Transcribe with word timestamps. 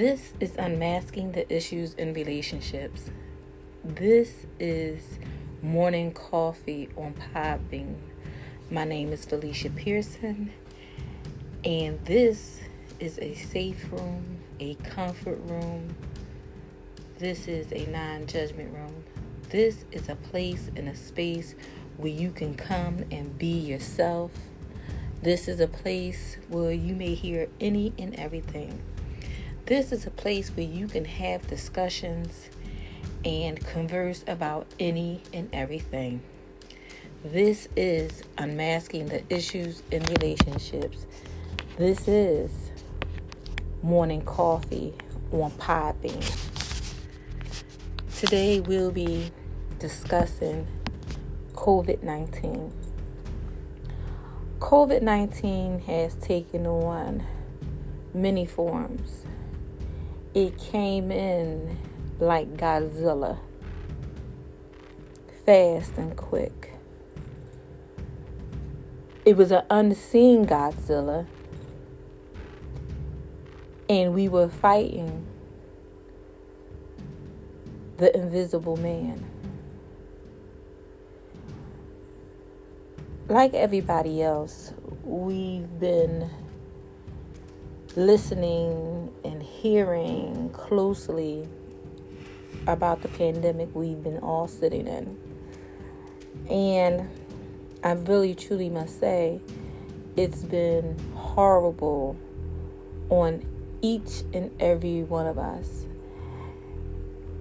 This 0.00 0.32
is 0.40 0.56
unmasking 0.56 1.32
the 1.32 1.54
issues 1.54 1.92
in 1.92 2.14
relationships. 2.14 3.10
This 3.84 4.46
is 4.58 5.18
morning 5.60 6.12
coffee 6.12 6.88
on 6.96 7.12
Podbean. 7.12 7.96
My 8.70 8.84
name 8.84 9.12
is 9.12 9.26
Felicia 9.26 9.68
Pearson, 9.68 10.54
and 11.66 12.02
this 12.06 12.60
is 12.98 13.18
a 13.18 13.34
safe 13.34 13.92
room, 13.92 14.38
a 14.58 14.74
comfort 14.76 15.38
room. 15.44 15.94
This 17.18 17.46
is 17.46 17.70
a 17.70 17.84
non 17.90 18.26
judgment 18.26 18.72
room. 18.72 19.04
This 19.50 19.84
is 19.92 20.08
a 20.08 20.16
place 20.16 20.70
and 20.76 20.88
a 20.88 20.96
space 20.96 21.54
where 21.98 22.10
you 22.10 22.30
can 22.30 22.54
come 22.54 23.04
and 23.10 23.36
be 23.36 23.52
yourself. 23.52 24.30
This 25.20 25.46
is 25.46 25.60
a 25.60 25.68
place 25.68 26.38
where 26.48 26.72
you 26.72 26.94
may 26.94 27.12
hear 27.12 27.48
any 27.60 27.92
and 27.98 28.14
everything. 28.14 28.80
This 29.70 29.92
is 29.92 30.04
a 30.04 30.10
place 30.10 30.48
where 30.48 30.66
you 30.66 30.88
can 30.88 31.04
have 31.04 31.46
discussions 31.46 32.50
and 33.24 33.64
converse 33.64 34.24
about 34.26 34.66
any 34.80 35.22
and 35.32 35.48
everything. 35.52 36.22
This 37.22 37.68
is 37.76 38.24
unmasking 38.36 39.06
the 39.06 39.22
issues 39.32 39.84
in 39.92 40.02
relationships. 40.06 41.06
This 41.78 42.08
is 42.08 42.50
morning 43.80 44.22
coffee 44.22 44.92
on 45.30 45.52
Podbean. 45.52 46.26
Today 48.18 48.58
we'll 48.58 48.90
be 48.90 49.30
discussing 49.78 50.66
COVID 51.54 52.02
19. 52.02 52.72
COVID 54.58 55.02
19 55.02 55.78
has 55.82 56.16
taken 56.16 56.66
on 56.66 57.24
many 58.12 58.44
forms 58.44 59.26
it 60.34 60.56
came 60.58 61.10
in 61.10 61.78
like 62.18 62.56
Godzilla, 62.56 63.38
fast 65.44 65.96
and 65.96 66.16
quick. 66.16 66.74
It 69.24 69.36
was 69.36 69.50
an 69.50 69.64
unseen 69.70 70.46
Godzilla, 70.46 71.26
and 73.88 74.14
we 74.14 74.28
were 74.28 74.48
fighting 74.48 75.26
the 77.96 78.16
invisible 78.16 78.76
man. 78.76 79.26
Like 83.28 83.54
everybody 83.54 84.22
else, 84.22 84.72
we've 85.04 85.78
been 85.78 86.30
listening 87.96 89.12
and 89.24 89.42
hearing 89.42 90.50
closely 90.50 91.48
about 92.66 93.02
the 93.02 93.08
pandemic 93.08 93.68
we've 93.74 94.02
been 94.02 94.18
all 94.18 94.46
sitting 94.46 94.86
in. 94.86 95.18
And 96.48 97.08
I 97.82 97.92
really 97.92 98.34
truly 98.34 98.68
must 98.68 99.00
say, 99.00 99.40
it's 100.16 100.42
been 100.42 100.96
horrible 101.14 102.16
on 103.08 103.44
each 103.80 104.22
and 104.32 104.50
every 104.60 105.02
one 105.02 105.26
of 105.26 105.38
us. 105.38 105.86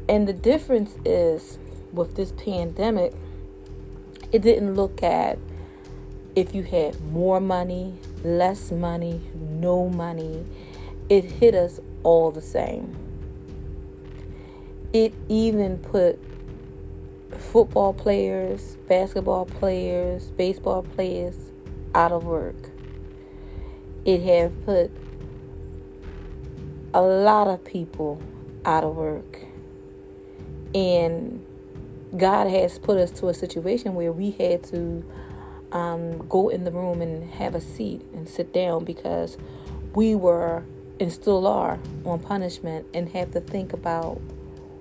And 0.07 0.27
the 0.27 0.33
difference 0.33 0.95
is 1.05 1.59
with 1.91 2.15
this 2.15 2.31
pandemic, 2.31 3.13
it 4.31 4.41
didn't 4.41 4.75
look 4.75 5.03
at 5.03 5.37
if 6.39 6.55
you 6.55 6.63
had 6.63 6.99
more 7.11 7.41
money, 7.41 7.93
less 8.23 8.71
money, 8.71 9.21
no 9.35 9.89
money, 9.89 10.45
it 11.09 11.25
hit 11.25 11.53
us 11.53 11.81
all 12.03 12.31
the 12.31 12.41
same. 12.41 12.95
It 14.93 15.13
even 15.27 15.77
put 15.79 16.17
football 17.37 17.93
players, 17.93 18.77
basketball 18.87 19.45
players, 19.47 20.31
baseball 20.31 20.83
players 20.83 21.35
out 21.93 22.13
of 22.13 22.23
work. 22.23 22.55
It 24.05 24.21
have 24.21 24.65
put 24.65 24.91
a 26.93 27.01
lot 27.01 27.47
of 27.47 27.65
people 27.65 28.21
out 28.63 28.85
of 28.85 28.95
work. 28.95 29.39
And 30.73 31.45
God 32.15 32.47
has 32.47 32.79
put 32.79 32.97
us 32.97 33.11
to 33.19 33.27
a 33.27 33.33
situation 33.33 33.93
where 33.93 34.13
we 34.13 34.31
had 34.31 34.63
to 34.65 35.03
um, 35.71 36.27
go 36.27 36.49
in 36.49 36.63
the 36.63 36.71
room 36.71 37.01
and 37.01 37.29
have 37.31 37.55
a 37.55 37.61
seat 37.61 38.01
and 38.13 38.27
sit 38.27 38.53
down 38.53 38.83
because 38.83 39.37
we 39.93 40.15
were 40.15 40.63
and 40.99 41.11
still 41.11 41.47
are 41.47 41.79
on 42.05 42.19
punishment 42.19 42.85
and 42.93 43.09
have 43.09 43.31
to 43.31 43.39
think 43.39 43.73
about 43.73 44.19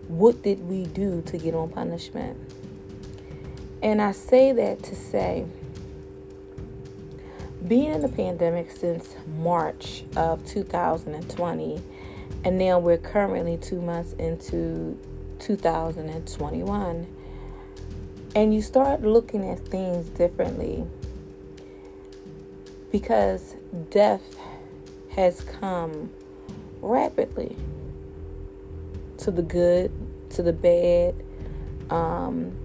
what 0.08 0.42
did 0.42 0.66
we 0.68 0.84
do 0.84 1.22
to 1.22 1.38
get 1.38 1.54
on 1.54 1.68
punishment. 1.68 2.36
And 3.82 4.02
I 4.02 4.12
say 4.12 4.52
that 4.52 4.82
to 4.84 4.96
say, 4.96 5.46
being 7.66 7.92
in 7.92 8.02
the 8.02 8.08
pandemic 8.08 8.70
since 8.70 9.14
March 9.38 10.04
of 10.16 10.44
2020, 10.46 11.82
and 12.44 12.58
now 12.58 12.78
we're 12.78 12.98
currently 12.98 13.56
two 13.56 13.80
months 13.80 14.14
into 14.14 14.98
2021 15.38 17.06
and 18.38 18.54
you 18.54 18.62
start 18.62 19.02
looking 19.02 19.50
at 19.50 19.58
things 19.66 20.08
differently 20.10 20.86
because 22.92 23.56
death 23.90 24.22
has 25.10 25.40
come 25.40 26.08
rapidly 26.80 27.56
to 29.16 29.32
the 29.32 29.42
good, 29.42 29.90
to 30.30 30.44
the 30.44 30.52
bad, 30.52 31.16
um, 31.90 32.56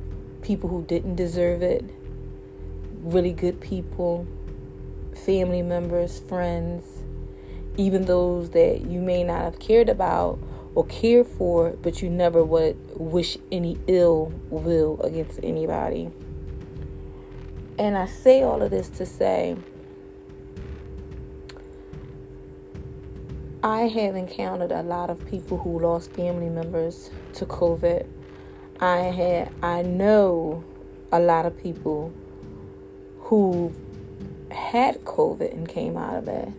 people 0.43 0.69
who 0.69 0.83
didn't 0.83 1.15
deserve 1.15 1.63
it, 1.63 1.83
really 3.01 3.33
good 3.33 3.59
people, 3.59 4.27
family 5.25 5.63
members, 5.63 6.19
friends, 6.19 6.85
even 7.77 8.05
those 8.05 8.51
that 8.51 8.81
you 8.81 9.01
may 9.01 9.23
not 9.23 9.41
have 9.41 9.57
cared 9.57 9.89
about 9.89 10.37
or 10.75 10.85
care 10.85 11.23
for, 11.23 11.71
but 11.81 12.01
you 12.01 12.09
never 12.09 12.43
would 12.43 12.77
wish 12.99 13.37
any 13.51 13.77
ill 13.87 14.33
will 14.49 14.99
against 15.01 15.39
anybody. 15.43 16.09
And 17.77 17.97
I 17.97 18.05
say 18.05 18.43
all 18.43 18.61
of 18.61 18.71
this 18.71 18.89
to 18.89 19.05
say, 19.05 19.57
I 23.63 23.81
have 23.83 24.15
encountered 24.15 24.71
a 24.71 24.83
lot 24.83 25.09
of 25.09 25.25
people 25.29 25.57
who 25.57 25.79
lost 25.79 26.11
family 26.11 26.49
members 26.49 27.09
to 27.35 27.45
COVID. 27.45 28.05
I 28.79 28.97
had 28.97 29.51
I 29.61 29.83
know 29.83 30.63
a 31.11 31.19
lot 31.19 31.45
of 31.45 31.57
people 31.57 32.13
who 33.19 33.73
had 34.51 35.03
COVID 35.05 35.53
and 35.53 35.67
came 35.67 35.95
out 35.95 36.15
of 36.15 36.27
it. 36.27 36.49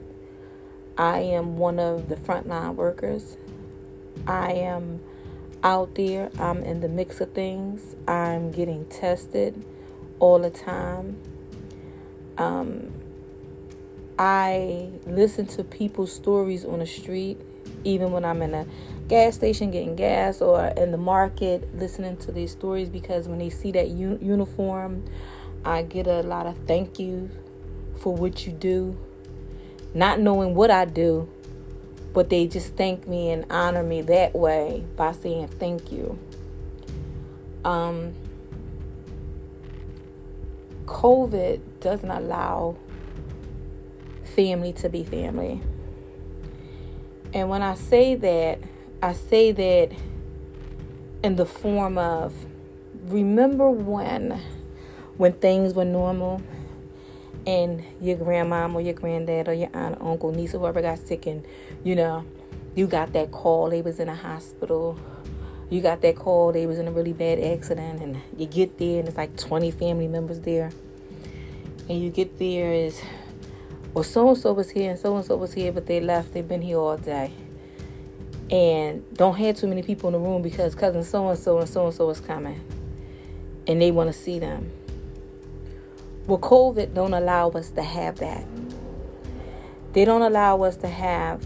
I 0.96 1.18
am 1.18 1.58
one 1.58 1.78
of 1.78 2.08
the 2.08 2.16
frontline 2.16 2.74
workers 2.76 3.36
I 4.26 4.52
am 4.52 5.00
out 5.62 5.94
there, 5.94 6.30
I'm 6.38 6.62
in 6.62 6.80
the 6.80 6.88
mix 6.88 7.20
of 7.20 7.32
things, 7.32 7.96
I'm 8.06 8.50
getting 8.50 8.84
tested 8.86 9.64
all 10.18 10.38
the 10.38 10.50
time. 10.50 11.18
Um, 12.36 12.92
I 14.18 14.90
listen 15.06 15.46
to 15.48 15.64
people's 15.64 16.12
stories 16.12 16.64
on 16.64 16.78
the 16.78 16.86
street, 16.86 17.40
even 17.82 18.12
when 18.12 18.24
I'm 18.24 18.42
in 18.42 18.54
a 18.54 18.66
gas 19.08 19.34
station 19.34 19.70
getting 19.70 19.96
gas 19.96 20.40
or 20.40 20.66
in 20.76 20.90
the 20.90 20.98
market, 20.98 21.68
listening 21.76 22.16
to 22.18 22.32
these 22.32 22.52
stories 22.52 22.88
because 22.88 23.28
when 23.28 23.38
they 23.38 23.50
see 23.50 23.72
that 23.72 23.88
uniform, 23.88 25.04
I 25.64 25.82
get 25.82 26.06
a 26.06 26.20
lot 26.20 26.46
of 26.46 26.56
thank 26.66 26.98
you 26.98 27.30
for 27.96 28.14
what 28.14 28.46
you 28.46 28.52
do. 28.52 28.96
Not 29.94 30.20
knowing 30.20 30.54
what 30.54 30.70
I 30.70 30.84
do, 30.84 31.28
but 32.14 32.30
they 32.30 32.46
just 32.46 32.74
thank 32.76 33.06
me 33.08 33.30
and 33.30 33.44
honor 33.50 33.82
me 33.82 34.00
that 34.02 34.34
way 34.34 34.84
by 34.96 35.12
saying 35.12 35.48
thank 35.48 35.90
you. 35.90 36.18
Um, 37.64 38.14
COVID 40.86 41.60
doesn't 41.80 42.10
allow 42.10 42.76
family 44.22 44.72
to 44.74 44.88
be 44.88 45.02
family. 45.02 45.60
And 47.32 47.48
when 47.48 47.62
I 47.62 47.74
say 47.74 48.14
that, 48.14 48.60
I 49.02 49.12
say 49.12 49.50
that 49.50 49.90
in 51.24 51.34
the 51.34 51.46
form 51.46 51.98
of 51.98 52.32
remember 53.06 53.68
when 53.70 54.40
when 55.16 55.32
things 55.32 55.74
were 55.74 55.84
normal 55.84 56.40
and 57.46 57.84
your 58.00 58.16
grandmom 58.16 58.74
or 58.74 58.80
your 58.80 58.94
granddad 58.94 59.48
or 59.48 59.54
your 59.54 59.70
aunt 59.74 59.98
or 60.00 60.12
uncle, 60.12 60.32
niece, 60.32 60.54
or 60.54 60.60
whoever 60.60 60.82
got 60.82 60.98
sick, 60.98 61.26
and 61.26 61.44
you 61.82 61.94
know, 61.94 62.24
you 62.74 62.86
got 62.86 63.12
that 63.12 63.30
call 63.30 63.70
they 63.70 63.82
was 63.82 64.00
in 64.00 64.08
a 64.08 64.14
hospital. 64.14 64.98
You 65.70 65.80
got 65.80 66.02
that 66.02 66.16
call 66.16 66.52
they 66.52 66.66
was 66.66 66.78
in 66.78 66.88
a 66.88 66.92
really 66.92 67.12
bad 67.12 67.40
accident, 67.40 68.02
and 68.02 68.20
you 68.38 68.46
get 68.46 68.78
there 68.78 68.98
and 69.00 69.08
it's 69.08 69.16
like 69.16 69.36
20 69.36 69.70
family 69.72 70.08
members 70.08 70.40
there, 70.40 70.70
and 71.88 72.02
you 72.02 72.10
get 72.10 72.38
there 72.38 72.72
is, 72.72 73.00
well, 73.94 74.04
so 74.04 74.28
and 74.28 74.38
so 74.38 74.52
was 74.52 74.70
here 74.70 74.90
and 74.90 74.98
so 74.98 75.16
and 75.16 75.24
so 75.24 75.36
was 75.36 75.54
here, 75.54 75.72
but 75.72 75.86
they 75.86 76.00
left. 76.00 76.34
They've 76.34 76.46
been 76.46 76.62
here 76.62 76.78
all 76.78 76.96
day. 76.96 77.32
and 78.50 79.02
don't 79.14 79.36
have 79.36 79.56
too 79.56 79.66
many 79.66 79.82
people 79.82 80.08
in 80.08 80.12
the 80.12 80.18
room 80.18 80.42
because 80.42 80.74
cousin 80.74 81.02
so 81.02 81.28
and 81.28 81.38
so 81.38 81.58
and 81.58 81.68
so 81.68 81.86
and 81.86 81.94
so 81.94 82.10
is 82.10 82.20
coming 82.20 82.60
and 83.66 83.80
they 83.80 83.90
want 83.90 84.12
to 84.12 84.18
see 84.18 84.38
them. 84.38 84.70
Well, 86.26 86.38
COVID 86.38 86.94
don't 86.94 87.14
allow 87.14 87.50
us 87.50 87.70
to 87.70 87.82
have 87.82 88.16
that. 88.16 88.46
They 89.92 90.04
don't 90.04 90.22
allow 90.22 90.62
us 90.62 90.76
to 90.78 90.88
have 90.88 91.44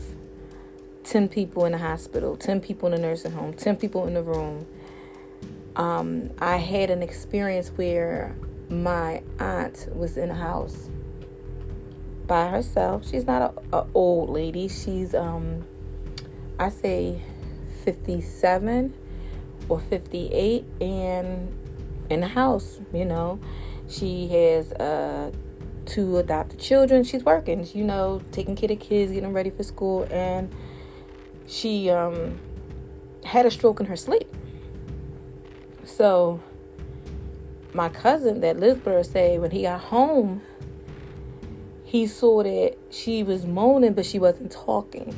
10 1.04 1.28
people 1.28 1.64
in 1.64 1.72
the 1.72 1.78
hospital, 1.78 2.36
10 2.36 2.60
people 2.60 2.92
in 2.92 3.00
the 3.00 3.06
nursing 3.06 3.32
home, 3.32 3.54
10 3.54 3.76
people 3.76 4.06
in 4.06 4.14
the 4.14 4.22
room. 4.22 4.66
Um, 5.76 6.30
I 6.38 6.56
had 6.56 6.90
an 6.90 7.02
experience 7.02 7.68
where 7.76 8.36
my 8.68 9.22
aunt 9.38 9.88
was 9.94 10.16
in 10.16 10.30
a 10.30 10.34
house 10.34 10.90
by 12.26 12.48
herself. 12.48 13.08
She's 13.08 13.26
not 13.26 13.54
a, 13.72 13.84
old 13.94 14.30
lady. 14.30 14.68
She's 14.68 15.14
um 15.14 15.64
I 16.58 16.68
say 16.68 17.20
57 17.84 18.94
or 19.68 19.80
58 19.80 20.64
and 20.80 21.54
in 22.10 22.20
the 22.20 22.28
house, 22.28 22.80
you 22.92 23.04
know. 23.04 23.40
She 23.88 24.28
has 24.28 24.72
uh 24.72 25.30
two 25.86 26.18
adopted 26.18 26.60
children. 26.60 27.04
She's 27.04 27.24
working, 27.24 27.66
you 27.72 27.84
know, 27.84 28.20
taking 28.32 28.54
care 28.54 28.70
of 28.70 28.80
kids, 28.80 29.12
getting 29.12 29.32
ready 29.32 29.50
for 29.50 29.62
school 29.62 30.06
and 30.10 30.54
she 31.46 31.90
um 31.90 32.38
had 33.24 33.46
a 33.46 33.50
stroke 33.50 33.80
in 33.80 33.86
her 33.86 33.96
sleep. 33.96 34.28
So 35.84 36.40
my 37.72 37.88
cousin 37.88 38.40
that 38.40 38.58
lives 38.58 39.08
say 39.10 39.38
when 39.38 39.50
he 39.50 39.62
got 39.62 39.80
home 39.80 40.42
he 41.88 42.06
saw 42.06 42.42
that 42.42 42.76
she 42.90 43.22
was 43.22 43.46
moaning, 43.46 43.94
but 43.94 44.04
she 44.04 44.18
wasn't 44.18 44.52
talking. 44.52 45.16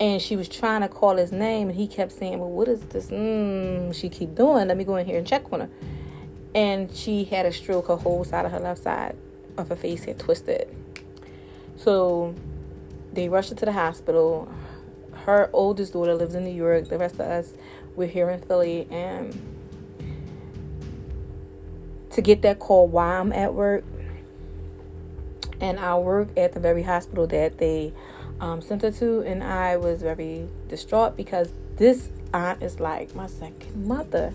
And 0.00 0.20
she 0.22 0.34
was 0.34 0.48
trying 0.48 0.80
to 0.80 0.88
call 0.88 1.16
his 1.16 1.30
name, 1.30 1.68
and 1.68 1.76
he 1.76 1.86
kept 1.86 2.12
saying, 2.12 2.38
"Well, 2.38 2.48
what 2.48 2.68
is 2.68 2.80
this? 2.80 3.08
Mm, 3.08 3.94
she 3.94 4.08
keep 4.08 4.34
doing. 4.34 4.68
Let 4.68 4.78
me 4.78 4.84
go 4.84 4.96
in 4.96 5.04
here 5.04 5.18
and 5.18 5.26
check 5.26 5.52
on 5.52 5.60
her." 5.60 5.68
And 6.54 6.90
she 6.94 7.24
had 7.24 7.46
a 7.46 7.52
stroke. 7.52 7.88
Her 7.88 7.96
whole 7.96 8.24
side 8.24 8.46
of 8.46 8.52
her 8.52 8.60
left 8.60 8.82
side 8.82 9.16
of 9.56 9.68
her 9.68 9.76
face 9.76 10.04
had 10.04 10.18
twisted. 10.18 10.68
So 11.76 12.34
they 13.12 13.28
rushed 13.28 13.50
her 13.50 13.56
to 13.56 13.64
the 13.64 13.72
hospital. 13.72 14.48
Her 15.12 15.50
oldest 15.52 15.92
daughter 15.92 16.14
lives 16.14 16.34
in 16.34 16.44
New 16.44 16.54
York. 16.54 16.88
The 16.88 16.98
rest 16.98 17.14
of 17.14 17.22
us, 17.22 17.52
we're 17.94 18.08
here 18.08 18.30
in 18.30 18.40
Philly. 18.40 18.86
And 18.90 19.38
to 22.10 22.22
get 22.22 22.42
that 22.42 22.58
call 22.58 22.88
while 22.88 23.20
I'm 23.20 23.32
at 23.32 23.52
work, 23.52 23.84
and 25.60 25.78
I 25.78 25.96
work 25.98 26.28
at 26.36 26.52
the 26.52 26.60
very 26.60 26.82
hospital 26.82 27.26
that 27.26 27.58
they 27.58 27.92
um, 28.40 28.60
sent 28.60 28.82
her 28.82 28.90
to, 28.92 29.20
and 29.20 29.42
I 29.42 29.76
was 29.76 30.02
very 30.02 30.48
distraught 30.68 31.16
because 31.16 31.52
this 31.76 32.10
aunt 32.32 32.62
is 32.62 32.80
like 32.80 33.14
my 33.14 33.26
second 33.26 33.86
mother, 33.86 34.32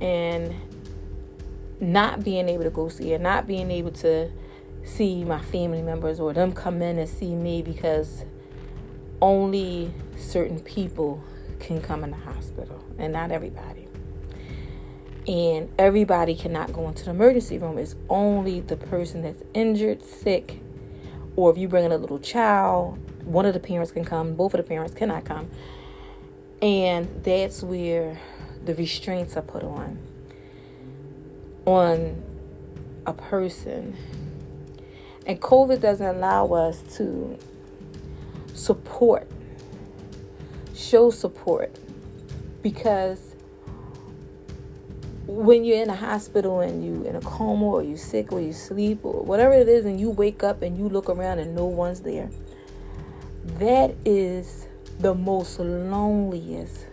and 0.00 0.54
not 1.80 2.22
being 2.22 2.48
able 2.48 2.64
to 2.64 2.70
go 2.70 2.88
see 2.88 3.10
her, 3.12 3.18
not 3.18 3.46
being 3.46 3.70
able 3.70 3.90
to 3.90 4.30
see 4.84 5.24
my 5.24 5.40
family 5.40 5.82
members 5.82 6.20
or 6.20 6.32
them 6.32 6.52
come 6.52 6.82
in 6.82 6.98
and 6.98 7.08
see 7.08 7.34
me 7.34 7.62
because 7.62 8.24
only 9.20 9.92
certain 10.16 10.60
people 10.60 11.22
can 11.58 11.80
come 11.80 12.04
in 12.04 12.10
the 12.10 12.16
hospital 12.16 12.84
and 12.98 13.12
not 13.12 13.30
everybody. 13.30 13.86
And 15.26 15.70
everybody 15.78 16.34
cannot 16.34 16.72
go 16.72 16.88
into 16.88 17.04
the 17.04 17.10
emergency 17.10 17.58
room. 17.58 17.78
It's 17.78 17.94
only 18.08 18.60
the 18.60 18.76
person 18.76 19.22
that's 19.22 19.42
injured, 19.54 20.02
sick, 20.02 20.60
or 21.36 21.50
if 21.50 21.58
you 21.58 21.68
bring 21.68 21.84
in 21.84 21.92
a 21.92 21.98
little 21.98 22.18
child, 22.18 22.98
one 23.24 23.46
of 23.46 23.54
the 23.54 23.60
parents 23.60 23.92
can 23.92 24.04
come, 24.04 24.34
both 24.34 24.54
of 24.54 24.58
the 24.58 24.64
parents 24.64 24.94
cannot 24.94 25.24
come. 25.24 25.50
And 26.60 27.22
that's 27.22 27.62
where 27.62 28.18
the 28.64 28.74
restraints 28.74 29.36
are 29.36 29.42
put 29.42 29.62
on 29.62 29.98
on 31.66 32.22
a 33.06 33.12
person. 33.12 33.96
And 35.26 35.40
COVID 35.40 35.80
doesn't 35.80 36.06
allow 36.06 36.46
us 36.48 36.82
to 36.96 37.38
support, 38.54 39.28
show 40.74 41.10
support, 41.10 41.78
because 42.62 43.30
when 45.26 45.64
you're 45.64 45.80
in 45.80 45.88
a 45.88 45.94
hospital 45.94 46.60
and 46.60 46.84
you're 46.84 47.06
in 47.06 47.14
a 47.14 47.20
coma 47.20 47.64
or 47.64 47.82
you're 47.84 47.96
sick 47.96 48.32
or 48.32 48.40
you 48.40 48.52
sleep 48.52 49.04
or 49.04 49.22
whatever 49.22 49.52
it 49.52 49.68
is 49.68 49.84
and 49.84 50.00
you 50.00 50.10
wake 50.10 50.42
up 50.42 50.60
and 50.60 50.76
you 50.76 50.88
look 50.88 51.08
around 51.08 51.38
and 51.38 51.54
no 51.54 51.66
one's 51.66 52.00
there 52.00 52.28
that 53.58 53.94
is 54.04 54.66
the 54.98 55.14
most 55.14 55.60
loneliest 55.60 56.86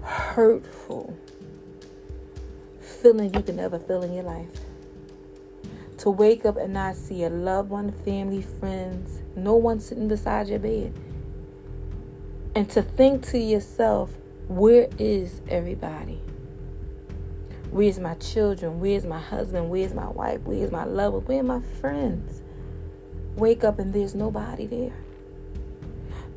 hurtful 0.00 1.14
feeling 3.06 3.32
you 3.32 3.42
can 3.42 3.60
ever 3.60 3.78
feel 3.78 4.02
in 4.02 4.12
your 4.12 4.24
life 4.24 4.48
to 5.98 6.10
wake 6.10 6.44
up 6.44 6.56
and 6.56 6.72
not 6.72 6.96
see 6.96 7.22
a 7.24 7.30
loved 7.30 7.70
one 7.70 7.92
family 8.04 8.42
friends 8.42 9.22
no 9.36 9.54
one 9.54 9.78
sitting 9.78 10.08
beside 10.08 10.48
your 10.48 10.58
bed 10.58 10.92
and 12.54 12.68
to 12.68 12.82
think 12.82 13.24
to 13.24 13.38
yourself 13.38 14.10
where 14.48 14.88
is 14.98 15.40
everybody 15.48 16.20
Where's 17.70 17.98
my 17.98 18.14
children? 18.14 18.80
Where's 18.80 19.04
my 19.04 19.20
husband? 19.20 19.68
Where's 19.68 19.92
my 19.92 20.08
wife? 20.08 20.40
Where's 20.44 20.70
my 20.70 20.84
lover? 20.84 21.18
Where 21.18 21.40
are 21.40 21.42
my 21.42 21.60
friends? 21.60 22.40
Wake 23.34 23.64
up 23.64 23.78
and 23.78 23.92
there's 23.92 24.14
nobody 24.14 24.66
there. 24.66 24.94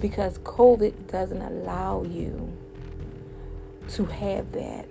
Because 0.02 0.40
COVID 0.40 1.10
doesn't 1.10 1.42
allow 1.42 2.04
you 2.04 2.52
to 3.92 4.06
have 4.06 4.52
that. 4.52 4.86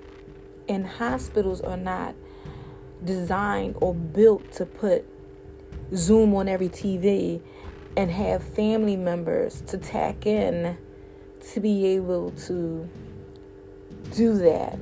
And 0.68 0.86
hospitals 0.86 1.60
are 1.60 1.76
not 1.76 2.14
designed 3.04 3.76
or 3.80 3.94
built 3.94 4.52
to 4.52 4.66
put 4.66 5.04
Zoom 5.94 6.34
on 6.34 6.48
every 6.48 6.68
TV 6.68 7.40
and 7.96 8.10
have 8.10 8.42
family 8.42 8.96
members 8.96 9.62
to 9.62 9.78
tack 9.78 10.26
in 10.26 10.76
to 11.52 11.60
be 11.60 11.86
able 11.86 12.30
to 12.32 12.88
do 14.12 14.36
that. 14.38 14.78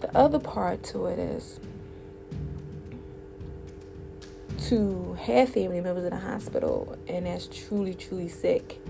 The 0.00 0.16
other 0.16 0.38
part 0.38 0.82
to 0.84 1.06
it 1.06 1.18
is 1.18 1.60
to 4.68 5.16
have 5.20 5.48
family 5.48 5.80
members 5.80 6.04
in 6.04 6.10
the 6.10 6.18
hospital 6.18 6.96
and 7.08 7.26
that's 7.26 7.46
truly, 7.46 7.94
truly 7.94 8.28
sick 8.28 8.80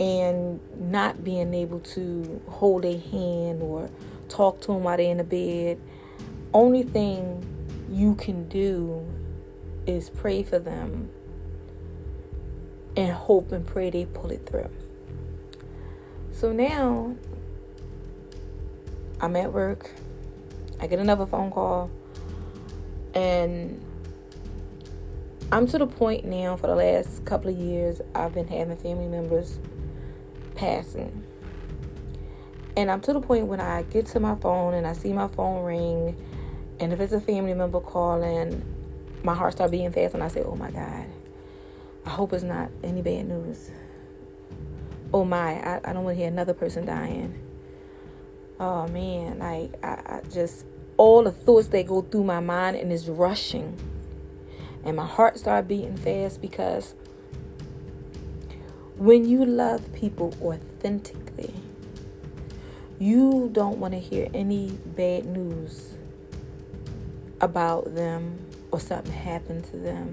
and 0.00 0.58
not 0.90 1.22
being 1.22 1.52
able 1.52 1.78
to 1.80 2.40
hold 2.48 2.86
a 2.86 2.96
hand 2.96 3.62
or 3.62 3.90
talk 4.30 4.60
to 4.62 4.68
them 4.68 4.82
while 4.82 4.96
they're 4.96 5.10
in 5.10 5.18
the 5.18 5.24
bed. 5.24 5.78
Only 6.54 6.82
thing 6.82 7.44
you 7.90 8.14
can 8.14 8.48
do 8.48 9.06
is 9.86 10.08
pray 10.08 10.42
for 10.42 10.58
them 10.58 11.10
and 12.96 13.12
hope 13.12 13.52
and 13.52 13.66
pray 13.66 13.90
they 13.90 14.06
pull 14.06 14.30
it 14.30 14.46
through. 14.46 14.70
So 16.32 16.50
now 16.50 17.14
I'm 19.20 19.36
at 19.36 19.52
work. 19.52 19.90
I 20.80 20.86
get 20.86 20.98
another 20.98 21.26
phone 21.26 21.50
call, 21.50 21.90
and 23.12 23.84
I'm 25.52 25.66
to 25.66 25.76
the 25.76 25.86
point 25.86 26.24
now 26.24 26.56
for 26.56 26.68
the 26.68 26.74
last 26.74 27.22
couple 27.26 27.50
of 27.50 27.58
years, 27.58 28.00
I've 28.14 28.32
been 28.32 28.48
having 28.48 28.78
family 28.78 29.06
members 29.06 29.58
passing. 30.60 31.24
And 32.76 32.90
I'm 32.90 33.00
to 33.02 33.12
the 33.12 33.20
point 33.20 33.46
when 33.46 33.60
I 33.60 33.82
get 33.82 34.06
to 34.06 34.20
my 34.20 34.36
phone 34.36 34.74
and 34.74 34.86
I 34.86 34.92
see 34.92 35.12
my 35.12 35.28
phone 35.28 35.64
ring, 35.64 36.16
and 36.78 36.92
if 36.92 37.00
it's 37.00 37.12
a 37.12 37.20
family 37.20 37.54
member 37.54 37.80
calling, 37.80 38.62
my 39.22 39.34
heart 39.34 39.54
starts 39.54 39.70
beating 39.70 39.92
fast, 39.92 40.14
and 40.14 40.22
I 40.22 40.28
say, 40.28 40.42
Oh 40.42 40.54
my 40.54 40.70
God, 40.70 41.06
I 42.06 42.10
hope 42.10 42.32
it's 42.32 42.44
not 42.44 42.70
any 42.84 43.02
bad 43.02 43.28
news. 43.28 43.70
Oh 45.12 45.24
my, 45.24 45.54
I, 45.54 45.80
I 45.84 45.92
don't 45.92 46.04
want 46.04 46.16
to 46.16 46.20
hear 46.20 46.28
another 46.28 46.54
person 46.54 46.86
dying 46.86 47.34
oh 48.60 48.86
man, 48.88 49.38
like 49.38 49.82
I, 49.82 49.88
I 49.88 50.20
just 50.30 50.66
all 50.96 51.24
the 51.24 51.32
thoughts 51.32 51.68
that 51.68 51.86
go 51.86 52.02
through 52.02 52.24
my 52.24 52.40
mind 52.40 52.76
and 52.76 52.92
is 52.92 53.08
rushing. 53.08 53.76
And 54.84 54.96
my 54.96 55.06
heart 55.06 55.38
started 55.38 55.66
beating 55.66 55.96
fast 55.96 56.40
because 56.40 56.94
when 59.00 59.26
you 59.26 59.46
love 59.46 59.94
people 59.94 60.34
authentically, 60.42 61.54
you 62.98 63.48
don't 63.50 63.78
want 63.78 63.94
to 63.94 63.98
hear 63.98 64.28
any 64.34 64.72
bad 64.84 65.24
news 65.24 65.94
about 67.40 67.94
them 67.94 68.38
or 68.70 68.78
something 68.78 69.10
happened 69.10 69.64
to 69.64 69.78
them. 69.78 70.12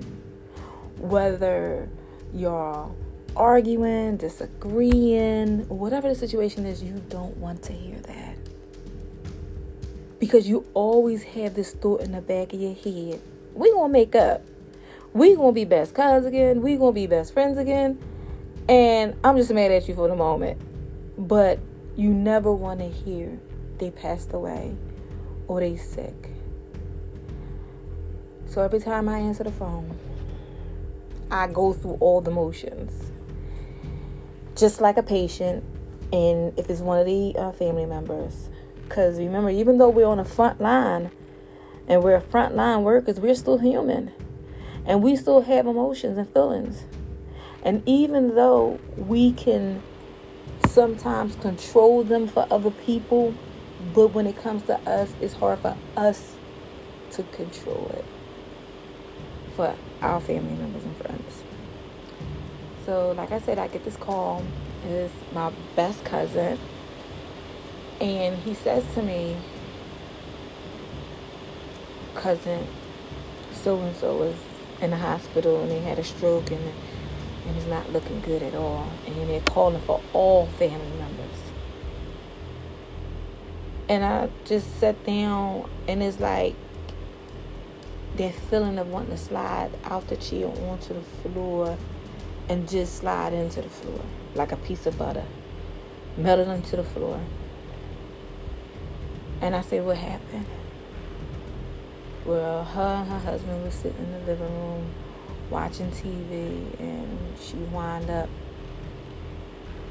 Whether 1.00 1.90
you're 2.34 2.90
arguing, 3.36 4.16
disagreeing, 4.16 5.68
whatever 5.68 6.08
the 6.08 6.16
situation 6.16 6.66
is, 6.66 6.82
you 6.82 7.04
don't 7.10 7.36
want 7.36 7.64
to 7.64 7.74
hear 7.74 8.00
that 8.00 8.38
because 10.18 10.48
you 10.48 10.66
always 10.74 11.24
have 11.24 11.56
this 11.56 11.74
thought 11.74 12.00
in 12.00 12.14
the 12.14 12.22
back 12.22 12.54
of 12.54 12.62
your 12.62 12.74
head. 12.74 13.20
We 13.54 13.70
gonna 13.70 13.92
make 13.92 14.16
up. 14.16 14.44
We 15.12 15.36
gonna 15.36 15.52
be 15.52 15.66
best 15.66 15.94
cousins 15.94 16.26
again. 16.26 16.62
We 16.62 16.78
gonna 16.78 16.94
be 16.94 17.06
best 17.06 17.34
friends 17.34 17.58
again. 17.58 18.00
And 18.70 19.16
I'm 19.24 19.38
just 19.38 19.52
mad 19.52 19.72
at 19.72 19.88
you 19.88 19.96
for 19.96 20.08
the 20.08 20.16
moment. 20.16 20.60
But 21.18 21.60
you 21.96 22.14
never 22.14 22.54
want 22.54 22.80
to 22.80 22.88
hear 22.88 23.40
they 23.78 23.92
passed 23.92 24.34
away 24.34 24.76
or 25.48 25.60
they 25.60 25.78
sick. 25.78 26.30
So 28.48 28.62
every 28.62 28.80
time 28.80 29.08
I 29.08 29.20
answer 29.20 29.44
the 29.44 29.52
phone, 29.52 29.98
I 31.30 31.48
go 31.48 31.74
through 31.74 31.98
all 32.00 32.22
the 32.22 32.32
motions. 32.32 33.12
Just 34.56 34.82
like 34.82 34.98
a 34.98 35.04
patient, 35.04 35.64
and 36.12 36.58
if 36.58 36.70
it's 36.70 36.82
one 36.82 37.00
of 37.00 37.06
the 37.06 37.36
uh, 37.38 37.52
family 37.52 37.86
members. 37.86 38.50
Because 38.84 39.20
remember, 39.20 39.50
even 39.50 39.78
though 39.78 39.90
we're 39.90 40.08
on 40.08 40.18
the 40.18 40.26
front 40.26 40.62
line 40.62 41.12
and 41.88 42.04
we're 42.04 42.22
frontline 42.22 42.84
workers, 42.84 43.20
we're 43.20 43.36
still 43.36 43.58
human. 43.58 44.12
And 44.86 45.04
we 45.04 45.16
still 45.18 45.42
have 45.42 45.68
emotions 45.68 46.18
and 46.18 46.32
feelings. 46.34 46.86
And 47.64 47.84
even 47.86 48.36
though 48.36 48.80
we 48.96 49.34
can 49.34 49.82
sometimes 50.68 51.36
control 51.36 52.04
them 52.04 52.28
for 52.28 52.48
other 52.52 52.72
people, 52.72 53.34
but 53.94 54.10
when 54.10 54.28
it 54.28 54.38
comes 54.38 54.64
to 54.64 54.76
us, 54.90 55.14
it's 55.22 55.34
hard 55.34 55.60
for 55.60 55.76
us 55.96 56.36
to 57.12 57.24
control 57.24 57.92
it 57.94 58.06
for 59.56 59.76
our 60.02 60.22
family 60.22 60.56
members 60.56 60.84
and 60.84 60.96
friends. 60.98 61.44
So, 62.86 63.12
like 63.12 63.32
I 63.32 63.40
said, 63.40 63.58
I 63.58 63.68
get 63.68 63.84
this 63.84 63.98
call. 63.98 64.44
It's 64.86 65.14
my 65.34 65.52
best 65.76 66.06
cousin. 66.06 66.60
And 68.00 68.38
he 68.38 68.54
says 68.54 68.84
to 68.94 69.02
me, 69.02 69.36
cousin, 72.16 72.68
so 73.52 73.80
and 73.80 73.96
so 73.96 74.16
was 74.16 74.36
in 74.80 74.92
the 74.92 74.98
hospital 74.98 75.62
and 75.62 75.72
they 75.72 75.80
had 75.80 75.98
a 75.98 76.04
stroke 76.04 76.52
and 76.52 76.72
and 77.48 77.56
it's 77.56 77.66
not 77.66 77.92
looking 77.94 78.20
good 78.22 78.44
at 78.44 78.54
all. 78.54 78.90
And 79.06 79.30
they're 79.30 79.40
calling 79.42 79.82
for 79.82 80.02
all 80.12 80.48
family 80.48 80.92
members. 80.98 81.40
And 83.88 84.04
I 84.04 84.30
just 84.44 84.80
sat 84.80 85.06
down 85.06 85.70
and 85.88 86.04
it's 86.04 86.20
like 86.20 86.56
that 88.18 88.36
feeling 88.36 88.78
of 88.78 88.90
wanting 88.90 89.12
to 89.12 89.18
slide 89.18 89.72
out 89.86 90.08
the 90.10 90.18
chair 90.18 90.48
onto 90.48 90.94
the 90.94 91.02
floor 91.02 91.78
and 92.50 92.68
just 92.68 92.98
slide 92.98 93.32
into 93.32 93.62
the 93.62 93.70
floor 93.70 94.02
like 94.36 94.52
a 94.52 94.58
piece 94.58 94.86
of 94.86 94.98
butter. 94.98 95.24
Melted 96.18 96.50
into 96.50 96.76
the 96.76 96.84
floor. 96.84 97.22
And 99.40 99.56
I 99.56 99.62
said, 99.62 99.86
What 99.86 99.98
happened? 99.98 100.48
Well, 102.26 102.66
her 102.66 102.82
and 102.82 103.10
her 103.10 103.20
husband 103.20 103.64
were 103.64 103.72
sitting 103.72 104.00
in 104.00 104.12
the 104.12 104.20
living 104.20 104.54
room 104.54 104.94
watching 105.50 105.92
TV 105.92 106.80
and 106.80 107.38
she 107.40 107.56
wound 107.56 108.10
up 108.10 108.30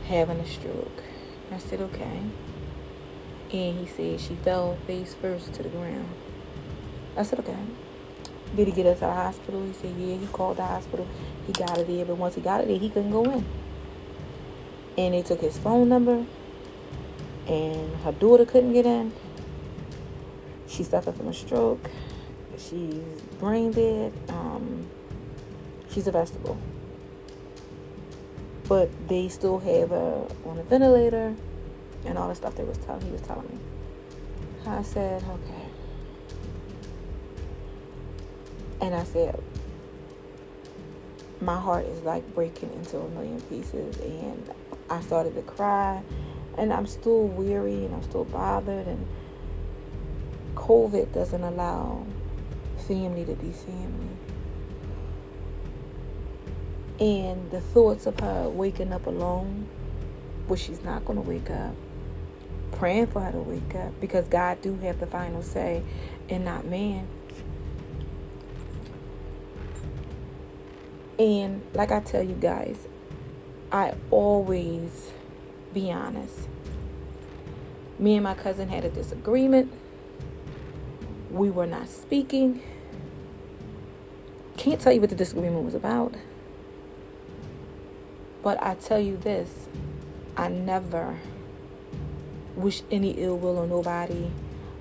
having 0.07 0.39
a 0.39 0.47
stroke. 0.47 1.03
I 1.53 1.59
said, 1.59 1.81
Okay. 1.81 2.21
And 3.53 3.79
he 3.79 3.87
said 3.87 4.21
she 4.21 4.35
fell 4.37 4.77
face 4.87 5.15
first 5.15 5.53
to 5.55 5.63
the 5.63 5.69
ground. 5.69 6.09
I 7.17 7.23
said, 7.23 7.39
Okay. 7.41 7.57
Did 8.55 8.69
he 8.69 8.73
get 8.73 8.87
us 8.87 8.99
to 9.01 9.07
the 9.07 9.13
hospital? 9.13 9.65
He 9.65 9.73
said, 9.73 9.95
Yeah, 9.97 10.17
he 10.17 10.27
called 10.27 10.59
the 10.59 10.65
hospital. 10.65 11.07
He 11.47 11.53
got 11.53 11.77
her 11.77 11.85
there, 11.85 12.05
but 12.05 12.17
once 12.17 12.35
he 12.35 12.41
got 12.41 12.61
her 12.61 12.67
there, 12.67 12.79
he 12.79 12.89
couldn't 12.89 13.11
go 13.11 13.25
in. 13.25 13.45
And 14.99 15.15
they 15.15 15.23
took 15.23 15.41
his 15.41 15.59
phone 15.59 15.89
number, 15.89 16.25
and 17.47 17.97
her 17.97 18.13
daughter 18.13 18.47
couldn't 18.47 18.73
get 18.73 18.87
in. 18.87 19.13
She 20.67 20.85
suffered 20.85 21.17
from 21.17 21.29
a 21.29 21.35
stroke. 21.35 21.91
She's 22.57 22.95
brain 23.39 23.73
dead. 23.73 24.13
Um, 24.29 24.89
she's 25.91 26.07
a 26.07 26.13
vegetable. 26.13 26.59
But 28.69 28.91
they 29.09 29.29
still 29.29 29.59
have 29.59 29.91
her 29.91 30.27
on 30.45 30.59
a 30.59 30.63
ventilator 30.65 31.35
and 32.05 32.19
all 32.19 32.29
the 32.29 32.35
stuff 32.35 32.55
they 32.57 32.65
was 32.65 32.79
telling 32.79 33.03
he 33.03 33.11
was 33.11 33.23
telling 33.23 33.49
me. 33.49 33.59
I 34.67 34.83
said, 34.83 35.23
okay. 35.23 35.67
And 38.81 38.95
I 38.95 39.05
said, 39.05 39.41
my 41.41 41.59
heart 41.59 41.87
is 41.87 42.03
like 42.03 42.35
breaking 42.35 42.73
into 42.73 42.99
a 42.99 43.09
million 43.11 43.41
pieces. 43.43 43.99
And 44.01 44.51
I 44.91 45.01
started 45.01 45.35
to 45.35 45.43
cry. 45.43 46.03
And 46.59 46.73
I'm 46.73 46.87
still 46.87 47.25
weary 47.25 47.85
and 47.85 47.95
I'm 47.95 48.03
still 48.03 48.25
bothered. 48.25 48.87
And 48.87 49.07
COVID 50.55 51.13
doesn't 51.13 51.43
allow 51.43 52.05
family 52.89 53.25
to 53.25 53.35
be 53.35 53.53
family. 53.53 54.06
And 56.99 57.51
the 57.51 57.61
thoughts 57.61 58.07
of 58.07 58.19
her 58.21 58.49
waking 58.49 58.93
up 58.93 59.07
alone, 59.07 59.69
but 60.49 60.59
she's 60.59 60.83
not 60.83 61.05
going 61.05 61.23
to 61.23 61.29
wake 61.29 61.51
up. 61.51 61.75
Praying 62.73 63.09
for 63.09 63.21
her 63.21 63.33
to 63.33 63.39
wake 63.39 63.75
up 63.75 63.99
because 64.01 64.27
God 64.29 64.61
do 64.63 64.77
have 64.79 64.99
the 65.01 65.07
final 65.07 65.43
say 65.43 65.83
and 66.29 66.45
not 66.45 66.65
man. 66.65 67.07
And 71.19 71.63
like 71.75 71.91
I 71.91 72.01
tell 72.01 72.23
you 72.23 72.35
guys, 72.35 72.77
I 73.73 73.95
always 74.11 75.13
be 75.73 75.91
honest. 75.91 76.49
Me 77.99 78.15
and 78.15 78.25
my 78.25 78.35
cousin 78.35 78.69
had 78.69 78.85
a 78.85 78.91
disagreement. 78.91 79.73
We 81.31 81.51
were 81.51 81.67
not 81.67 81.89
speaking. 81.89 82.63
Can't 84.57 84.81
tell 84.81 84.93
you 84.93 85.01
what 85.01 85.11
the 85.11 85.17
disagreement 85.17 85.65
was 85.65 85.75
about. 85.75 86.15
But 88.47 88.63
I 88.63 88.77
tell 88.77 89.01
you 89.01 89.17
this 89.17 89.67
I 90.37 90.47
never 90.47 91.19
wish 92.55 92.85
any 92.93 93.11
ill 93.11 93.37
will 93.37 93.59
on 93.59 93.71
nobody. 93.71 94.31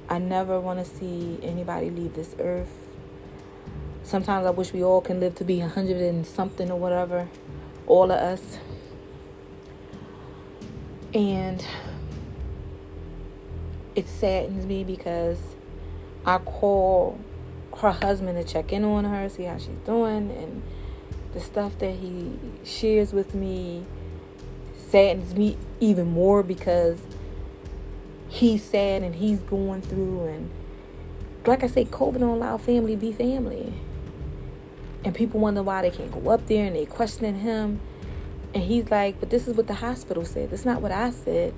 I 0.08 0.20
never 0.20 0.60
want 0.60 0.78
to 0.78 0.86
see 0.86 1.40
anybody 1.42 1.90
leave 1.90 2.14
this 2.14 2.36
earth. 2.38 2.70
Sometimes 4.04 4.46
I 4.46 4.52
wish 4.52 4.72
we 4.72 4.84
all 4.84 5.02
can 5.02 5.20
live 5.20 5.34
to 5.38 5.44
be 5.44 5.62
a 5.62 5.68
hundred 5.68 5.98
and 5.98 6.28
something 6.28 6.70
or 6.70 6.78
whatever, 6.78 7.28
all 7.88 8.12
of 8.12 8.20
us. 8.20 8.60
And 11.16 11.66
it 13.96 14.08
saddens 14.08 14.68
me 14.68 14.84
because 14.84 15.40
I 16.24 16.38
call 16.38 17.18
her 17.82 17.94
husband 17.94 18.38
to 18.38 18.44
check 18.44 18.72
in 18.72 18.84
on 18.84 19.06
her, 19.06 19.28
see 19.28 19.46
how 19.46 19.58
she's 19.58 19.80
doing, 19.80 20.30
and 20.30 20.62
the 21.36 21.40
stuff 21.42 21.78
that 21.78 21.92
he 21.92 22.32
shares 22.64 23.14
with 23.14 23.36
me 23.36 23.86
saddens 24.90 25.36
me 25.36 25.58
even 25.80 26.08
more 26.12 26.42
because 26.42 26.98
he's 28.30 28.64
sad 28.64 29.04
and 29.04 29.16
he's 29.16 29.40
going 29.42 29.82
through 29.82 30.26
and 30.26 30.50
like 31.46 31.64
I 31.64 31.68
say, 31.68 31.86
COVID 31.86 32.20
don't 32.20 32.30
allow 32.30 32.58
family 32.58 32.96
be 32.96 33.12
family. 33.12 33.72
And 35.04 35.14
people 35.14 35.40
wonder 35.40 35.62
why 35.62 35.84
they 35.84 35.92
can't 35.92 36.12
go 36.12 36.32
up 36.32 36.48
there 36.48 36.66
and 36.66 36.76
they 36.76 36.88
questioning 36.88 37.42
him. 37.42 37.80
And 38.56 38.64
he's 38.64 38.90
like, 38.90 39.20
but 39.20 39.30
this 39.30 39.48
is 39.48 39.56
what 39.56 39.68
the 39.68 39.76
hospital 39.76 40.26
said. 40.26 40.50
That's 40.50 40.66
not 40.66 40.82
what 40.82 40.92
I 40.92 41.12
said. 41.12 41.54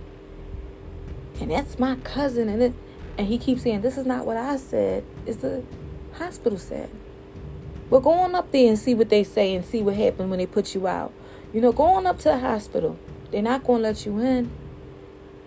And 1.39 1.51
that's 1.51 1.79
my 1.79 1.96
cousin. 1.98 2.50
And 2.50 2.62
it 2.62 2.74
and 3.17 3.27
he 3.27 3.38
keeps 3.38 3.63
saying, 3.63 3.81
This 3.81 3.98
is 3.98 4.05
not 4.05 4.25
what 4.25 4.38
I 4.38 4.57
said. 4.57 5.03
It's 5.25 5.38
the 5.38 5.63
hospital 6.13 6.60
said. 6.60 6.89
But 7.89 8.00
go 8.00 8.12
on 8.12 8.36
up 8.36 8.51
there 8.51 8.67
and 8.67 8.77
see 8.77 8.94
what 8.94 9.10
they 9.10 9.24
say 9.24 9.56
and 9.56 9.63
see 9.63 9.82
what 9.82 9.96
happened 9.96 10.29
when 10.29 10.39
they 10.39 10.46
put 10.46 10.75
you 10.75 10.88
out. 10.88 11.13
You 11.53 11.62
know, 11.62 11.72
go 11.72 11.84
on 11.84 12.06
up 12.06 12.17
to 12.20 12.29
the 12.29 12.39
hospital. 12.39 12.98
They're 13.32 13.41
not 13.41 13.63
gonna 13.63 13.84
let 13.84 14.06
you 14.06 14.20
in. 14.20 14.51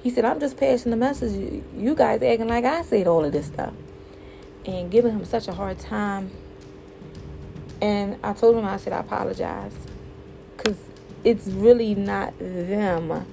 He 0.03 0.11
said, 0.11 0.25
I'm 0.25 0.41
just 0.41 0.57
passing 0.57 0.91
the 0.91 0.97
message. 0.97 1.63
You 1.77 1.95
guys 1.95 2.23
acting 2.23 2.49
like 2.49 2.65
I 2.65 2.83
said 2.83 3.07
all 3.07 3.25
of 3.25 3.33
this 3.33 3.47
stuff. 3.47 3.75
And 4.65 4.91
giving 4.91 5.13
him 5.13 5.25
such 5.25 5.49
a 5.49 5.53
hard 5.53 5.79
time 5.79 6.31
and 7.81 8.19
I 8.23 8.33
told 8.35 8.57
him, 8.57 8.65
I 8.65 8.77
said, 8.77 8.93
I 8.93 9.01
apologize. 9.01 9.75
Because 10.57 10.77
it's 11.25 11.47
really 11.47 11.95
not 11.95 12.39
them 12.39 13.27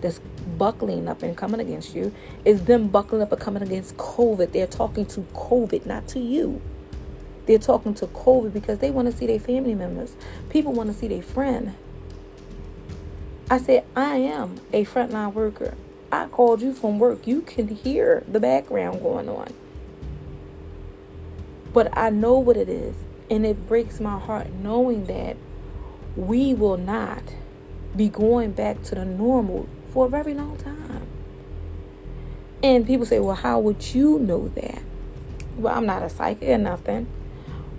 that's 0.00 0.20
buckling 0.58 1.08
up 1.08 1.22
and 1.22 1.36
coming 1.36 1.60
against 1.60 1.94
you. 1.94 2.12
It's 2.44 2.62
them 2.62 2.88
buckling 2.88 3.22
up 3.22 3.32
and 3.32 3.40
coming 3.40 3.62
against 3.62 3.96
COVID. 3.96 4.52
They're 4.52 4.66
talking 4.66 5.06
to 5.06 5.20
COVID, 5.34 5.86
not 5.86 6.08
to 6.08 6.20
you. 6.20 6.60
They're 7.46 7.58
talking 7.58 7.94
to 7.94 8.06
COVID 8.06 8.52
because 8.52 8.78
they 8.78 8.90
want 8.90 9.10
to 9.10 9.16
see 9.16 9.26
their 9.26 9.38
family 9.38 9.74
members. 9.74 10.16
People 10.48 10.72
want 10.72 10.92
to 10.92 10.98
see 10.98 11.08
their 11.08 11.22
friend. 11.22 11.74
I 13.50 13.58
said, 13.58 13.84
I 13.94 14.16
am 14.16 14.60
a 14.72 14.84
frontline 14.84 15.34
worker. 15.34 15.74
I 16.10 16.26
called 16.26 16.62
you 16.62 16.72
from 16.72 16.98
work. 16.98 17.26
You 17.26 17.42
can 17.42 17.68
hear 17.68 18.24
the 18.26 18.40
background 18.40 19.02
going 19.02 19.28
on. 19.28 19.52
But 21.72 21.96
I 21.96 22.10
know 22.10 22.38
what 22.38 22.56
it 22.56 22.68
is. 22.68 22.94
And 23.30 23.44
it 23.44 23.68
breaks 23.68 24.00
my 24.00 24.18
heart 24.18 24.52
knowing 24.52 25.06
that 25.06 25.36
we 26.16 26.54
will 26.54 26.76
not 26.76 27.22
be 27.96 28.08
going 28.08 28.52
back 28.52 28.82
to 28.84 28.94
the 28.94 29.04
normal 29.04 29.68
for 29.92 30.06
a 30.06 30.08
very 30.08 30.34
long 30.34 30.56
time. 30.56 31.06
And 32.62 32.86
people 32.86 33.06
say, 33.06 33.18
well, 33.18 33.36
how 33.36 33.58
would 33.60 33.94
you 33.94 34.18
know 34.18 34.48
that? 34.48 34.82
Well, 35.56 35.76
I'm 35.76 35.86
not 35.86 36.02
a 36.02 36.08
psychic 36.08 36.48
or 36.48 36.58
nothing, 36.58 37.06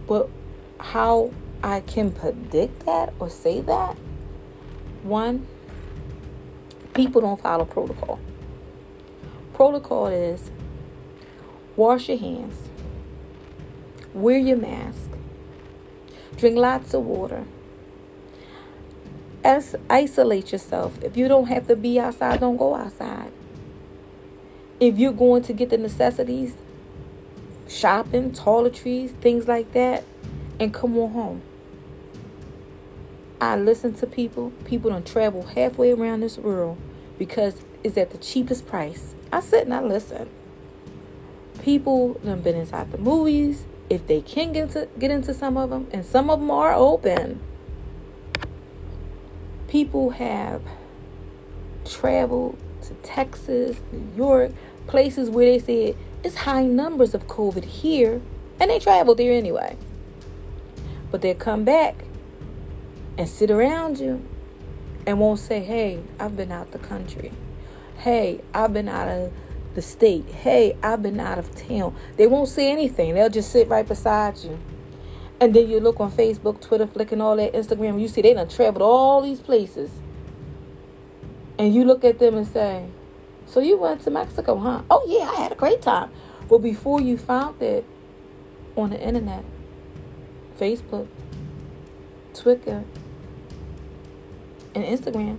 but 0.08 0.30
how 0.80 1.32
I 1.64 1.82
can 1.82 2.12
predict 2.12 2.86
that 2.86 3.14
or 3.20 3.30
say 3.30 3.62
that, 3.62 3.98
one, 5.04 5.48
people 6.94 7.22
don't 7.22 7.42
follow 7.42 7.66
protocol. 7.66 8.20
Protocol 9.54 10.08
is 10.08 10.52
wash 11.76 12.10
your 12.10 12.18
hands, 12.18 12.70
wear 14.14 14.38
your 14.38 14.58
mask, 14.58 15.10
drink 16.38 16.58
lots 16.58 16.94
of 16.94 17.06
water, 17.06 17.46
As, 19.44 19.76
isolate 19.90 20.52
yourself. 20.52 20.98
If 21.04 21.16
you 21.16 21.28
don't 21.28 21.48
have 21.48 21.68
to 21.68 21.76
be 21.76 22.00
outside, 22.00 22.40
don't 22.40 22.58
go 22.58 22.76
outside. 22.76 23.32
If 24.80 24.98
you're 24.98 25.14
going 25.14 25.44
to 25.44 25.54
get 25.54 25.70
the 25.70 25.78
necessities, 25.78 26.56
shopping, 27.68 28.32
toiletries, 28.32 29.12
things 29.22 29.48
like 29.48 29.72
that, 29.74 30.04
and 30.60 30.74
come 30.74 30.98
on 30.98 31.12
home. 31.12 31.42
I 33.42 33.58
listen 33.58 33.94
to 33.96 34.08
people. 34.08 34.52
People 34.66 34.92
don't 34.92 35.06
travel 35.06 35.44
halfway 35.44 35.92
around 35.92 36.22
this 36.22 36.38
world 36.38 36.78
because 37.18 37.62
it's 37.84 37.98
at 37.98 38.12
the 38.12 38.18
cheapest 38.18 38.66
price. 38.66 39.14
I 39.32 39.42
sit 39.42 39.66
and 39.66 39.74
I 39.74 39.82
listen. 39.82 40.30
People 41.62 42.20
have 42.26 42.44
been 42.44 42.56
inside 42.56 42.92
the 42.92 42.98
movies. 42.98 43.66
If 43.90 44.08
they 44.08 44.22
can 44.22 44.52
get 44.52 44.64
into 44.64 44.88
get 44.98 45.12
into 45.12 45.34
some 45.34 45.58
of 45.58 45.70
them, 45.70 45.88
and 45.92 46.06
some 46.06 46.30
of 46.30 46.40
them 46.40 46.50
are 46.50 46.74
open. 46.74 47.40
People 49.68 50.12
have 50.12 50.62
traveled 51.86 52.58
to 52.84 52.94
Texas, 53.04 53.78
New 53.92 54.12
York, 54.16 54.52
places 54.88 55.30
where 55.30 55.46
they 55.46 55.60
said 55.60 55.96
it's 56.26 56.38
high 56.38 56.66
numbers 56.66 57.14
of 57.14 57.28
COVID 57.28 57.64
here, 57.64 58.20
and 58.60 58.72
they 58.72 58.80
traveled 58.80 59.20
there 59.20 59.32
anyway. 59.32 59.78
But 61.12 61.22
they'll 61.22 61.36
come 61.36 61.64
back 61.64 62.04
and 63.16 63.30
sit 63.30 63.52
around 63.52 64.00
you 64.00 64.28
and 65.06 65.20
won't 65.20 65.40
say, 65.40 65.64
Hey, 65.64 66.02
I've 66.20 66.36
been 66.36 66.52
out 66.52 66.72
the 66.72 66.80
country. 66.80 67.32
Hey, 67.98 68.42
I've 68.56 68.74
been 68.74 68.90
out 68.90 69.08
of 69.08 69.32
the 69.76 69.84
state. 69.84 70.26
Hey, 70.26 70.76
I've 70.82 71.04
been 71.04 71.20
out 71.20 71.38
of 71.38 71.56
town. 71.56 71.96
They 72.18 72.26
won't 72.26 72.50
say 72.50 72.72
anything. 72.72 73.14
They'll 73.14 73.30
just 73.30 73.52
sit 73.52 73.68
right 73.68 73.88
beside 73.88 74.40
you. 74.40 74.58
And 75.40 75.54
then 75.54 75.70
you 75.70 75.80
look 75.80 76.00
on 76.00 76.12
Facebook, 76.12 76.60
Twitter, 76.60 76.88
flicking 76.88 77.22
all 77.22 77.36
that, 77.36 77.54
Instagram, 77.54 78.02
you 78.02 78.08
see 78.08 78.22
they 78.22 78.34
done 78.34 78.50
traveled 78.50 78.82
all 78.82 79.22
these 79.22 79.42
places. 79.42 79.92
And 81.60 81.76
you 81.76 81.86
look 81.86 82.04
at 82.04 82.18
them 82.18 82.36
and 82.36 82.48
say, 82.48 82.88
So 83.48 83.60
you 83.60 83.78
went 83.78 84.02
to 84.02 84.12
Mexico, 84.12 84.58
huh? 84.58 84.82
Oh, 84.90 85.06
yeah, 85.08 85.30
I 85.30 85.36
had 85.42 85.52
a 85.52 85.56
great 85.56 85.82
time. 85.82 86.10
Well, 86.50 86.60
before 86.60 87.02
you 87.02 87.18
found 87.18 87.62
it 87.62 87.86
on 88.76 88.90
the 88.90 89.02
internet, 89.02 89.44
Facebook, 90.60 91.08
Twitter, 92.34 92.84
and 94.74 94.84
Instagram, 94.84 95.38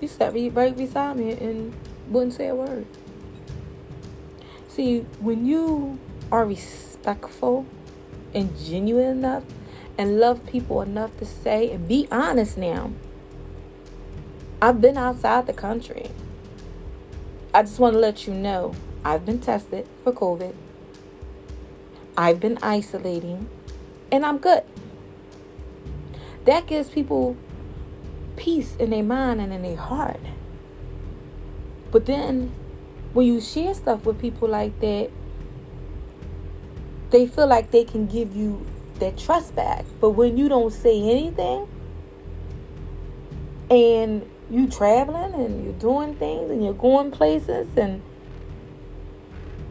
you 0.00 0.08
sat 0.08 0.34
right 0.34 0.76
beside 0.76 1.16
me 1.16 1.32
and 1.32 1.74
wouldn't 2.08 2.34
say 2.34 2.48
a 2.48 2.54
word. 2.54 2.86
See, 4.68 5.00
when 5.20 5.46
you 5.46 5.98
are 6.32 6.44
respectful 6.44 7.66
and 8.34 8.58
genuine 8.58 9.06
enough 9.18 9.44
and 9.96 10.18
love 10.18 10.44
people 10.46 10.82
enough 10.82 11.16
to 11.18 11.24
say 11.24 11.70
and 11.70 11.86
be 11.86 12.08
honest 12.10 12.58
now, 12.58 12.90
I've 14.60 14.80
been 14.80 14.96
outside 14.96 15.46
the 15.46 15.52
country. 15.52 16.10
I 17.54 17.62
just 17.62 17.78
want 17.78 17.92
to 17.92 18.00
let 18.00 18.26
you 18.26 18.34
know 18.34 18.74
I've 19.04 19.24
been 19.24 19.38
tested 19.38 19.86
for 20.02 20.12
COVID. 20.12 20.52
I've 22.16 22.40
been 22.40 22.58
isolating 22.62 23.48
and 24.10 24.26
I'm 24.26 24.38
good. 24.38 24.64
That 26.46 26.66
gives 26.66 26.90
people 26.90 27.36
peace 28.34 28.74
in 28.76 28.90
their 28.90 29.04
mind 29.04 29.40
and 29.40 29.52
in 29.52 29.62
their 29.62 29.76
heart. 29.76 30.18
But 31.92 32.06
then 32.06 32.52
when 33.12 33.28
you 33.28 33.40
share 33.40 33.72
stuff 33.72 34.04
with 34.04 34.20
people 34.20 34.48
like 34.48 34.80
that, 34.80 35.10
they 37.10 37.28
feel 37.28 37.46
like 37.46 37.70
they 37.70 37.84
can 37.84 38.08
give 38.08 38.34
you 38.34 38.66
that 38.98 39.16
trust 39.16 39.54
back. 39.54 39.84
But 40.00 40.10
when 40.10 40.36
you 40.36 40.48
don't 40.48 40.72
say 40.72 41.00
anything 41.08 41.68
and 43.70 44.28
you 44.54 44.68
traveling 44.68 45.34
and 45.34 45.64
you're 45.64 45.72
doing 45.74 46.14
things 46.14 46.48
and 46.48 46.64
you're 46.64 46.74
going 46.74 47.10
places 47.10 47.66
and 47.76 48.00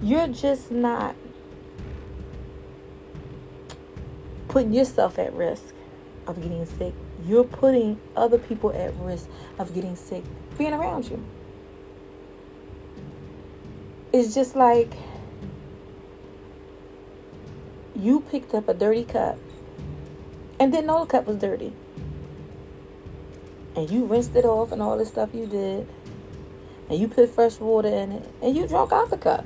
you're 0.02 0.28
just 0.28 0.72
not 0.72 1.16
putting 4.50 4.74
yourself 4.74 5.18
at 5.18 5.34
risk 5.34 5.74
of 6.28 6.42
getting 6.42 6.66
sick. 6.66 6.94
You're 7.26 7.46
putting 7.46 8.00
other 8.18 8.38
people 8.38 8.74
at 8.74 8.94
risk 8.98 9.30
of 9.58 9.74
getting 9.74 9.96
sick 9.96 10.24
being 10.58 10.74
around 10.74 11.10
you. 11.10 11.24
It's 14.12 14.36
just 14.36 14.56
like 14.56 14.92
you 17.96 18.20
picked 18.20 18.54
up 18.54 18.68
a 18.68 18.74
dirty 18.74 19.06
cup 19.06 19.40
and 20.60 20.74
didn't 20.74 20.88
know 20.88 21.06
the 21.06 21.06
cup 21.06 21.26
was 21.26 21.38
dirty. 21.38 21.74
And 23.76 23.90
you 23.90 24.06
rinsed 24.06 24.36
it 24.36 24.46
off 24.46 24.72
and 24.72 24.82
all 24.82 24.98
the 24.98 25.06
stuff 25.06 25.30
you 25.34 25.48
did. 25.48 25.88
And 26.90 27.00
you 27.00 27.08
put 27.08 27.30
fresh 27.30 27.60
water 27.60 27.90
in 27.90 28.12
it 28.12 28.30
and 28.42 28.56
you 28.56 28.68
drank 28.68 28.92
out 28.92 29.10
the 29.10 29.18
cup. 29.18 29.46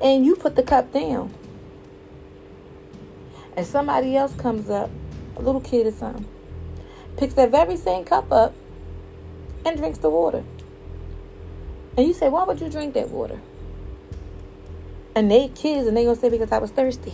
And 0.00 0.24
you 0.24 0.36
put 0.36 0.54
the 0.54 0.62
cup 0.62 0.92
down 0.92 1.32
and 3.58 3.66
somebody 3.66 4.16
else 4.16 4.32
comes 4.34 4.70
up, 4.70 4.88
a 5.36 5.42
little 5.42 5.60
kid 5.60 5.84
or 5.84 5.90
something, 5.90 6.24
picks 7.16 7.34
that 7.34 7.50
very 7.50 7.76
same 7.76 8.04
cup 8.04 8.30
up 8.30 8.54
and 9.66 9.76
drinks 9.76 9.98
the 9.98 10.08
water. 10.08 10.44
And 11.96 12.06
you 12.06 12.14
say, 12.14 12.28
why 12.28 12.44
would 12.44 12.60
you 12.60 12.68
drink 12.68 12.94
that 12.94 13.08
water? 13.08 13.40
And 15.16 15.28
they 15.28 15.48
kids 15.48 15.88
and 15.88 15.96
they 15.96 16.04
gonna 16.04 16.14
say 16.14 16.28
because 16.28 16.52
I 16.52 16.58
was 16.58 16.70
thirsty. 16.70 17.12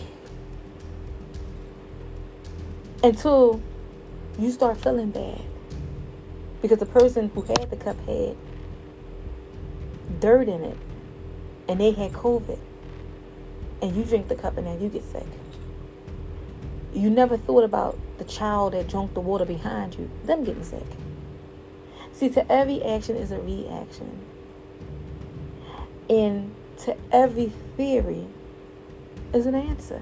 Until 3.01 3.59
you 4.37 4.51
start 4.51 4.77
feeling 4.77 5.11
bad. 5.11 5.41
Because 6.61 6.79
the 6.79 6.85
person 6.85 7.29
who 7.33 7.41
had 7.41 7.69
the 7.69 7.75
cup 7.77 7.97
had 8.05 8.35
dirt 10.19 10.47
in 10.47 10.63
it 10.63 10.77
and 11.67 11.79
they 11.79 11.91
had 11.91 12.11
COVID. 12.11 12.59
And 13.81 13.95
you 13.95 14.03
drink 14.03 14.27
the 14.27 14.35
cup 14.35 14.57
and 14.57 14.65
then 14.65 14.81
you 14.81 14.89
get 14.89 15.03
sick. 15.03 15.27
You 16.93 17.09
never 17.09 17.37
thought 17.37 17.63
about 17.63 17.99
the 18.17 18.23
child 18.23 18.73
that 18.73 18.87
drank 18.87 19.13
the 19.13 19.19
water 19.19 19.45
behind 19.45 19.95
you, 19.97 20.09
them 20.23 20.43
getting 20.43 20.63
sick. 20.63 20.85
See, 22.13 22.29
to 22.29 22.49
every 22.49 22.81
action 22.83 23.17
is 23.17 23.31
a 23.31 23.39
reaction. 23.39 24.19
And 26.09 26.55
to 26.79 26.95
every 27.11 27.51
theory 27.75 28.27
is 29.33 29.45
an 29.45 29.55
answer. 29.55 30.01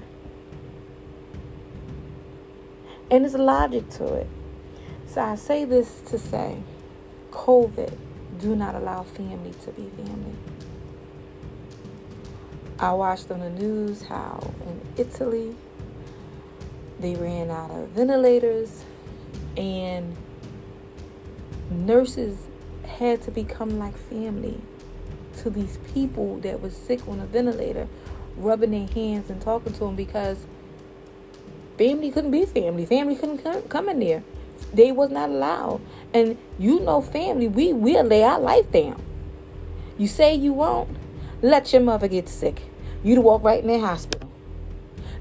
And 3.10 3.24
there's 3.24 3.34
logic 3.34 3.88
to 3.90 4.14
it. 4.14 4.26
So 5.06 5.20
I 5.20 5.34
say 5.36 5.64
this 5.64 6.00
to 6.06 6.18
say 6.18 6.58
COVID, 7.30 7.96
do 8.40 8.56
not 8.56 8.74
allow 8.74 9.02
family 9.02 9.52
to 9.64 9.70
be 9.72 9.90
family. 9.96 10.34
I 12.78 12.92
watched 12.92 13.30
on 13.30 13.40
the 13.40 13.50
news 13.50 14.02
how 14.02 14.52
in 14.66 14.80
Italy 14.96 15.54
they 16.98 17.14
ran 17.14 17.50
out 17.50 17.70
of 17.70 17.88
ventilators 17.90 18.84
and 19.56 20.16
nurses 21.70 22.38
had 22.84 23.22
to 23.22 23.30
become 23.30 23.78
like 23.78 23.96
family 23.96 24.60
to 25.38 25.50
these 25.50 25.78
people 25.92 26.38
that 26.40 26.60
was 26.60 26.74
sick 26.76 27.06
on 27.08 27.20
a 27.20 27.26
ventilator 27.26 27.88
rubbing 28.36 28.70
their 28.70 28.86
hands 28.88 29.30
and 29.30 29.40
talking 29.40 29.72
to 29.72 29.80
them 29.80 29.96
because 29.96 30.46
family 31.78 32.10
couldn't 32.10 32.30
be 32.30 32.44
family 32.44 32.86
family 32.86 33.16
couldn't 33.16 33.68
come 33.68 33.88
in 33.88 34.00
there 34.00 34.22
they 34.72 34.92
was 34.92 35.10
not 35.10 35.28
allowed 35.28 35.80
and 36.12 36.36
you 36.58 36.80
know 36.80 37.00
family 37.00 37.48
we 37.48 37.72
will 37.72 38.04
lay 38.04 38.22
our 38.22 38.40
life 38.40 38.70
down 38.72 39.00
you 39.98 40.06
say 40.06 40.34
you 40.34 40.52
won't 40.52 40.96
let 41.42 41.72
your 41.72 41.82
mother 41.82 42.08
get 42.08 42.28
sick 42.28 42.62
you'd 43.02 43.18
walk 43.18 43.42
right 43.42 43.62
in 43.62 43.68
the 43.68 43.78
hospital 43.78 44.24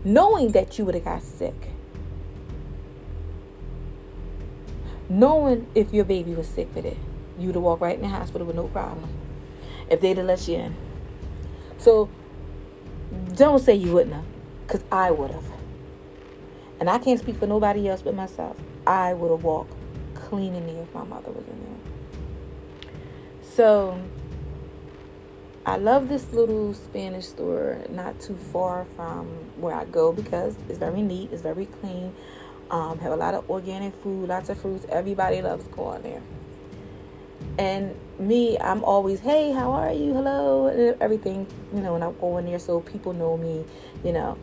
knowing 0.04 0.52
that 0.52 0.78
you 0.78 0.86
would 0.86 0.96
have 0.96 1.06
got 1.06 1.24
sick. 1.24 1.70
Knowing 5.10 5.68
if 5.76 5.94
your 5.94 6.06
baby 6.06 6.34
was 6.34 6.48
sick 6.48 6.74
with 6.76 6.86
it, 6.86 6.98
you'd 7.38 7.56
walked 7.56 7.82
right 7.82 7.96
in 7.96 8.02
the 8.02 8.08
hospital 8.08 8.48
with 8.48 8.56
no 8.56 8.68
problem. 8.68 9.10
If 9.89 10.02
they'd 10.02 10.18
have 10.18 10.26
let 10.26 10.48
you 10.48 10.56
in. 10.56 10.76
So 11.78 12.10
don't 13.36 13.60
say 13.60 13.76
you 13.76 13.94
wouldn't 13.94 14.16
have, 14.16 14.26
because 14.66 14.84
I 14.92 15.12
would 15.12 15.32
have. 15.32 15.53
And 16.84 16.89
I 16.89 16.98
can't 16.98 17.17
speak 17.17 17.38
for 17.38 17.48
nobody 17.48 17.88
else 17.88 18.02
but 18.02 18.13
myself. 18.13 18.58
I 18.86 19.13
would 19.13 19.32
have 19.32 19.46
walked 19.46 19.74
clean 20.15 20.54
in 20.54 20.67
there 20.67 20.84
if 20.84 20.93
my 20.93 21.06
mother 21.06 21.32
was 21.32 21.46
in 21.48 21.58
there. 21.63 22.91
So 23.41 24.02
I 25.65 25.78
love 25.78 26.10
this 26.10 26.34
little 26.34 26.74
Spanish 26.74 27.28
store 27.28 27.80
not 27.89 28.19
too 28.19 28.36
far 28.36 28.86
from 28.98 29.28
where 29.56 29.74
I 29.74 29.86
go 29.86 30.12
because 30.12 30.58
it's 30.67 30.78
very 30.78 31.02
neat, 31.02 31.32
it's 31.32 31.41
very 31.41 31.67
clean. 31.67 32.13
Um, 32.69 33.00
have 33.00 33.13
a 33.13 33.15
lot 33.15 33.34
of 33.34 33.50
organic 33.50 33.96
food, 34.04 34.28
lots 34.28 34.50
of 34.50 34.60
fruits. 34.60 34.86
Everybody 34.89 35.41
loves 35.41 35.65
going 35.69 36.02
there. 36.02 36.22
And 37.58 37.96
me, 38.19 38.60
I'm 38.60 38.84
always, 38.84 39.22
hey, 39.22 39.54
how 39.54 39.72
are 39.72 39.93
you? 39.93 40.12
Hello, 40.12 40.67
and 40.67 41.02
everything, 41.02 41.48
you 41.74 41.80
know, 41.80 41.93
when 41.93 42.04
I 42.04 42.12
go 42.12 42.39
in 42.39 42.46
there 42.46 42.60
so 42.60 42.82
people 42.82 43.13
know 43.13 43.38
me, 43.38 43.63
you 44.04 44.12
know. 44.12 44.38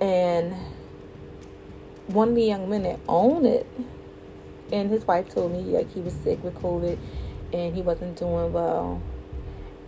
And 0.00 0.56
one 2.12 2.30
of 2.30 2.34
the 2.34 2.42
young 2.42 2.68
men 2.68 2.82
that 2.82 3.00
owned 3.08 3.46
it, 3.46 3.66
and 4.72 4.90
his 4.90 5.06
wife 5.06 5.28
told 5.28 5.52
me 5.52 5.60
like 5.60 5.92
he 5.92 6.00
was 6.00 6.14
sick 6.14 6.42
with 6.44 6.54
COVID 6.56 6.98
and 7.52 7.74
he 7.74 7.82
wasn't 7.82 8.16
doing 8.16 8.52
well 8.52 9.02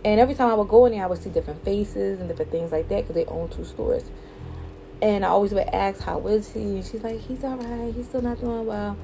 and 0.05 0.19
every 0.19 0.35
time 0.35 0.49
I 0.49 0.53
would 0.55 0.67
go 0.67 0.85
in 0.85 0.91
there, 0.91 1.03
I 1.03 1.07
would 1.07 1.21
see 1.21 1.29
different 1.29 1.63
faces 1.63 2.19
and 2.19 2.27
different 2.27 2.51
things 2.51 2.71
like 2.71 2.89
that 2.89 3.07
because 3.07 3.15
they 3.15 3.25
own 3.25 3.47
two 3.49 3.63
stores. 3.63 4.03
And 5.01 5.25
I 5.25 5.29
always 5.29 5.53
would 5.53 5.67
ask, 5.67 6.01
How 6.01 6.27
is 6.27 6.51
he? 6.51 6.59
And 6.59 6.85
she's 6.85 7.03
like, 7.03 7.21
He's 7.21 7.43
all 7.43 7.55
right. 7.55 7.93
He's 7.93 8.07
still 8.07 8.21
not 8.21 8.39
doing 8.39 8.65
well. 8.65 8.97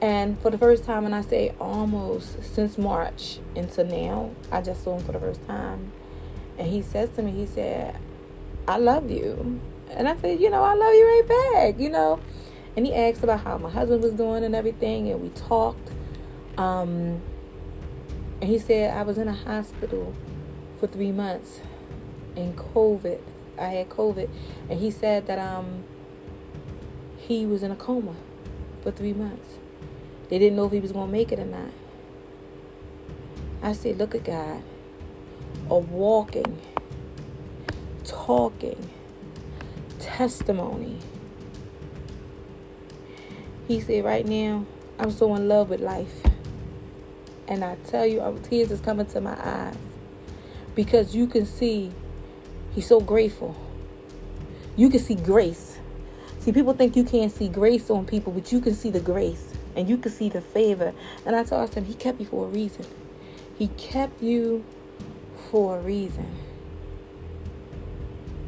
And 0.00 0.40
for 0.40 0.50
the 0.50 0.58
first 0.58 0.84
time, 0.84 1.04
and 1.04 1.14
I 1.14 1.20
say 1.20 1.52
almost 1.60 2.42
since 2.42 2.78
March 2.78 3.38
into 3.54 3.84
now, 3.84 4.30
I 4.50 4.62
just 4.62 4.84
saw 4.84 4.96
him 4.96 5.04
for 5.04 5.12
the 5.12 5.20
first 5.20 5.44
time. 5.46 5.92
And 6.56 6.68
he 6.68 6.80
says 6.80 7.10
to 7.16 7.22
me, 7.22 7.32
He 7.32 7.46
said, 7.46 7.98
I 8.68 8.76
love 8.76 9.10
you. 9.10 9.60
And 9.96 10.08
I 10.08 10.16
said, 10.16 10.40
You 10.40 10.50
know, 10.50 10.62
I 10.62 10.74
love 10.74 10.94
you 10.94 11.06
right 11.06 11.52
back, 11.54 11.80
you 11.80 11.88
know. 11.88 12.20
And 12.76 12.86
he 12.86 12.94
asked 12.94 13.22
about 13.22 13.40
how 13.40 13.58
my 13.58 13.70
husband 13.70 14.02
was 14.02 14.12
doing 14.12 14.44
and 14.44 14.54
everything. 14.54 15.10
And 15.10 15.20
we 15.20 15.28
talked. 15.30 15.90
Um, 16.56 17.20
and 18.40 18.48
he 18.48 18.58
said, 18.58 18.96
I 18.96 19.02
was 19.02 19.18
in 19.18 19.28
a 19.28 19.34
hospital 19.34 20.14
for 20.78 20.86
three 20.86 21.12
months 21.12 21.60
in 22.36 22.54
COVID. 22.54 23.20
I 23.58 23.66
had 23.66 23.88
COVID. 23.90 24.30
And 24.68 24.80
he 24.80 24.90
said 24.90 25.26
that 25.26 25.38
um 25.38 25.84
he 27.16 27.46
was 27.46 27.62
in 27.62 27.70
a 27.70 27.76
coma 27.76 28.14
for 28.82 28.90
three 28.90 29.12
months. 29.12 29.58
They 30.28 30.38
didn't 30.38 30.56
know 30.56 30.66
if 30.66 30.72
he 30.72 30.80
was 30.80 30.92
going 30.92 31.08
to 31.08 31.12
make 31.12 31.32
it 31.32 31.38
or 31.38 31.44
not. 31.44 31.70
I 33.62 33.72
said, 33.72 33.98
look 33.98 34.14
at 34.14 34.24
God. 34.24 34.62
A 35.68 35.78
walking, 35.78 36.60
talking, 38.04 38.90
testimony. 40.00 40.98
He 43.68 43.80
said, 43.80 44.04
right 44.04 44.26
now, 44.26 44.66
I'm 44.98 45.10
so 45.10 45.34
in 45.36 45.48
love 45.48 45.70
with 45.70 45.80
life. 45.80 46.22
And 47.46 47.64
I 47.64 47.76
tell 47.86 48.06
you, 48.06 48.38
tears 48.42 48.70
is 48.70 48.80
coming 48.80 49.06
to 49.06 49.20
my 49.20 49.36
eyes 49.38 49.76
because 50.74 51.14
you 51.14 51.26
can 51.26 51.46
see 51.46 51.92
he's 52.72 52.86
so 52.86 53.00
grateful. 53.00 53.56
You 54.76 54.88
can 54.88 55.00
see 55.00 55.14
grace. 55.14 55.78
See, 56.40 56.52
people 56.52 56.72
think 56.72 56.96
you 56.96 57.04
can't 57.04 57.30
see 57.30 57.48
grace 57.48 57.90
on 57.90 58.06
people, 58.06 58.32
but 58.32 58.50
you 58.50 58.60
can 58.60 58.74
see 58.74 58.90
the 58.90 59.00
grace 59.00 59.52
and 59.76 59.88
you 59.88 59.98
can 59.98 60.10
see 60.10 60.28
the 60.28 60.40
favor. 60.40 60.92
And 61.26 61.36
I 61.36 61.44
told 61.44 61.74
him, 61.74 61.84
He 61.84 61.94
kept 61.94 62.20
you 62.20 62.26
for 62.26 62.46
a 62.46 62.48
reason. 62.48 62.86
He 63.58 63.68
kept 63.68 64.22
you 64.22 64.64
for 65.50 65.78
a 65.78 65.80
reason. 65.80 66.26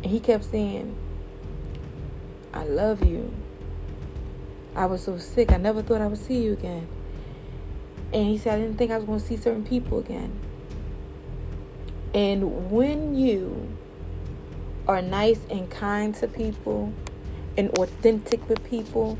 And 0.03 0.11
he 0.11 0.21
kept 0.21 0.45
saying, 0.45 0.97
I 2.53 2.65
love 2.65 3.05
you. 3.05 3.33
I 4.75 4.87
was 4.87 5.03
so 5.05 5.19
sick. 5.19 5.53
I 5.53 5.57
never 5.57 5.83
thought 5.83 6.01
I 6.01 6.07
would 6.07 6.19
see 6.19 6.43
you 6.43 6.53
again. 6.53 6.89
And 8.13 8.27
he 8.27 8.39
said, 8.39 8.55
I 8.55 8.63
didn't 8.63 8.77
think 8.77 8.91
I 8.91 8.97
was 8.97 9.07
going 9.07 9.21
to 9.21 9.27
see 9.27 9.37
certain 9.37 9.65
people 9.65 9.99
again. 9.99 10.39
And 12.15 12.71
when 12.71 13.15
you 13.15 13.69
are 14.87 15.01
nice 15.01 15.41
and 15.49 15.71
kind 15.71 16.15
to 16.17 16.29
people 16.29 16.93
and 17.57 17.71
authentic 17.79 18.47
with 18.49 18.63
people, 18.65 19.19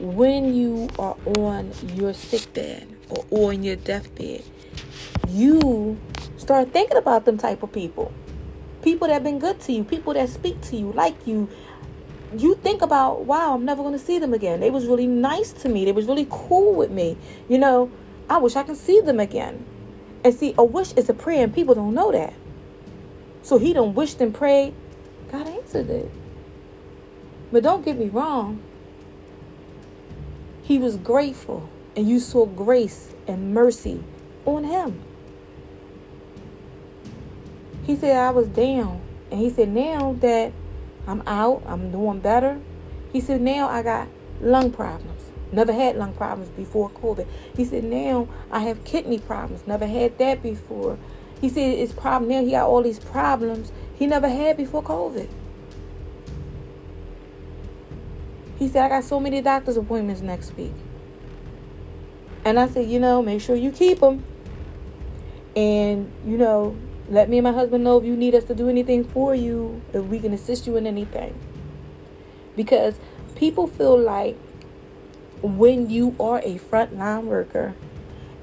when 0.00 0.54
you 0.54 0.88
are 0.98 1.16
on 1.38 1.72
your 1.94 2.14
sick 2.14 2.52
bed 2.54 2.88
or 3.10 3.24
on 3.30 3.62
your 3.62 3.76
deathbed, 3.76 4.42
you 5.28 5.98
start 6.36 6.72
thinking 6.72 6.96
about 6.96 7.24
them 7.24 7.38
type 7.38 7.62
of 7.62 7.72
people. 7.72 8.12
People 8.82 9.08
that 9.08 9.14
have 9.14 9.24
been 9.24 9.38
good 9.38 9.60
to 9.60 9.72
you, 9.72 9.84
people 9.84 10.14
that 10.14 10.28
speak 10.28 10.60
to 10.62 10.76
you, 10.76 10.92
like 10.92 11.26
you. 11.26 11.48
You 12.36 12.54
think 12.56 12.82
about, 12.82 13.24
wow, 13.24 13.54
I'm 13.54 13.64
never 13.64 13.82
going 13.82 13.92
to 13.98 14.04
see 14.04 14.18
them 14.18 14.34
again. 14.34 14.60
They 14.60 14.70
was 14.70 14.86
really 14.86 15.06
nice 15.06 15.52
to 15.52 15.68
me. 15.68 15.84
They 15.84 15.92
was 15.92 16.06
really 16.06 16.26
cool 16.30 16.74
with 16.74 16.90
me. 16.90 17.16
You 17.48 17.58
know, 17.58 17.90
I 18.28 18.38
wish 18.38 18.56
I 18.56 18.62
could 18.62 18.76
see 18.76 19.00
them 19.00 19.20
again. 19.20 19.64
And 20.24 20.34
see, 20.34 20.54
a 20.56 20.64
wish 20.64 20.92
is 20.94 21.08
a 21.08 21.14
prayer, 21.14 21.44
and 21.44 21.54
people 21.54 21.74
don't 21.74 21.94
know 21.94 22.10
that. 22.12 22.32
So 23.42 23.58
he 23.58 23.72
don't 23.72 23.94
wished 23.94 24.20
and 24.20 24.34
prayed. 24.34 24.74
God 25.30 25.46
answered 25.46 25.90
it. 25.90 26.10
But 27.52 27.62
don't 27.62 27.84
get 27.84 27.98
me 27.98 28.08
wrong. 28.08 28.62
He 30.62 30.78
was 30.78 30.96
grateful, 30.96 31.68
and 31.94 32.08
you 32.08 32.18
saw 32.18 32.46
grace 32.46 33.14
and 33.28 33.52
mercy 33.52 34.02
on 34.46 34.64
him. 34.64 35.02
He 37.84 37.96
said, 37.96 38.16
I 38.16 38.30
was 38.30 38.48
down. 38.48 39.02
And 39.30 39.40
he 39.40 39.50
said, 39.50 39.68
now 39.68 40.16
that 40.20 40.52
I'm 41.06 41.22
out, 41.26 41.62
I'm 41.66 41.90
doing 41.90 42.20
better. 42.20 42.60
He 43.12 43.20
said, 43.20 43.40
now 43.40 43.68
I 43.68 43.82
got 43.82 44.08
lung 44.40 44.72
problems. 44.72 45.30
Never 45.52 45.72
had 45.72 45.96
lung 45.96 46.14
problems 46.14 46.50
before 46.50 46.90
COVID. 46.90 47.26
He 47.56 47.64
said, 47.64 47.84
now 47.84 48.28
I 48.50 48.60
have 48.60 48.84
kidney 48.84 49.18
problems. 49.18 49.66
Never 49.66 49.86
had 49.86 50.18
that 50.18 50.42
before. 50.42 50.98
He 51.40 51.48
said 51.48 51.78
it's 51.78 51.92
problem 51.92 52.30
now. 52.30 52.42
He 52.42 52.52
got 52.52 52.68
all 52.68 52.82
these 52.82 52.98
problems 52.98 53.70
he 53.94 54.06
never 54.06 54.28
had 54.28 54.56
before 54.56 54.82
COVID. 54.82 55.28
He 58.58 58.68
said, 58.68 58.84
I 58.84 58.88
got 58.88 59.04
so 59.04 59.20
many 59.20 59.40
doctor's 59.42 59.76
appointments 59.76 60.22
next 60.22 60.56
week. 60.56 60.72
And 62.44 62.58
I 62.58 62.68
said, 62.68 62.88
you 62.88 62.98
know, 62.98 63.22
make 63.22 63.40
sure 63.40 63.56
you 63.56 63.70
keep 63.70 64.00
them. 64.00 64.24
And, 65.56 66.10
you 66.26 66.36
know, 66.36 66.76
let 67.08 67.28
me 67.28 67.38
and 67.38 67.44
my 67.44 67.52
husband 67.52 67.84
know 67.84 67.98
if 67.98 68.04
you 68.04 68.16
need 68.16 68.34
us 68.34 68.44
to 68.44 68.54
do 68.54 68.68
anything 68.68 69.04
for 69.04 69.34
you, 69.34 69.82
if 69.92 70.04
we 70.04 70.18
can 70.18 70.32
assist 70.32 70.66
you 70.66 70.76
in 70.76 70.86
anything. 70.86 71.38
Because 72.56 72.98
people 73.34 73.66
feel 73.66 73.98
like 73.98 74.36
when 75.42 75.90
you 75.90 76.16
are 76.18 76.38
a 76.38 76.58
frontline 76.58 77.24
worker, 77.24 77.74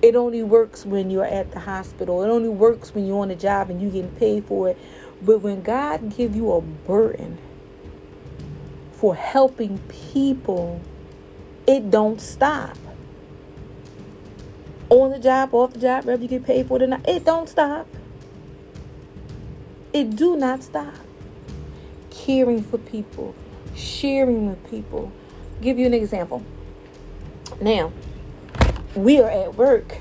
it 0.01 0.15
only 0.15 0.43
works 0.43 0.85
when 0.85 1.09
you're 1.09 1.25
at 1.25 1.51
the 1.51 1.59
hospital. 1.59 2.23
It 2.23 2.29
only 2.29 2.49
works 2.49 2.93
when 2.93 3.05
you're 3.05 3.21
on 3.21 3.31
a 3.31 3.35
job 3.35 3.69
and 3.69 3.81
you're 3.81 3.91
getting 3.91 4.11
paid 4.11 4.45
for 4.45 4.69
it. 4.69 4.77
But 5.21 5.39
when 5.39 5.61
God 5.61 6.15
give 6.15 6.35
you 6.35 6.51
a 6.51 6.61
burden 6.61 7.37
for 8.93 9.15
helping 9.15 9.79
people, 10.11 10.81
it 11.67 11.89
don't 11.89 12.19
stop. 12.19 12.77
On 14.89 15.11
the 15.11 15.19
job, 15.19 15.53
off 15.53 15.73
the 15.73 15.79
job, 15.79 16.05
whether 16.05 16.21
you 16.21 16.27
get 16.27 16.43
paid 16.43 16.67
for 16.67 16.77
it 16.77 16.83
or 16.83 16.87
not, 16.87 17.07
it 17.07 17.23
don't 17.23 17.47
stop. 17.47 17.87
It 19.93 20.15
do 20.15 20.37
not 20.37 20.63
stop. 20.63 20.93
Caring 22.09 22.63
for 22.63 22.77
people, 22.77 23.35
sharing 23.75 24.47
with 24.47 24.69
people. 24.69 25.11
Give 25.61 25.77
you 25.77 25.85
an 25.85 25.93
example. 25.93 26.43
Now, 27.59 27.91
we 28.95 29.19
are 29.19 29.29
at 29.29 29.55
work 29.55 29.97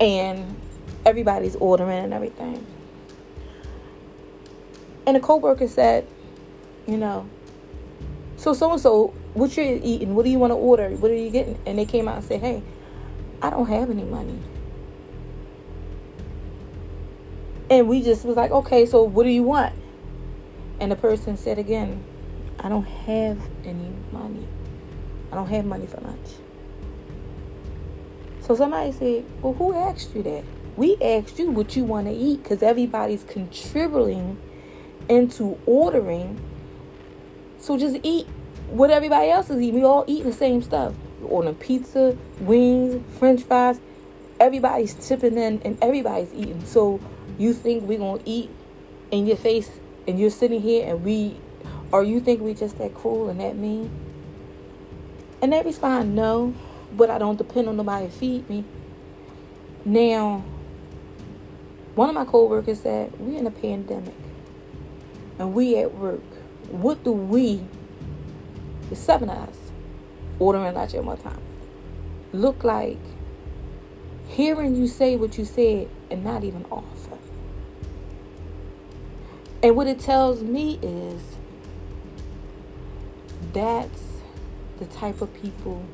and 0.00 0.56
everybody's 1.04 1.56
ordering 1.56 2.04
and 2.04 2.14
everything. 2.14 2.66
And 5.06 5.16
a 5.16 5.20
coworker 5.20 5.68
said, 5.68 6.06
you 6.86 6.96
know, 6.96 7.28
so 8.36 8.52
so 8.52 8.72
and 8.72 8.80
so, 8.80 9.08
what 9.34 9.56
you're 9.56 9.64
eating? 9.64 10.14
What 10.14 10.24
do 10.24 10.30
you 10.30 10.38
want 10.38 10.52
to 10.52 10.56
order? 10.56 10.90
What 10.90 11.10
are 11.10 11.14
you 11.14 11.30
getting? 11.30 11.58
And 11.66 11.78
they 11.78 11.84
came 11.84 12.08
out 12.08 12.18
and 12.18 12.24
said, 12.24 12.40
hey, 12.40 12.62
I 13.42 13.50
don't 13.50 13.66
have 13.66 13.90
any 13.90 14.04
money. 14.04 14.38
And 17.70 17.88
we 17.88 18.02
just 18.02 18.24
was 18.24 18.36
like, 18.36 18.50
okay, 18.50 18.86
so 18.86 19.02
what 19.02 19.24
do 19.24 19.30
you 19.30 19.42
want? 19.42 19.74
And 20.80 20.90
the 20.92 20.96
person 20.96 21.36
said 21.36 21.58
again, 21.58 22.02
I 22.60 22.68
don't 22.68 22.84
have 22.84 23.38
any 23.64 23.92
money. 24.12 24.46
I 25.30 25.34
don't 25.34 25.48
have 25.48 25.64
money 25.64 25.86
for 25.86 26.00
lunch. 26.00 26.28
So 28.40 28.54
somebody 28.54 28.92
said, 28.92 29.24
Well, 29.42 29.52
who 29.52 29.74
asked 29.74 30.14
you 30.14 30.22
that? 30.22 30.42
We 30.76 30.96
asked 31.02 31.38
you 31.38 31.50
what 31.50 31.76
you 31.76 31.84
want 31.84 32.06
to 32.06 32.12
eat 32.12 32.42
because 32.42 32.62
everybody's 32.62 33.22
contributing 33.24 34.38
into 35.08 35.58
ordering. 35.66 36.40
So 37.58 37.76
just 37.76 37.98
eat 38.02 38.26
what 38.70 38.90
everybody 38.90 39.30
else 39.30 39.50
is 39.50 39.60
eating. 39.60 39.80
We 39.80 39.84
all 39.84 40.04
eating 40.06 40.30
the 40.30 40.36
same 40.36 40.62
stuff. 40.62 40.94
We're 41.20 41.28
ordering 41.28 41.56
pizza, 41.56 42.16
wings, 42.40 43.04
french 43.18 43.42
fries. 43.42 43.80
Everybody's 44.40 44.94
chipping 45.06 45.36
in 45.36 45.60
and 45.62 45.76
everybody's 45.82 46.32
eating. 46.32 46.64
So 46.64 47.00
you 47.38 47.54
think 47.54 47.86
going 47.86 48.22
to 48.22 48.28
eat 48.28 48.50
in 49.10 49.26
your 49.26 49.36
face 49.36 49.70
and 50.06 50.18
you're 50.18 50.30
sitting 50.30 50.60
here 50.60 50.86
and 50.86 51.04
we, 51.04 51.36
or 51.92 52.02
you 52.02 52.20
think 52.20 52.40
we 52.40 52.54
just 52.54 52.78
that 52.78 52.94
cruel 52.94 53.28
and 53.28 53.40
that 53.40 53.56
mean? 53.56 53.90
And 55.40 55.52
they 55.52 55.62
respond, 55.62 56.14
no 56.14 56.54
but 56.92 57.10
I 57.10 57.18
don't 57.18 57.36
depend 57.36 57.68
on 57.68 57.76
nobody 57.76 58.06
to 58.06 58.12
feed 58.12 58.48
me. 58.48 58.64
Now, 59.84 60.44
One 61.94 62.08
of 62.08 62.14
my 62.14 62.24
coworkers 62.24 62.80
said, 62.80 63.12
We're 63.18 63.38
in 63.38 63.46
a 63.46 63.50
pandemic 63.50 64.14
and 65.38 65.52
we 65.52 65.76
at 65.78 65.94
work. 65.94 66.22
What 66.70 67.02
do 67.02 67.10
we, 67.10 67.64
the 68.88 68.94
seven 68.96 69.28
of 69.28 69.48
us, 69.48 69.56
ordering 70.38 70.74
lunch 70.74 70.94
at 70.94 71.02
one 71.02 71.16
time, 71.18 71.40
look 72.32 72.62
like 72.62 72.98
hearing 74.28 74.76
you 74.76 74.86
say 74.86 75.16
what 75.16 75.38
you 75.38 75.44
said 75.44 75.88
and 76.10 76.22
not 76.22 76.44
even 76.44 76.66
offer? 76.70 76.97
And 79.62 79.74
what 79.74 79.88
it 79.88 79.98
tells 79.98 80.42
me 80.42 80.78
is 80.82 81.36
that's 83.52 84.02
the 84.78 84.86
type 84.86 85.20
of 85.20 85.34
people 85.34 85.84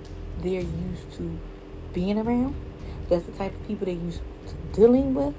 they're 0.40 0.60
used 0.60 1.12
to 1.16 1.38
being 1.94 2.18
around. 2.18 2.54
That's 3.08 3.24
the 3.24 3.32
type 3.32 3.54
of 3.54 3.66
people 3.66 3.86
they're 3.86 3.94
used 3.94 4.20
to 4.48 4.54
dealing 4.72 5.14
with. 5.14 5.34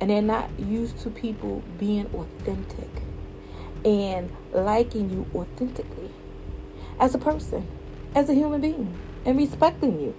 And 0.00 0.10
they're 0.10 0.20
not 0.20 0.50
used 0.58 0.98
to 1.00 1.10
people 1.10 1.62
being 1.78 2.06
authentic 2.14 2.90
and 3.84 4.30
liking 4.52 5.10
you 5.10 5.26
authentically 5.34 6.10
as 6.98 7.14
a 7.14 7.18
person, 7.18 7.66
as 8.14 8.28
a 8.28 8.34
human 8.34 8.60
being, 8.60 8.98
and 9.24 9.38
respecting 9.38 10.00
you. 10.00 10.14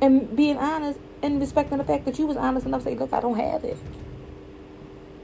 And 0.00 0.34
being 0.34 0.56
honest 0.56 0.98
and 1.22 1.38
respecting 1.40 1.76
the 1.76 1.84
fact 1.84 2.06
that 2.06 2.18
you 2.18 2.26
was 2.26 2.38
honest 2.38 2.64
enough 2.64 2.84
to 2.84 2.90
say, 2.90 2.96
look, 2.96 3.12
I 3.12 3.20
don't 3.20 3.36
have 3.36 3.64
it. 3.64 3.76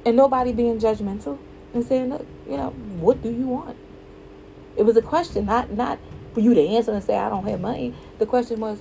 And 0.07 0.17
nobody 0.17 0.53
being 0.53 0.79
judgmental 0.79 1.37
and 1.75 1.85
saying, 1.85 2.11
look, 2.11 2.25
you 2.49 2.57
know, 2.57 2.71
what 3.01 3.23
do 3.23 3.29
you 3.29 3.49
want? 3.49 3.77
It 4.77 4.85
was 4.85 4.97
a 4.97 5.03
question, 5.03 5.47
not 5.47 5.73
not 5.73 5.99
for 6.33 6.41
you 6.41 6.55
to 6.55 6.61
answer 6.61 6.93
and 6.93 7.03
say 7.03 7.17
I 7.17 7.29
don't 7.29 7.45
have 7.49 7.61
money. 7.61 7.93
The 8.19 8.27
question 8.27 8.61
was, 8.61 8.79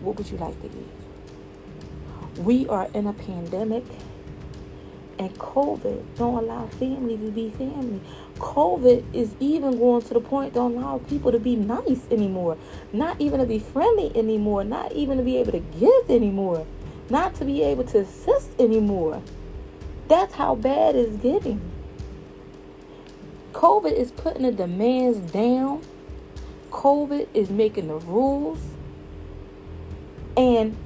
what 0.00 0.16
would 0.16 0.28
you 0.28 0.36
like 0.36 0.60
to 0.62 0.66
eat? 0.66 2.38
We 2.38 2.66
are 2.66 2.88
in 2.92 3.06
a 3.06 3.12
pandemic 3.12 3.84
and 5.18 5.32
COVID 5.38 6.02
don't 6.16 6.42
allow 6.42 6.66
family 6.66 7.16
to 7.16 7.30
be 7.30 7.50
family. 7.50 8.00
COVID 8.38 9.04
is 9.12 9.34
even 9.38 9.78
going 9.78 10.02
to 10.02 10.14
the 10.14 10.20
point 10.20 10.54
don't 10.54 10.76
allow 10.76 10.98
people 10.98 11.30
to 11.30 11.38
be 11.38 11.54
nice 11.54 12.02
anymore. 12.10 12.56
Not 12.92 13.20
even 13.20 13.38
to 13.38 13.46
be 13.46 13.60
friendly 13.60 14.10
anymore. 14.16 14.64
Not 14.64 14.90
even 14.90 15.18
to 15.18 15.22
be 15.22 15.36
able 15.36 15.52
to 15.52 15.60
give 15.60 16.10
anymore. 16.10 16.66
Not 17.10 17.36
to 17.36 17.44
be 17.44 17.62
able 17.62 17.84
to 17.84 18.00
assist 18.00 18.50
anymore. 18.58 19.22
That's 20.08 20.34
how 20.34 20.54
bad 20.54 20.96
it's 20.96 21.16
getting. 21.16 21.60
COVID 23.52 23.92
is 23.92 24.10
putting 24.10 24.42
the 24.42 24.52
demands 24.52 25.18
down. 25.32 25.82
COVID 26.70 27.28
is 27.34 27.50
making 27.50 27.88
the 27.88 27.96
rules. 27.96 28.58
And 30.36 30.76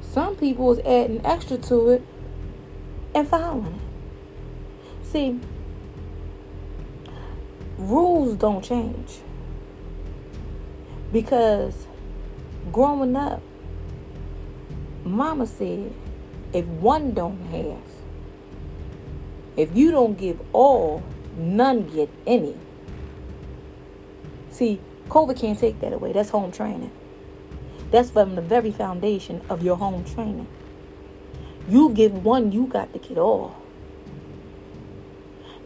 some 0.00 0.36
people 0.36 0.70
is 0.72 0.78
adding 0.80 1.24
extra 1.24 1.56
to 1.56 1.88
it 1.90 2.02
and 3.14 3.26
following 3.26 3.66
it. 3.66 5.06
See, 5.06 5.40
rules 7.78 8.34
don't 8.34 8.62
change. 8.62 9.18
Because 11.12 11.86
growing 12.70 13.16
up, 13.16 13.40
mama 15.04 15.46
said, 15.46 15.92
if 16.52 16.64
one 16.66 17.12
don't 17.14 17.40
have, 17.46 17.87
if 19.58 19.76
you 19.76 19.90
don't 19.90 20.16
give 20.16 20.40
all, 20.52 21.02
none 21.36 21.88
get 21.88 22.08
any. 22.28 22.56
See, 24.52 24.80
COVID 25.08 25.36
can't 25.36 25.58
take 25.58 25.80
that 25.80 25.92
away. 25.92 26.12
That's 26.12 26.30
home 26.30 26.52
training. 26.52 26.92
That's 27.90 28.10
from 28.10 28.36
the 28.36 28.40
very 28.40 28.70
foundation 28.70 29.42
of 29.50 29.62
your 29.62 29.76
home 29.76 30.04
training. 30.04 30.46
You 31.68 31.90
give 31.90 32.24
one, 32.24 32.52
you 32.52 32.66
got 32.66 32.92
to 32.92 33.00
get 33.00 33.18
all. 33.18 33.56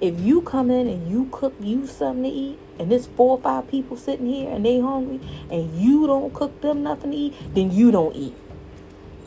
If 0.01 0.19
you 0.19 0.41
come 0.41 0.71
in 0.71 0.89
and 0.89 1.11
you 1.11 1.29
cook 1.31 1.55
you 1.61 1.87
something 1.87 2.25
to 2.25 2.31
eat, 2.31 2.59
and 2.79 2.91
there's 2.91 3.07
four 3.09 3.37
or 3.37 3.41
five 3.43 3.69
people 3.69 3.99
sitting 3.99 4.27
here 4.27 4.51
and 4.51 4.65
they 4.65 4.81
hungry, 4.81 5.21
and 5.51 5.79
you 5.79 6.07
don't 6.07 6.33
cook 6.33 6.63
them 6.63 6.83
nothing 6.83 7.11
to 7.11 7.17
eat, 7.17 7.35
then 7.55 7.71
you 7.71 7.93
don't 7.93 8.17
eat. 8.17 8.35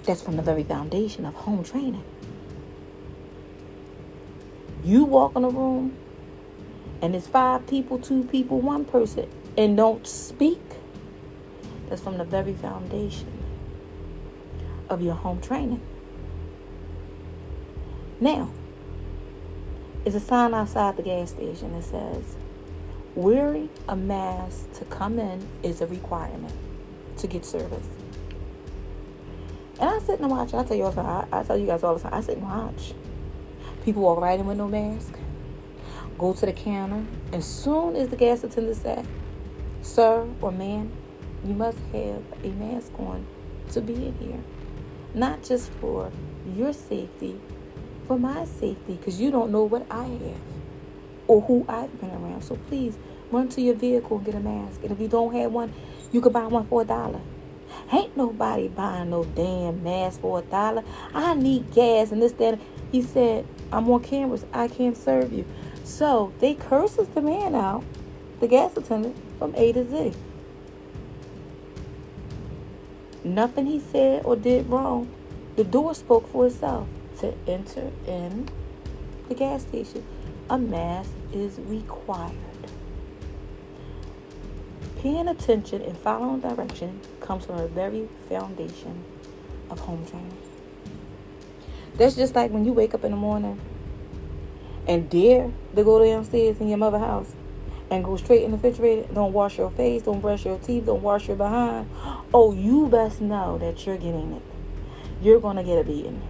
That's 0.06 0.24
from 0.24 0.38
the 0.38 0.42
very 0.42 0.64
foundation 0.64 1.24
of 1.26 1.36
home 1.36 1.64
training. 1.64 2.04
You 4.86 5.04
walk 5.04 5.36
in 5.36 5.44
a 5.44 5.50
room 5.50 5.98
and 7.02 7.16
it's 7.16 7.26
five 7.26 7.66
people, 7.66 7.98
two 7.98 8.24
people, 8.26 8.62
one 8.62 8.86
person, 8.86 9.28
and 9.58 9.76
don't 9.76 10.06
speak, 10.06 10.62
that's 11.90 12.02
from 12.04 12.20
the 12.20 12.24
very 12.24 12.54
foundation 12.54 13.28
of 14.88 15.02
your 15.02 15.16
home 15.16 15.42
training. 15.42 15.82
Now, 18.20 18.52
is 20.06 20.14
a 20.14 20.20
sign 20.20 20.54
outside 20.54 20.98
the 20.98 21.04
gas 21.04 21.32
station 21.32 21.74
that 21.74 21.84
says, 21.84 22.38
wearing 23.16 23.70
a 23.90 23.96
mask 23.96 24.72
to 24.74 24.86
come 24.86 25.18
in 25.18 25.48
is 25.64 25.82
a 25.82 25.88
requirement 25.88 26.54
to 27.18 27.26
get 27.26 27.44
service. 27.44 27.88
And 29.80 29.90
I 29.90 30.00
sit 30.00 30.20
and 30.20 30.30
watch. 30.30 30.54
I 30.54 30.64
tell 30.64 30.78
you 30.78 30.84
all. 30.84 31.00
I, 31.00 31.26
I 31.32 31.44
tell 31.44 31.58
you 31.58 31.66
guys 31.66 31.84
all 31.84 31.96
the 31.96 32.04
time. 32.04 32.14
I 32.14 32.22
sit 32.22 32.38
and 32.38 32.46
watch. 32.46 32.94
People 33.86 34.02
walk 34.02 34.20
right 34.20 34.38
in 34.40 34.46
with 34.46 34.58
no 34.58 34.68
mask 34.68 35.14
go 36.18 36.34
to 36.34 36.46
the 36.46 36.54
counter. 36.54 37.06
As 37.34 37.46
soon 37.46 37.96
as 37.96 38.10
the 38.10 38.16
gas 38.16 38.44
attendant 38.44 38.78
said, 38.78 39.06
Sir 39.82 40.28
or 40.42 40.52
ma'am, 40.52 40.92
you 41.44 41.54
must 41.54 41.78
have 41.94 42.24
a 42.44 42.48
mask 42.48 42.92
on 42.98 43.26
to 43.72 43.82
be 43.82 43.94
in 43.94 44.16
here. 44.20 44.44
Not 45.14 45.44
just 45.44 45.72
for 45.74 46.12
your 46.56 46.74
safety, 46.74 47.40
for 48.08 48.18
my 48.18 48.46
safety, 48.46 48.96
because 48.96 49.20
you 49.20 49.32
don't 49.32 49.52
know 49.52 49.64
what 49.64 49.86
I 49.90 50.04
have 50.04 50.42
or 51.28 51.42
who 51.42 51.66
I've 51.68 52.00
been 52.00 52.12
around. 52.12 52.44
So 52.44 52.56
please 52.68 52.98
run 53.32 53.50
to 53.50 53.62
your 53.62 53.76
vehicle 53.76 54.18
and 54.18 54.26
get 54.26 54.36
a 54.36 54.40
mask. 54.40 54.82
And 54.84 54.92
if 54.92 55.00
you 55.00 55.08
don't 55.08 55.34
have 55.34 55.52
one, 55.52 55.74
you 56.12 56.22
can 56.22 56.32
buy 56.32 56.46
one 56.48 56.66
for 56.68 56.82
a 56.82 56.86
dollar. 56.86 57.22
Ain't 57.92 58.16
nobody 58.16 58.68
buying 58.68 59.10
no 59.10 59.24
damn 59.24 59.84
mask 59.84 60.22
for 60.22 60.40
a 60.40 60.42
dollar. 60.44 60.84
I 61.14 61.34
need 61.34 61.72
gas 61.74 62.12
and 62.12 62.22
this, 62.22 62.32
that. 62.34 62.60
He 62.92 63.02
said, 63.02 63.46
I'm 63.72 63.90
on 63.90 64.04
cameras. 64.04 64.46
I 64.54 64.68
can't 64.68 64.96
serve 64.96 65.34
you. 65.34 65.46
So 65.84 66.34
they 66.40 66.54
curses 66.56 67.08
the 67.10 67.22
man 67.22 67.56
out, 67.56 67.84
the 68.40 68.48
gas 68.48 68.76
attendant, 68.78 69.16
from 69.38 69.54
A 69.56 69.72
to 69.74 69.90
Z. 69.90 70.14
Nothing 73.24 73.66
he 73.66 73.80
said 73.80 74.24
or 74.26 74.36
did 74.36 74.70
wrong. 74.70 75.10
The 75.56 75.64
door 75.64 75.96
spoke 75.96 76.28
for 76.32 76.48
itself. 76.48 76.88
To 77.20 77.34
enter 77.48 77.92
in 78.06 78.50
the 79.30 79.36
gas 79.36 79.62
station, 79.62 80.04
a 80.50 80.58
mask 80.58 81.12
is 81.32 81.58
required. 81.60 82.36
Paying 84.98 85.30
attention 85.30 85.82
and 85.82 85.98
following 85.98 86.42
direction 86.42 87.00
comes 87.22 87.46
from 87.46 87.58
the 87.58 87.68
very 87.68 88.10
foundation 88.28 89.04
of 89.70 89.80
home 89.80 90.06
training. 90.08 90.45
That's 91.98 92.16
just 92.16 92.36
like 92.36 92.52
when 92.52 92.66
you 92.66 92.74
wake 92.74 92.94
up 92.94 93.04
in 93.04 93.12
the 93.12 93.18
morning 93.18 93.60
and 94.88 95.10
dare 95.10 95.52
to 95.76 95.84
go 95.84 96.04
downstairs 96.04 96.60
in 96.60 96.68
your 96.68 96.78
mother 96.78 97.00
house 97.00 97.34
and 97.90 98.04
go 98.04 98.18
straight 98.18 98.44
in 98.44 98.52
the 98.52 98.58
refrigerator, 98.58 99.08
don't 99.14 99.32
wash 99.32 99.58
your 99.58 99.72
face, 99.72 100.02
don't 100.04 100.20
brush 100.20 100.46
your 100.46 100.58
teeth, 100.60 100.86
don't 100.86 101.02
wash 101.02 101.28
your 101.28 101.38
behind, 101.38 101.90
oh, 102.34 102.54
you 102.54 102.88
best 102.88 103.22
know 103.22 103.58
that 103.60 103.86
you're 103.86 103.98
getting 103.98 104.34
it. 104.34 104.42
You're 105.22 105.40
going 105.40 105.56
to 105.56 105.64
get 105.64 105.80
a 105.80 105.84
beating. 105.84 106.22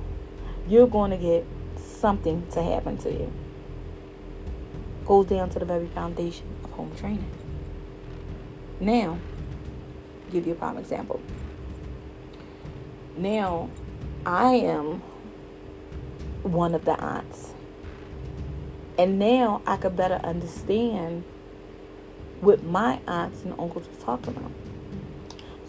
You're 0.67 0.87
going 0.87 1.11
to 1.11 1.17
get 1.17 1.45
something 1.77 2.45
to 2.51 2.61
happen 2.61 2.97
to 2.99 3.11
you. 3.11 3.31
Goes 5.05 5.27
down 5.27 5.49
to 5.51 5.59
the 5.59 5.65
very 5.65 5.87
foundation 5.87 6.45
of 6.63 6.71
home 6.71 6.95
training. 6.95 7.29
Now, 8.79 9.17
give 10.31 10.45
you 10.45 10.53
a 10.53 10.55
prime 10.55 10.77
example. 10.77 11.21
Now, 13.17 13.69
I 14.25 14.55
am 14.55 15.01
one 16.45 16.75
of 16.75 16.85
the 16.85 16.99
aunts 16.99 17.55
and 18.97 19.19
now 19.19 19.61
I 19.65 19.77
could 19.77 19.95
better 19.95 20.15
understand 20.23 21.23
what 22.39 22.63
my 22.63 22.99
aunts 23.07 23.43
and 23.43 23.51
uncles 23.59 23.87
were 23.87 24.03
talking 24.03 24.35
about. 24.35 24.51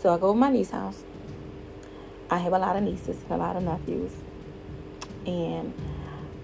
So 0.00 0.14
I 0.14 0.18
go 0.18 0.32
to 0.32 0.38
my 0.38 0.50
niece's 0.50 0.70
house. 0.70 1.02
I 2.30 2.38
have 2.38 2.52
a 2.52 2.58
lot 2.58 2.76
of 2.76 2.82
nieces 2.82 3.20
and 3.22 3.32
a 3.32 3.36
lot 3.36 3.56
of 3.56 3.62
nephews. 3.62 4.12
And 5.26 5.72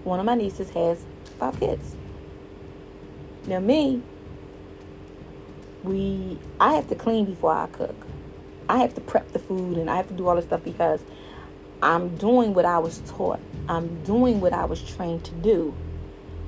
one 0.03 0.19
of 0.19 0.25
my 0.25 0.35
nieces 0.35 0.69
has 0.71 1.05
five 1.39 1.57
kids. 1.59 1.95
Now 3.47 3.59
me, 3.59 4.01
we 5.83 6.37
I 6.59 6.73
have 6.73 6.87
to 6.89 6.95
clean 6.95 7.25
before 7.25 7.53
I 7.53 7.67
cook. 7.67 7.95
I 8.67 8.79
have 8.79 8.93
to 8.95 9.01
prep 9.01 9.31
the 9.31 9.39
food 9.39 9.77
and 9.77 9.89
I 9.89 9.97
have 9.97 10.07
to 10.07 10.13
do 10.13 10.27
all 10.27 10.35
this 10.35 10.45
stuff 10.45 10.63
because 10.63 11.01
I'm 11.81 12.15
doing 12.15 12.53
what 12.53 12.65
I 12.65 12.79
was 12.79 12.99
taught. 13.07 13.39
I'm 13.67 14.03
doing 14.03 14.41
what 14.41 14.53
I 14.53 14.65
was 14.65 14.81
trained 14.81 15.23
to 15.25 15.31
do 15.31 15.73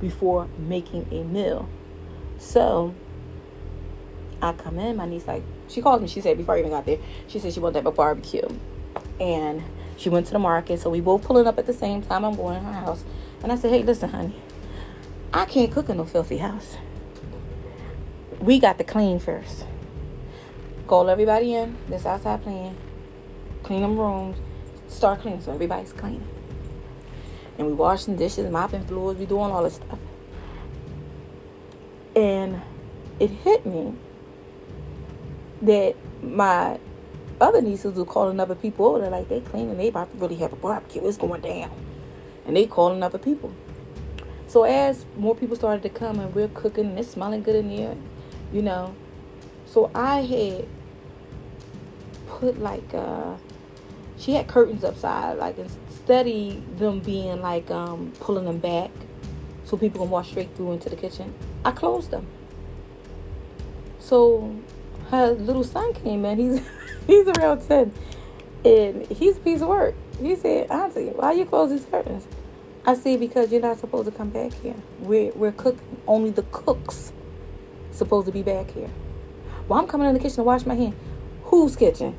before 0.01 0.47
making 0.57 1.07
a 1.11 1.23
meal. 1.23 1.67
So 2.37 2.93
I 4.41 4.53
come 4.53 4.79
in, 4.79 4.97
my 4.97 5.05
niece 5.05 5.27
like 5.27 5.43
she 5.67 5.81
calls 5.81 6.01
me, 6.01 6.07
she 6.07 6.21
said 6.21 6.37
before 6.37 6.55
I 6.55 6.59
even 6.59 6.71
got 6.71 6.85
there, 6.85 6.99
she 7.27 7.39
said 7.39 7.53
she 7.53 7.59
wanted 7.59 7.73
to 7.73 7.79
have 7.79 7.85
a 7.87 7.91
barbecue. 7.91 8.47
And 9.19 9.63
She 9.97 10.09
went 10.09 10.25
to 10.27 10.33
the 10.33 10.39
market, 10.39 10.79
so 10.81 10.89
we 10.89 10.99
both 10.99 11.23
pulling 11.23 11.47
up 11.47 11.57
at 11.57 11.65
the 11.65 11.73
same 11.73 12.01
time. 12.01 12.25
I'm 12.25 12.35
going 12.35 12.59
to 12.59 12.65
her 12.65 12.73
house, 12.73 13.03
and 13.41 13.51
I 13.51 13.55
said, 13.55 13.71
"Hey, 13.71 13.81
listen, 13.81 14.09
honey, 14.09 14.35
I 15.33 15.45
can't 15.45 15.71
cook 15.71 15.89
in 15.89 15.97
no 15.97 16.05
filthy 16.05 16.37
house. 16.37 16.77
We 18.39 18.59
got 18.59 18.77
to 18.77 18.83
clean 18.83 19.19
first. 19.19 19.65
Call 20.87 21.09
everybody 21.09 21.53
in. 21.53 21.77
This 21.87 22.05
outside 22.05 22.43
plan, 22.43 22.75
Clean 23.63 23.81
them 23.81 23.97
rooms. 23.97 24.37
Start 24.87 25.21
cleaning 25.21 25.41
so 25.41 25.53
everybody's 25.53 25.93
cleaning. 25.93 26.27
And 27.57 27.67
we 27.67 27.73
washing 27.73 28.15
dishes, 28.15 28.51
mopping 28.51 28.85
floors. 28.85 29.17
We 29.17 29.25
doing 29.25 29.51
all 29.51 29.63
this 29.63 29.75
stuff. 29.75 29.99
And 32.15 32.61
it 33.19 33.29
hit 33.29 33.65
me 33.65 33.95
that 35.61 35.95
my 36.21 36.79
other 37.39 37.61
nieces 37.61 37.95
were 37.95 38.05
calling 38.05 38.39
other 38.39 38.55
people 38.55 38.85
over. 38.85 39.09
like 39.09 39.29
they 39.29 39.41
cleaning, 39.41 39.77
they 39.77 39.89
about 39.89 40.11
to 40.11 40.17
really 40.17 40.35
have 40.37 40.53
a 40.53 40.55
barbecue. 40.55 41.05
It's 41.05 41.17
going 41.17 41.41
down, 41.41 41.71
and 42.45 42.55
they 42.55 42.65
calling 42.65 43.03
other 43.03 43.17
people. 43.17 43.53
So 44.47 44.63
as 44.63 45.05
more 45.17 45.35
people 45.35 45.55
started 45.55 45.83
to 45.83 45.89
come 45.89 46.19
and 46.19 46.33
we're 46.33 46.47
cooking 46.49 46.85
and 46.85 46.99
it's 46.99 47.09
smelling 47.09 47.43
good 47.43 47.55
in 47.55 47.69
here, 47.69 47.97
you 48.53 48.61
know. 48.61 48.95
So 49.65 49.91
I 49.93 50.21
had 50.21 50.67
put 52.27 52.59
like 52.59 52.93
uh 52.93 53.35
she 54.17 54.33
had 54.33 54.47
curtains 54.47 54.83
upside, 54.83 55.37
like 55.37 55.57
of 56.09 56.79
them 56.79 56.99
being 56.99 57.41
like 57.41 57.69
um 57.71 58.11
pulling 58.19 58.45
them 58.45 58.59
back 58.59 58.91
so 59.63 59.77
people 59.77 60.01
can 60.01 60.09
walk 60.09 60.25
straight 60.25 60.55
through 60.55 60.73
into 60.73 60.89
the 60.89 60.95
kitchen, 60.95 61.33
I 61.63 61.71
closed 61.71 62.11
them. 62.11 62.27
So 63.99 64.55
her 65.09 65.31
little 65.31 65.63
son 65.63 65.93
came 65.93 66.25
in. 66.25 66.37
He's 66.37 66.61
he's 67.07 67.27
around 67.27 67.67
ten, 67.67 67.93
and 68.63 69.07
he's 69.07 69.37
a 69.37 69.39
piece 69.39 69.61
of 69.61 69.67
work. 69.67 69.95
He 70.21 70.35
said, 70.35 70.69
"Auntie, 70.69 71.09
why 71.09 71.33
you 71.33 71.45
close 71.45 71.71
these 71.71 71.85
curtains?" 71.85 72.27
I 72.85 72.93
see 72.93 73.17
because 73.17 73.51
you're 73.51 73.61
not 73.61 73.79
supposed 73.79 74.05
to 74.05 74.11
come 74.11 74.29
back 74.29 74.53
here. 74.53 74.75
We're 74.99 75.31
we're 75.31 75.51
cooking. 75.51 75.81
Only 76.07 76.29
the 76.29 76.43
cooks 76.43 77.11
supposed 77.91 78.27
to 78.27 78.31
be 78.31 78.43
back 78.43 78.69
here. 78.71 78.89
Well, 79.67 79.79
I'm 79.79 79.87
coming 79.87 80.07
in 80.07 80.13
the 80.13 80.19
kitchen 80.19 80.37
to 80.37 80.43
wash 80.43 80.65
my 80.65 80.75
hands. 80.75 80.95
Whose 81.45 81.75
kitchen? 81.75 82.15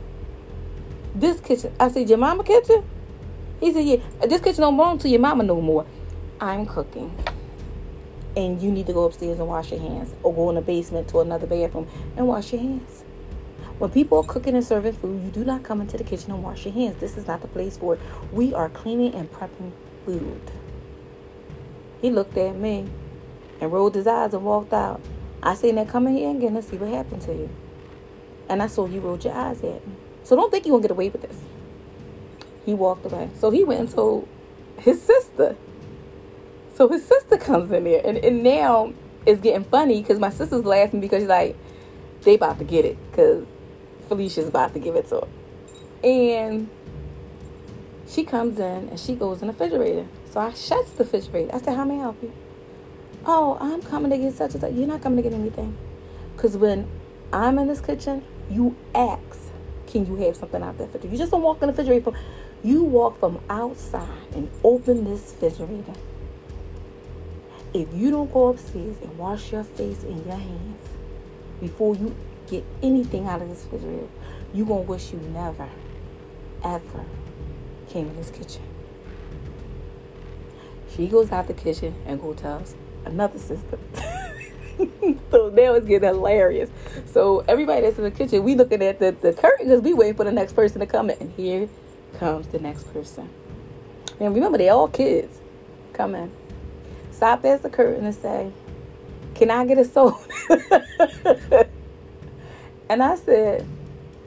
This 1.14 1.40
kitchen. 1.40 1.72
I 1.78 1.88
said, 1.88 2.08
your 2.08 2.18
mama 2.18 2.42
kitchen? 2.42 2.82
He 3.60 3.72
said, 3.72 3.84
yeah. 3.84 3.96
This 4.26 4.40
kitchen 4.40 4.60
don't 4.60 4.76
belong 4.76 4.98
to 4.98 5.08
your 5.08 5.20
mama 5.20 5.44
no 5.44 5.60
more. 5.60 5.86
I'm 6.40 6.66
cooking 6.66 7.16
and 8.36 8.60
you 8.60 8.70
need 8.70 8.86
to 8.86 8.92
go 8.92 9.04
upstairs 9.04 9.38
and 9.38 9.48
wash 9.48 9.70
your 9.70 9.80
hands 9.80 10.14
or 10.22 10.32
go 10.34 10.50
in 10.50 10.56
the 10.56 10.60
basement 10.60 11.08
to 11.08 11.20
another 11.20 11.46
bathroom 11.46 11.88
and 12.16 12.28
wash 12.28 12.52
your 12.52 12.60
hands. 12.60 13.02
When 13.78 13.90
people 13.90 14.18
are 14.18 14.24
cooking 14.24 14.54
and 14.54 14.64
serving 14.64 14.92
food, 14.94 15.22
you 15.22 15.30
do 15.30 15.44
not 15.44 15.62
come 15.62 15.80
into 15.80 15.96
the 15.96 16.04
kitchen 16.04 16.32
and 16.32 16.42
wash 16.42 16.64
your 16.64 16.74
hands. 16.74 16.96
This 17.00 17.16
is 17.16 17.26
not 17.26 17.40
the 17.40 17.48
place 17.48 17.76
for 17.76 17.94
it. 17.94 18.00
We 18.32 18.54
are 18.54 18.68
cleaning 18.68 19.14
and 19.14 19.30
prepping 19.32 19.72
food. 20.04 20.40
He 22.00 22.10
looked 22.10 22.36
at 22.36 22.56
me 22.56 22.88
and 23.60 23.72
rolled 23.72 23.94
his 23.94 24.06
eyes 24.06 24.34
and 24.34 24.44
walked 24.44 24.72
out. 24.72 25.00
I 25.42 25.54
seen 25.54 25.76
that 25.76 25.88
coming 25.88 26.16
here 26.16 26.30
again 26.30 26.54
to 26.54 26.62
see 26.62 26.76
what 26.76 26.90
happened 26.90 27.22
to 27.22 27.32
you. 27.32 27.50
And 28.48 28.62
I 28.62 28.66
saw 28.66 28.86
you 28.86 29.00
rolled 29.00 29.24
your 29.24 29.34
eyes 29.34 29.58
at 29.62 29.86
me. 29.86 29.94
So 30.24 30.36
don't 30.36 30.50
think 30.50 30.66
you're 30.66 30.72
going 30.72 30.82
to 30.82 30.88
get 30.88 30.92
away 30.92 31.08
with 31.08 31.22
this. 31.22 31.45
He 32.66 32.74
walked 32.74 33.06
away. 33.06 33.30
So 33.38 33.50
he 33.50 33.64
went 33.64 33.80
and 33.80 33.90
told 33.90 34.28
his 34.78 35.00
sister. 35.00 35.56
So 36.74 36.88
his 36.88 37.06
sister 37.06 37.38
comes 37.38 37.72
in 37.72 37.84
there, 37.84 38.02
and, 38.04 38.18
and 38.18 38.42
now 38.42 38.92
it's 39.24 39.40
getting 39.40 39.64
funny 39.64 40.02
because 40.02 40.18
my 40.18 40.30
sister's 40.30 40.64
laughing 40.64 41.00
because 41.00 41.22
she's 41.22 41.28
like, 41.28 41.56
they 42.22 42.34
about 42.34 42.58
to 42.58 42.64
get 42.64 42.84
it 42.84 42.98
because 43.10 43.46
Felicia's 44.08 44.48
about 44.48 44.74
to 44.74 44.78
give 44.78 44.94
it 44.96 45.08
to 45.08 45.20
her. 45.20 45.28
And 46.06 46.68
she 48.08 48.24
comes 48.24 48.58
in 48.58 48.88
and 48.88 49.00
she 49.00 49.14
goes 49.14 49.40
in 49.40 49.48
the 49.48 49.52
refrigerator. 49.52 50.06
So 50.30 50.40
I 50.40 50.52
shuts 50.52 50.90
the 50.92 51.04
refrigerator. 51.04 51.54
I 51.54 51.58
said, 51.58 51.76
How 51.76 51.84
may 51.84 51.94
I 51.94 52.00
help 52.00 52.22
you? 52.22 52.32
Oh, 53.24 53.56
I'm 53.60 53.82
coming 53.82 54.10
to 54.10 54.18
get 54.18 54.34
such 54.34 54.52
and 54.52 54.60
such. 54.60 54.72
You're 54.74 54.86
not 54.86 55.02
coming 55.02 55.22
to 55.22 55.22
get 55.22 55.32
anything. 55.32 55.76
Because 56.34 56.56
when 56.56 56.88
I'm 57.32 57.58
in 57.58 57.68
this 57.68 57.80
kitchen, 57.80 58.22
you 58.50 58.76
ask, 58.94 59.38
Can 59.86 60.06
you 60.06 60.16
have 60.26 60.36
something 60.36 60.62
out 60.62 60.78
there 60.78 60.88
for 60.88 60.98
you? 60.98 61.10
You 61.10 61.18
just 61.18 61.32
don't 61.32 61.42
walk 61.42 61.62
in 61.62 61.68
the 61.68 61.72
refrigerator. 61.72 62.12
You 62.62 62.82
walk 62.84 63.20
from 63.20 63.40
outside 63.48 64.08
and 64.34 64.50
open 64.64 65.04
this 65.04 65.34
refrigerator 65.40 65.94
if 67.76 67.92
you 67.92 68.10
don't 68.10 68.32
go 68.32 68.48
upstairs 68.48 68.96
and 69.02 69.18
wash 69.18 69.52
your 69.52 69.64
face 69.64 70.02
and 70.02 70.24
your 70.24 70.36
hands 70.36 70.80
before 71.60 71.94
you 71.94 72.14
get 72.48 72.64
anything 72.82 73.26
out 73.26 73.42
of 73.42 73.48
this 73.48 73.64
refrigerator, 73.64 74.08
you're 74.54 74.66
gonna 74.66 74.80
wish 74.80 75.12
you 75.12 75.18
never, 75.18 75.68
ever 76.64 77.04
came 77.88 78.08
in 78.08 78.16
this 78.16 78.30
kitchen. 78.30 78.62
She 80.94 81.06
goes 81.06 81.30
out 81.30 81.48
the 81.48 81.54
kitchen 81.54 81.94
and 82.06 82.20
go 82.20 82.32
tells 82.32 82.74
another 83.04 83.38
sister. 83.38 83.78
so 85.30 85.50
now 85.50 85.74
it's 85.74 85.86
getting 85.86 86.08
hilarious. 86.08 86.70
So 87.12 87.44
everybody 87.46 87.82
that's 87.82 87.98
in 87.98 88.04
the 88.04 88.10
kitchen, 88.10 88.42
we 88.42 88.54
looking 88.54 88.82
at 88.82 88.98
the, 88.98 89.12
the 89.12 89.34
curtain 89.34 89.66
because 89.66 89.82
we 89.82 89.92
waiting 89.92 90.14
for 90.14 90.24
the 90.24 90.32
next 90.32 90.54
person 90.54 90.80
to 90.80 90.86
come 90.86 91.10
in. 91.10 91.18
And 91.20 91.32
here 91.32 91.68
comes 92.16 92.48
the 92.48 92.58
next 92.58 92.92
person. 92.92 93.28
And 94.18 94.34
remember, 94.34 94.58
they 94.58 94.68
all 94.68 94.88
kids. 94.88 95.40
Come 95.92 96.14
in 96.14 96.32
stop 97.16 97.44
at 97.46 97.62
the 97.62 97.70
curtain 97.70 98.04
and 98.04 98.14
say, 98.14 98.52
Can 99.34 99.50
I 99.50 99.64
get 99.64 99.78
a 99.78 99.84
soda? 99.84 100.16
and 102.90 103.02
I 103.02 103.16
said, 103.16 103.66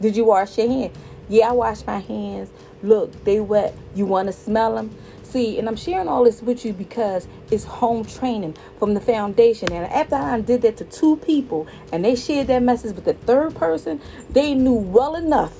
Did 0.01 0.17
you 0.17 0.25
wash 0.25 0.57
your 0.57 0.67
hands? 0.67 0.97
Yeah, 1.29 1.49
I 1.49 1.51
washed 1.51 1.85
my 1.85 1.99
hands. 1.99 2.49
Look, 2.81 3.23
they 3.23 3.39
wet. 3.39 3.75
You 3.93 4.07
want 4.07 4.27
to 4.27 4.33
smell 4.33 4.75
them? 4.75 4.95
See, 5.21 5.59
and 5.59 5.67
I'm 5.67 5.75
sharing 5.75 6.07
all 6.07 6.23
this 6.23 6.41
with 6.41 6.65
you 6.65 6.73
because 6.73 7.27
it's 7.51 7.63
home 7.63 8.03
training 8.03 8.55
from 8.79 8.95
the 8.95 9.01
foundation. 9.01 9.71
And 9.71 9.85
after 9.85 10.15
I 10.15 10.41
did 10.41 10.63
that 10.63 10.77
to 10.77 10.85
two 10.85 11.17
people 11.17 11.67
and 11.93 12.03
they 12.03 12.15
shared 12.15 12.47
that 12.47 12.63
message 12.63 12.95
with 12.95 13.05
the 13.05 13.13
third 13.13 13.55
person, 13.55 14.01
they 14.31 14.55
knew 14.55 14.73
well 14.73 15.15
enough. 15.15 15.53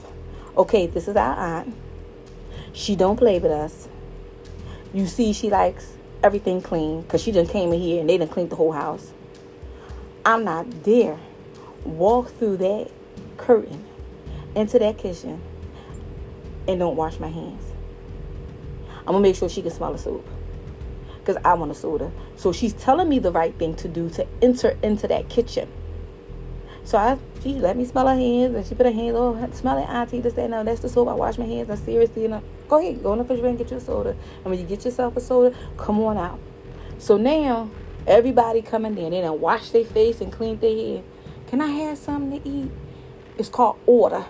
Okay, 0.58 0.88
this 0.88 1.08
is 1.08 1.16
our 1.16 1.36
aunt. 1.36 1.76
She 2.74 2.96
don't 2.96 3.18
play 3.18 3.40
with 3.40 3.52
us. 3.52 3.88
You 4.94 5.06
see, 5.08 5.34
she 5.34 5.50
likes 5.50 5.94
everything 6.24 6.62
clean 6.62 7.02
because 7.02 7.22
she 7.22 7.32
just 7.32 7.52
came 7.52 7.72
in 7.74 7.80
here 7.80 8.00
and 8.00 8.10
they 8.10 8.18
didn't 8.18 8.32
clean 8.32 8.50
the 8.50 8.56
whole 8.56 8.72
house. 8.72 9.14
I'm 10.26 10.44
not 10.44 10.84
there. 10.84 11.18
Walk 11.84 12.30
through 12.32 12.58
that 12.58 12.92
curtain 13.38 13.86
into 14.56 14.80
that 14.80 14.98
kitchen 14.98 15.42
and 16.68 16.80
don't 16.80 16.96
wash 16.96 17.20
my 17.20 17.30
hands. 17.30 17.64
I'm 19.00 19.14
gonna 19.14 19.22
make 19.22 19.36
sure 19.36 19.50
she 19.50 19.62
can 19.62 19.72
smell 19.72 19.94
the 19.94 19.98
soup 19.98 20.28
because 21.20 21.42
I 21.44 21.54
want 21.54 21.72
a 21.72 21.76
soda. 21.76 22.12
So 22.36 22.52
she's 22.52 22.74
telling 22.74 23.10
me 23.10 23.20
the 23.20 23.32
right 23.32 23.54
thing 23.58 23.76
to 23.78 23.88
do 23.88 24.10
to 24.12 24.28
enter 24.42 24.78
into 24.84 25.08
that 25.08 25.30
kitchen. 25.30 25.68
So 26.84 26.98
I, 26.98 27.18
she 27.44 27.54
let 27.54 27.78
me 27.78 27.86
smell 27.86 28.08
her 28.08 28.16
hands, 28.16 28.56
and 28.56 28.66
she 28.66 28.74
put 28.74 28.86
her 28.86 28.92
hands. 28.92 29.16
Oh, 29.16 29.50
smell 29.54 29.78
it, 29.78 29.88
auntie. 29.88 30.22
This, 30.22 30.34
that, 30.34 30.50
no, 30.50 30.64
that's 30.64 30.80
the 30.80 30.90
soap. 30.90 31.08
I 31.08 31.14
wash 31.14 31.38
my 31.38 31.46
hands. 31.46 31.70
And 31.70 31.78
seriously, 31.78 32.24
you 32.24 32.28
know, 32.30 32.44
go 32.70 32.80
ahead, 32.80 33.04
go 33.04 33.14
in 33.14 33.18
the 33.18 33.24
refrigerator 33.24 33.50
and 33.50 33.58
get 33.58 33.72
you 33.72 33.78
a 33.78 33.82
soda. 33.82 34.12
And 34.12 34.46
when 34.46 34.60
you 34.60 34.66
get 34.66 34.86
yourself 34.86 35.18
a 35.18 35.22
soda, 35.22 35.56
come 35.78 36.00
on 36.02 36.18
out. 36.18 36.40
So 36.98 37.18
now 37.18 37.70
everybody 38.08 38.62
coming 38.62 38.98
in, 38.98 39.12
they 39.12 39.22
done 39.22 39.42
wash 39.42 39.72
their 39.72 39.84
face 39.84 40.22
and 40.22 40.32
clean 40.32 40.60
their 40.60 40.76
hair. 40.76 41.04
Can 41.48 41.62
I 41.62 41.68
have 41.68 41.98
something 41.98 42.42
to 42.42 42.48
eat? 42.50 42.72
It's 43.38 43.50
called 43.50 43.78
order. 43.86 44.26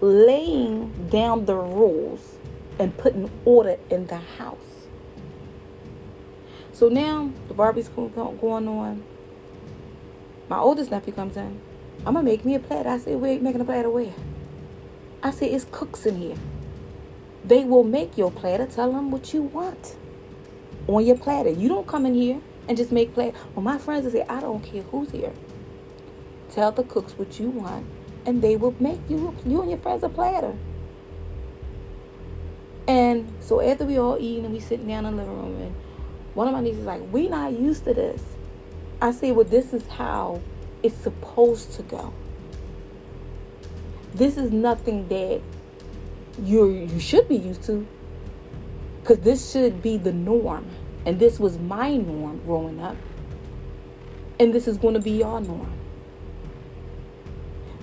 Laying 0.00 1.08
down 1.10 1.46
the 1.46 1.56
rules 1.56 2.36
and 2.78 2.96
putting 2.96 3.30
order 3.44 3.76
in 3.90 4.06
the 4.06 4.18
house. 4.18 4.86
So 6.72 6.88
now 6.88 7.32
the 7.48 7.54
Barbie's 7.54 7.88
going 7.88 8.12
on 8.16 9.02
my 10.48 10.58
oldest 10.58 10.90
nephew 10.90 11.12
comes 11.12 11.36
in. 11.36 11.60
I'm 12.06 12.14
gonna 12.14 12.22
make 12.22 12.44
me 12.44 12.54
a 12.54 12.58
platter. 12.58 12.88
I 12.88 12.98
said, 12.98 13.20
Where 13.20 13.38
making 13.38 13.60
a 13.60 13.64
platter 13.64 13.90
where? 13.90 14.14
I 15.22 15.30
said, 15.30 15.50
It's 15.50 15.66
cooks 15.70 16.06
in 16.06 16.16
here. 16.16 16.36
They 17.48 17.64
will 17.64 17.82
make 17.82 18.16
your 18.18 18.30
platter. 18.30 18.66
Tell 18.66 18.92
them 18.92 19.10
what 19.10 19.32
you 19.32 19.42
want 19.42 19.96
on 20.86 21.04
your 21.04 21.16
platter. 21.16 21.48
You 21.50 21.68
don't 21.68 21.86
come 21.86 22.04
in 22.04 22.14
here 22.14 22.40
and 22.68 22.76
just 22.76 22.92
make 22.92 23.14
platter. 23.14 23.36
Well, 23.54 23.62
my 23.62 23.78
friends 23.78 24.04
will 24.04 24.12
say, 24.12 24.26
I 24.28 24.40
don't 24.40 24.62
care 24.62 24.82
who's 24.82 25.10
here. 25.10 25.32
Tell 26.50 26.72
the 26.72 26.82
cooks 26.82 27.12
what 27.16 27.40
you 27.40 27.48
want, 27.48 27.86
and 28.26 28.42
they 28.42 28.56
will 28.56 28.74
make 28.78 29.00
you 29.08 29.34
you 29.46 29.62
and 29.62 29.70
your 29.70 29.78
friends 29.78 30.02
a 30.02 30.08
platter. 30.08 30.54
And 32.86 33.30
so 33.40 33.60
after 33.60 33.84
we 33.84 33.98
all 33.98 34.16
eating 34.18 34.44
and 34.44 34.54
we 34.54 34.60
sitting 34.60 34.86
down 34.86 35.04
in 35.06 35.16
the 35.16 35.22
living 35.22 35.38
room, 35.38 35.60
and 35.60 35.74
one 36.34 36.48
of 36.48 36.54
my 36.54 36.60
nieces 36.60 36.80
is 36.80 36.86
like, 36.86 37.02
we 37.12 37.28
not 37.28 37.52
used 37.52 37.84
to 37.84 37.94
this. 37.94 38.22
I 39.00 39.12
say, 39.12 39.32
well, 39.32 39.44
this 39.44 39.72
is 39.72 39.86
how 39.88 40.40
it's 40.82 40.96
supposed 40.96 41.72
to 41.74 41.82
go. 41.82 42.12
This 44.14 44.36
is 44.36 44.50
nothing 44.50 45.08
that 45.08 45.42
you 46.42 46.68
you 46.68 47.00
should 47.00 47.28
be 47.28 47.36
used 47.36 47.62
to, 47.64 47.86
because 49.00 49.18
this 49.20 49.50
should 49.50 49.82
be 49.82 49.96
the 49.96 50.12
norm, 50.12 50.66
and 51.06 51.18
this 51.18 51.38
was 51.38 51.58
my 51.58 51.96
norm 51.96 52.40
growing 52.44 52.80
up, 52.80 52.96
and 54.38 54.52
this 54.52 54.68
is 54.68 54.78
going 54.78 54.94
to 54.94 55.00
be 55.00 55.12
your 55.12 55.40
norm. 55.40 55.72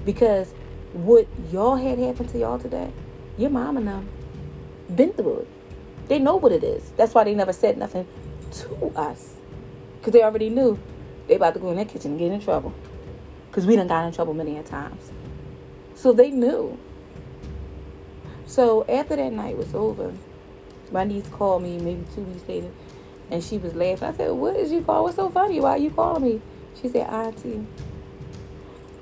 Because 0.06 0.53
what 0.93 1.28
y'all 1.51 1.76
had 1.76 1.99
happen 1.99 2.28
to 2.28 2.38
y'all 2.38 2.60
today, 2.60 2.91
your 3.38 3.49
mom 3.49 3.78
and 3.78 3.88
them 3.88 4.10
been 4.95 5.12
through 5.14 5.39
it. 5.39 5.47
They 6.08 6.20
know 6.20 6.36
what 6.36 6.51
it 6.51 6.64
is. 6.64 6.91
That's 6.95 7.14
why 7.14 7.24
they 7.24 7.34
never 7.34 7.53
said 7.53 7.78
nothing 7.78 8.08
to 8.51 8.93
us. 8.95 9.36
Because 9.97 10.14
they 10.14 10.24
already 10.24 10.49
knew 10.49 10.78
they 11.28 11.36
about 11.36 11.56
to 11.56 11.60
go 11.60 11.72
in 11.72 11.78
that 11.78 11.89
kitchen 11.89 12.12
and 12.12 12.20
get 12.20 12.32
in 12.32 12.39
trouble. 12.39 12.74
Because 13.49 13.66
we 13.66 13.76
done 13.76 13.88
got 13.88 14.06
in 14.06 14.14
trouble 14.14 14.36
many 14.36 14.58
a 14.58 14.64
times. 14.64 15.12
So 15.95 16.14
they 16.14 16.30
knew. 16.30 16.78
So 18.47 18.85
after 18.87 19.15
that 19.15 19.33
night 19.33 19.57
was 19.57 19.73
over, 19.73 20.13
my 20.91 21.03
niece 21.03 21.27
called 21.29 21.63
me 21.63 21.77
maybe 21.79 22.05
two 22.13 22.21
weeks 22.21 22.47
later 22.47 22.71
and 23.31 23.43
she 23.43 23.57
was 23.57 23.75
laughing. 23.75 24.07
I 24.07 24.13
said, 24.13 24.31
What 24.31 24.55
is 24.55 24.71
you 24.71 24.81
call? 24.81 25.03
What's 25.03 25.15
so 25.15 25.29
funny? 25.29 25.59
Why 25.59 25.71
are 25.71 25.77
you 25.77 25.89
calling 25.89 26.23
me? 26.23 26.41
She 26.79 26.89
said, 26.89 27.07
Auntie, 27.07 27.65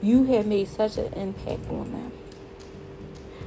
you 0.02 0.24
have 0.26 0.46
made 0.46 0.68
such 0.68 0.98
an 0.98 1.12
impact 1.14 1.70
on 1.70 1.92
them. 1.92 2.12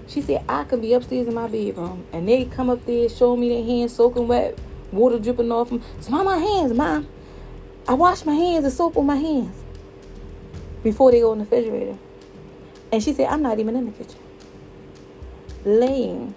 She 0.06 0.20
said, 0.20 0.44
I 0.48 0.64
could 0.64 0.82
be 0.82 0.92
upstairs 0.92 1.26
in 1.26 1.34
my 1.34 1.48
bedroom 1.48 2.06
and 2.12 2.28
they 2.28 2.44
come 2.44 2.70
up 2.70 2.84
there, 2.86 3.08
show 3.08 3.36
me 3.36 3.48
their 3.48 3.64
hands 3.64 3.94
soaking 3.94 4.28
wet, 4.28 4.58
water 4.92 5.18
dripping 5.18 5.50
off 5.50 5.70
them. 5.70 5.82
Smell 6.00 6.24
my 6.24 6.38
hands, 6.38 6.72
Mom. 6.72 7.08
I 7.88 7.94
wash 7.94 8.24
my 8.24 8.34
hands 8.34 8.64
and 8.64 8.72
soap 8.72 8.96
on 8.96 9.06
my 9.06 9.16
hands 9.16 9.56
before 10.82 11.10
they 11.10 11.20
go 11.20 11.32
in 11.32 11.38
the 11.38 11.44
refrigerator. 11.44 11.96
And 12.92 13.02
she 13.02 13.12
said, 13.12 13.28
I'm 13.28 13.42
not 13.42 13.58
even 13.58 13.76
in 13.76 13.86
the 13.86 13.92
kitchen. 13.92 14.20
Laying 15.66 16.32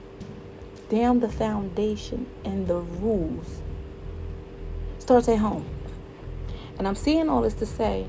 down 0.89 1.19
the 1.19 1.29
foundation 1.29 2.25
and 2.43 2.67
the 2.67 2.79
rules 2.79 3.61
starts 4.97 5.29
at 5.29 5.37
home. 5.37 5.69
And 6.79 6.87
I'm 6.87 6.95
saying 6.95 7.29
all 7.29 7.43
this 7.43 7.53
to 7.53 7.67
say 7.67 8.07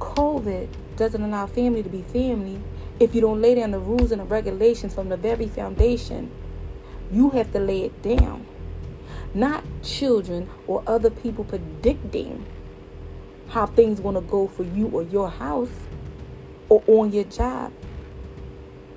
COVID 0.00 0.68
doesn't 0.96 1.22
allow 1.22 1.46
family 1.46 1.84
to 1.84 1.88
be 1.88 2.02
family 2.02 2.60
if 2.98 3.14
you 3.14 3.20
don't 3.20 3.40
lay 3.40 3.54
down 3.54 3.70
the 3.70 3.78
rules 3.78 4.10
and 4.10 4.20
the 4.20 4.24
regulations 4.24 4.92
from 4.92 5.08
the 5.08 5.16
very 5.16 5.46
foundation. 5.46 6.32
You 7.12 7.30
have 7.30 7.52
to 7.52 7.60
lay 7.60 7.82
it 7.84 8.02
down. 8.02 8.44
Not 9.34 9.62
children 9.84 10.50
or 10.66 10.82
other 10.88 11.10
people 11.10 11.44
predicting 11.44 12.44
how 13.50 13.66
things 13.66 14.00
going 14.00 14.16
to 14.16 14.20
go 14.22 14.48
for 14.48 14.64
you 14.64 14.88
or 14.88 15.04
your 15.04 15.30
house 15.30 15.70
or 16.68 16.82
on 16.88 17.12
your 17.12 17.22
job. 17.22 17.72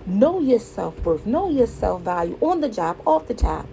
Know 0.05 0.39
your 0.39 0.59
self 0.59 1.03
worth, 1.05 1.25
know 1.25 1.49
your 1.49 1.67
self 1.67 2.01
value 2.01 2.37
on 2.41 2.61
the 2.61 2.69
job, 2.69 3.01
off 3.05 3.27
the 3.27 3.33
job. 3.33 3.67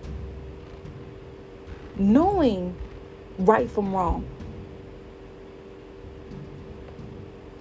Knowing 1.97 2.77
right 3.39 3.71
from 3.71 3.95
wrong. 3.95 4.27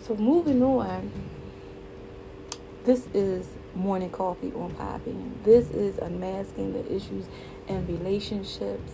So, 0.02 0.16
moving 0.16 0.62
on, 0.64 1.12
this 2.84 3.08
is 3.14 3.48
Morning 3.76 4.10
Coffee 4.10 4.54
on 4.54 4.72
Podbean. 4.76 5.32
This 5.44 5.70
is 5.72 5.98
unmasking 5.98 6.74
the 6.74 6.86
issues 6.94 7.26
and 7.68 7.88
relationships 7.88 8.92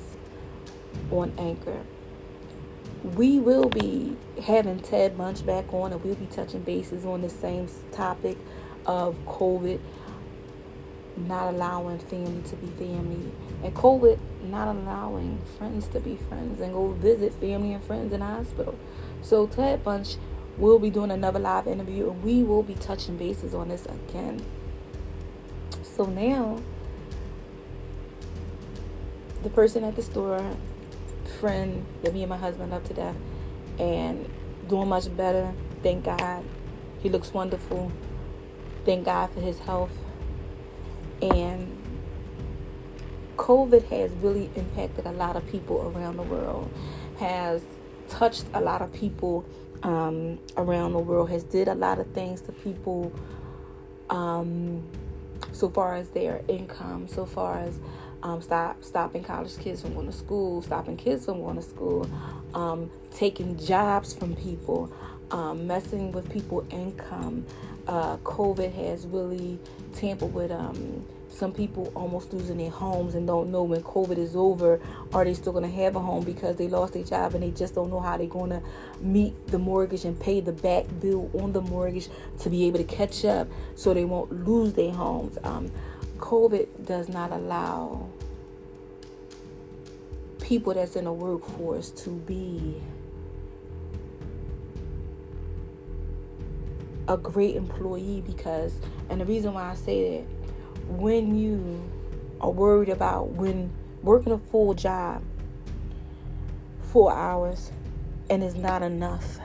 on 1.12 1.34
Anchor 1.38 1.84
we 3.04 3.38
will 3.40 3.68
be 3.68 4.16
having 4.42 4.80
Ted 4.80 5.18
Bunch 5.18 5.46
back 5.46 5.74
on, 5.74 5.92
and 5.92 6.04
we'll 6.04 6.16
be 6.16 6.26
touching 6.28 6.62
bases 6.62 7.06
on 7.06 7.22
the 7.22 7.30
same 7.30 7.68
topic 7.92 8.38
of 8.86 9.16
COVID 9.26 9.80
not 11.16 11.54
allowing 11.54 12.00
family 12.00 12.42
to 12.42 12.56
be 12.56 12.68
family, 12.68 13.32
and 13.64 13.74
COVID 13.76 14.18
not 14.44 14.68
allowing 14.68 15.40
friends 15.58 15.88
to 15.90 16.00
be 16.00 16.18
friends 16.28 16.60
and 16.60 16.74
go 16.74 16.92
visit 16.94 17.34
family 17.34 17.74
and 17.74 17.84
friends 17.84 18.12
in 18.12 18.20
the 18.20 18.26
hospital. 18.26 18.76
So, 19.22 19.48
Ted 19.48 19.84
Bunch 19.84 20.16
will 20.58 20.80
be 20.80 20.90
doing 20.90 21.12
another 21.12 21.40
live 21.40 21.68
interview, 21.68 22.10
and 22.10 22.24
we 22.24 22.44
will 22.44 22.64
be 22.64 22.76
touching 22.76 23.18
bases 23.18 23.54
on 23.54 23.70
this 23.70 23.86
again. 23.86 24.44
So, 25.84 26.06
now 26.06 26.62
the 29.44 29.50
person 29.50 29.84
at 29.84 29.96
the 29.96 30.02
store 30.02 30.56
friend 31.40 31.86
that 32.02 32.14
me 32.14 32.24
and 32.24 32.30
my 32.30 32.38
husband 32.38 32.72
love 32.72 32.86
to 32.86 32.94
death 32.94 33.16
and 33.78 34.30
doing 34.68 34.88
much 34.88 35.16
better. 35.16 35.54
Thank 35.82 36.06
God. 36.06 36.44
He 37.02 37.10
looks 37.10 37.34
wonderful. 37.34 37.92
Thank 38.86 39.06
God 39.06 39.30
for 39.32 39.40
his 39.40 39.60
health. 39.60 39.92
And 41.22 41.78
COVID 43.38 43.88
has 43.88 44.12
really 44.22 44.50
impacted 44.56 45.06
a 45.06 45.12
lot 45.12 45.36
of 45.36 45.48
people 45.50 45.94
around 45.96 46.18
the 46.18 46.24
world, 46.24 46.72
has 47.20 47.62
touched 48.10 48.46
a 48.54 48.62
lot 48.62 48.82
of 48.82 48.92
people 48.94 49.46
um, 49.84 50.40
around 50.58 50.94
the 50.94 51.00
world, 51.00 51.30
has 51.30 51.44
did 51.44 51.68
a 51.68 51.76
lot 51.76 52.00
of 52.00 52.08
things 52.08 52.42
to 52.42 52.52
people 52.52 53.12
um, 54.10 54.84
so 55.52 55.70
far 55.70 55.96
as 55.96 56.10
their 56.10 56.42
income, 56.48 57.08
so 57.08 57.26
far 57.26 57.60
as 57.60 57.80
um, 58.22 58.42
stop 58.42 58.84
stopping 58.84 59.24
college 59.24 59.58
kids 59.58 59.82
from 59.82 59.94
going 59.94 60.06
to 60.06 60.14
school, 60.14 60.62
stopping 60.62 60.96
kids 60.96 61.26
from 61.26 61.42
going 61.42 61.58
to 61.58 61.62
school, 61.62 62.10
um, 62.54 62.90
taking 63.14 63.58
jobs 63.58 64.14
from 64.14 64.36
people, 64.36 64.92
um, 65.34 65.68
messing 65.68 66.12
with 66.14 66.32
people' 66.32 66.66
income. 66.70 67.46
Uh, 67.88 68.16
COVID 68.18 68.74
has 68.74 69.06
really 69.06 69.60
tampered 69.94 70.34
with 70.34 70.52
um, 70.52 71.06
some 71.28 71.52
people 71.52 71.92
almost 71.96 72.32
losing 72.32 72.58
their 72.58 72.70
homes 72.70 73.16
and 73.16 73.26
don't 73.26 73.52
know 73.52 73.64
when 73.64 73.82
COVID 73.82 74.18
is 74.18 74.36
over, 74.36 74.80
are 75.14 75.26
they 75.26 75.34
still 75.34 75.52
going 75.52 75.70
to 75.70 75.78
have 75.84 75.96
a 75.96 76.00
home 76.00 76.24
because 76.24 76.56
they 76.56 76.68
lost 76.68 76.94
their 76.94 77.04
job 77.04 77.34
and 77.34 77.44
they 77.44 77.50
just 77.50 77.74
don't 77.74 77.90
know 77.90 78.00
how 78.00 78.16
they're 78.16 78.28
going 78.28 78.52
to 78.52 78.62
meet 79.02 79.48
the 79.48 79.58
mortgage 79.58 80.06
and 80.06 80.18
pay 80.20 80.40
the 80.40 80.54
back 80.54 80.86
bill 81.02 81.30
on 81.42 81.52
the 81.52 81.62
mortgage 81.62 82.08
to 82.40 82.50
be 82.50 82.66
able 82.66 82.78
to 82.78 82.86
catch 82.86 83.26
up 83.26 83.48
so 83.76 83.94
they 83.94 84.06
won't 84.06 84.32
lose 84.46 84.74
their 84.74 84.92
homes. 84.92 85.38
Um, 85.44 85.72
COVID 86.20 86.86
does 86.86 87.10
not 87.10 87.32
allow 87.32 88.08
people 90.40 90.76
that's 90.76 90.96
in 90.96 91.06
the 91.06 91.14
workforce 91.14 91.90
to 91.90 92.12
be 92.12 92.76
a 97.08 97.18
great 97.18 97.56
employee 97.56 98.24
because 98.26 98.80
and 99.10 99.22
the 99.22 99.26
reason 99.26 99.54
why 99.54 99.72
I 99.72 99.76
say 99.76 100.18
that 100.18 100.90
when 100.90 101.38
you 101.38 101.82
are 102.40 102.52
worried 102.52 102.90
about 102.90 103.30
when 103.32 103.72
working 104.02 104.32
a 104.32 104.38
full 104.38 104.74
job 104.74 105.22
four 106.82 107.14
hours 107.14 107.72
and 108.30 108.44
it's 108.44 108.56
not 108.56 108.84
enough 108.84 109.40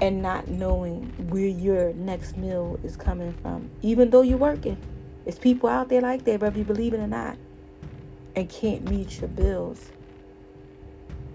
and 0.00 0.22
not 0.22 0.48
knowing 0.48 1.04
where 1.28 1.46
your 1.46 1.92
next 1.94 2.36
meal 2.36 2.78
is 2.84 2.96
coming 2.96 3.32
from. 3.42 3.68
Even 3.82 4.10
though 4.10 4.22
you're 4.22 4.38
working, 4.38 4.76
It's 5.26 5.38
people 5.38 5.68
out 5.68 5.90
there 5.90 6.00
like 6.00 6.24
that, 6.24 6.40
whether 6.40 6.58
you 6.58 6.64
believe 6.64 6.94
it 6.94 7.00
or 7.00 7.06
not, 7.06 7.36
and 8.34 8.48
can't 8.48 8.88
meet 8.88 9.20
your 9.20 9.28
bills. 9.28 9.90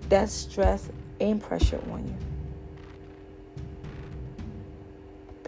That's 0.09 0.33
stress 0.33 0.89
and 1.21 1.39
pressure 1.39 1.79
on 1.91 2.07
you. 2.07 2.32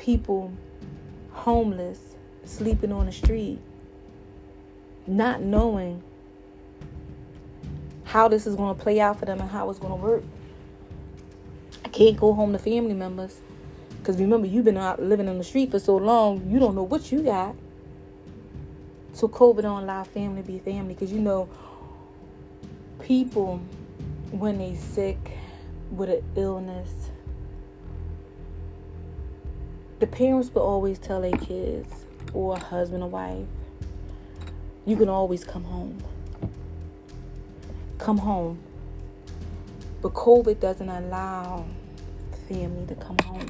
People 0.05 0.53
homeless, 1.31 1.99
sleeping 2.43 2.91
on 2.91 3.07
the 3.07 3.11
street, 3.11 3.59
not 5.07 5.41
knowing 5.41 6.03
how 8.03 8.27
this 8.27 8.45
is 8.45 8.55
going 8.55 8.75
to 8.75 8.81
play 8.81 8.99
out 9.01 9.19
for 9.19 9.25
them 9.25 9.41
and 9.41 9.49
how 9.49 9.69
it's 9.69 9.79
going 9.79 9.99
to 9.99 10.07
work 10.07 10.23
I 11.85 11.87
can't 11.89 12.17
go 12.17 12.33
home 12.33 12.51
to 12.53 12.59
family 12.59 12.95
members. 12.95 13.37
Because 13.99 14.17
remember, 14.17 14.47
you've 14.47 14.65
been 14.65 14.77
out 14.77 15.01
living 15.01 15.29
on 15.29 15.37
the 15.37 15.43
street 15.43 15.71
for 15.71 15.79
so 15.79 15.95
long, 15.95 16.49
you 16.49 16.59
don't 16.59 16.75
know 16.75 16.83
what 16.83 17.11
you 17.11 17.21
got. 17.21 17.55
So 19.13 19.27
COVID 19.27 19.61
don't 19.61 19.83
allow 19.83 20.03
family 20.03 20.41
to 20.41 20.47
be 20.47 20.59
family. 20.59 20.95
Because 20.95 21.11
you 21.11 21.19
know, 21.19 21.47
people, 23.01 23.57
when 24.31 24.57
they 24.57 24.75
sick 24.75 25.17
with 25.91 26.09
an 26.09 26.23
illness, 26.35 27.04
the 30.05 30.15
parents 30.15 30.53
will 30.53 30.61
always 30.61 30.99
tell 30.99 31.21
their 31.21 31.31
kids, 31.31 32.05
or 32.31 32.59
husband 32.59 33.01
or 33.01 33.09
wife, 33.09 33.47
you 34.85 34.95
can 34.95 35.09
always 35.09 35.43
come 35.43 35.63
home. 35.63 35.97
Come 37.97 38.19
home. 38.19 38.59
But 40.03 40.13
COVID 40.13 40.59
doesn't 40.59 40.89
allow 40.89 41.65
family 42.47 42.85
to 42.85 42.93
come 42.93 43.17
home. 43.23 43.47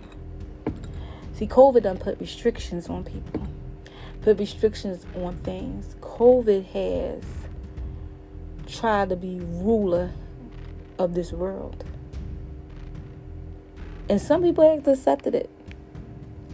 See, 1.33 1.45
COVID 1.45 1.83
done 1.83 1.97
put 1.97 2.21
restrictions 2.21 2.87
on 2.87 3.03
people, 3.03 3.45
put 4.21 4.39
restrictions 4.39 5.05
on 5.13 5.35
things. 5.39 5.97
COVID 5.99 6.65
has 6.67 7.23
tried 8.65 9.09
to 9.09 9.17
be 9.17 9.41
ruler 9.41 10.11
of 10.97 11.15
this 11.15 11.33
world. 11.33 11.83
And 14.07 14.21
some 14.21 14.41
people 14.41 14.63
have 14.63 14.87
accepted 14.87 15.35
it 15.35 15.49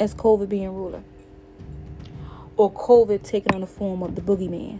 as 0.02 0.16
COVID 0.16 0.50
being 0.50 0.74
ruler. 0.74 1.04
Or 2.58 2.72
COVID 2.72 3.24
taking 3.24 3.54
on 3.54 3.62
the 3.62 3.68
form 3.68 4.04
of 4.04 4.16
the 4.16 4.22
boogeyman. 4.22 4.80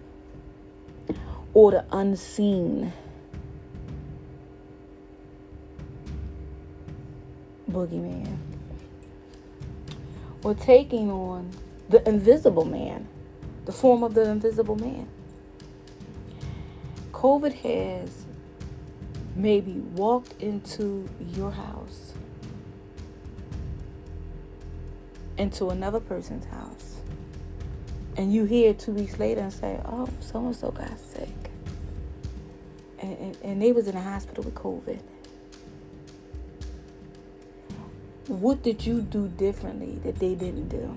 Or 1.54 1.72
the 1.72 1.86
unseen 1.92 2.92
boogeyman 7.70 8.38
or 10.44 10.56
taking 10.56 11.12
on 11.12 11.52
the 11.90 12.08
invisible 12.08 12.66
man, 12.66 13.08
the 13.66 13.72
form 13.72 14.04
of 14.04 14.14
the 14.14 14.30
invisible 14.30 14.76
man. 14.76 15.08
COVID 17.12 17.54
has 17.54 18.26
maybe 19.36 19.74
walked 19.74 20.42
into 20.42 21.08
your 21.36 21.52
house, 21.52 22.11
into 25.38 25.70
another 25.70 26.00
person's 26.00 26.46
house, 26.46 26.98
and 28.18 28.34
you 28.34 28.46
hear 28.46 28.74
two 28.74 28.92
weeks 28.92 29.20
later 29.20 29.42
and 29.42 29.54
say, 29.54 29.80
"Oh, 29.86 30.08
so 30.20 30.46
and 30.46 30.56
so 30.56 30.72
got 30.72 31.00
sick," 31.00 31.52
and, 33.00 33.18
and, 33.18 33.38
and 33.44 33.62
they 33.62 33.72
was 33.72 33.88
in 33.88 33.96
the 33.96 34.02
hospital 34.02 34.44
with 34.44 34.56
COVID. 34.56 35.00
What 38.28 38.64
did 38.64 38.86
you 38.86 39.02
do 39.02 39.28
differently 39.28 40.00
that 40.04 40.20
they 40.20 40.36
didn't 40.36 40.70
do? 40.70 40.96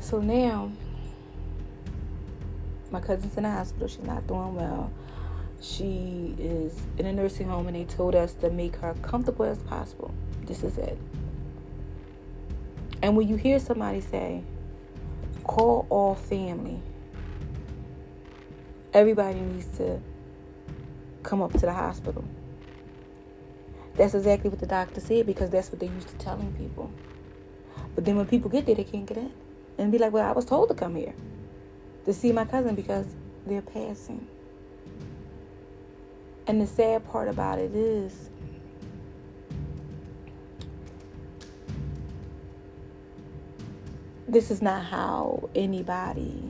So 0.00 0.20
now, 0.20 0.72
my 2.90 3.00
cousin's 3.00 3.36
in 3.36 3.42
the 3.42 3.50
hospital. 3.50 3.88
She's 3.88 4.02
not 4.02 4.26
doing 4.26 4.54
well. 4.54 4.90
She 5.60 6.34
is 6.38 6.74
in 6.96 7.06
a 7.06 7.12
nursing 7.12 7.48
home, 7.48 7.66
and 7.66 7.76
they 7.76 7.84
told 7.84 8.14
us 8.14 8.32
to 8.34 8.50
make 8.50 8.76
her 8.76 8.94
comfortable 9.02 9.44
as 9.44 9.58
possible. 9.58 10.14
This 10.42 10.62
is 10.62 10.78
it. 10.78 10.98
And 13.02 13.16
when 13.16 13.28
you 13.28 13.36
hear 13.36 13.58
somebody 13.58 14.00
say, 14.00 14.42
call 15.44 15.86
all 15.90 16.14
family, 16.14 16.80
everybody 18.92 19.40
needs 19.40 19.66
to 19.78 20.00
come 21.22 21.42
up 21.42 21.52
to 21.52 21.58
the 21.58 21.72
hospital. 21.72 22.24
That's 23.96 24.14
exactly 24.14 24.48
what 24.48 24.60
the 24.60 24.66
doctor 24.66 25.00
said 25.00 25.26
because 25.26 25.50
that's 25.50 25.70
what 25.70 25.80
they 25.80 25.88
used 25.88 26.08
to 26.08 26.14
telling 26.16 26.52
people. 26.54 26.90
But 27.94 28.04
then 28.04 28.16
when 28.16 28.26
people 28.26 28.50
get 28.50 28.66
there, 28.66 28.74
they 28.74 28.84
can't 28.84 29.06
get 29.06 29.18
in. 29.18 29.32
And 29.76 29.90
be 29.90 29.98
like, 29.98 30.12
well, 30.12 30.28
I 30.28 30.32
was 30.32 30.44
told 30.44 30.68
to 30.68 30.74
come 30.74 30.96
here 30.96 31.14
to 32.04 32.12
see 32.12 32.32
my 32.32 32.44
cousin 32.44 32.74
because 32.74 33.06
they're 33.46 33.62
passing. 33.62 34.26
And 36.50 36.60
the 36.60 36.66
sad 36.66 37.08
part 37.08 37.28
about 37.28 37.60
it 37.60 37.76
is, 37.76 38.28
this 44.26 44.50
is 44.50 44.60
not 44.60 44.84
how 44.84 45.48
anybody 45.54 46.42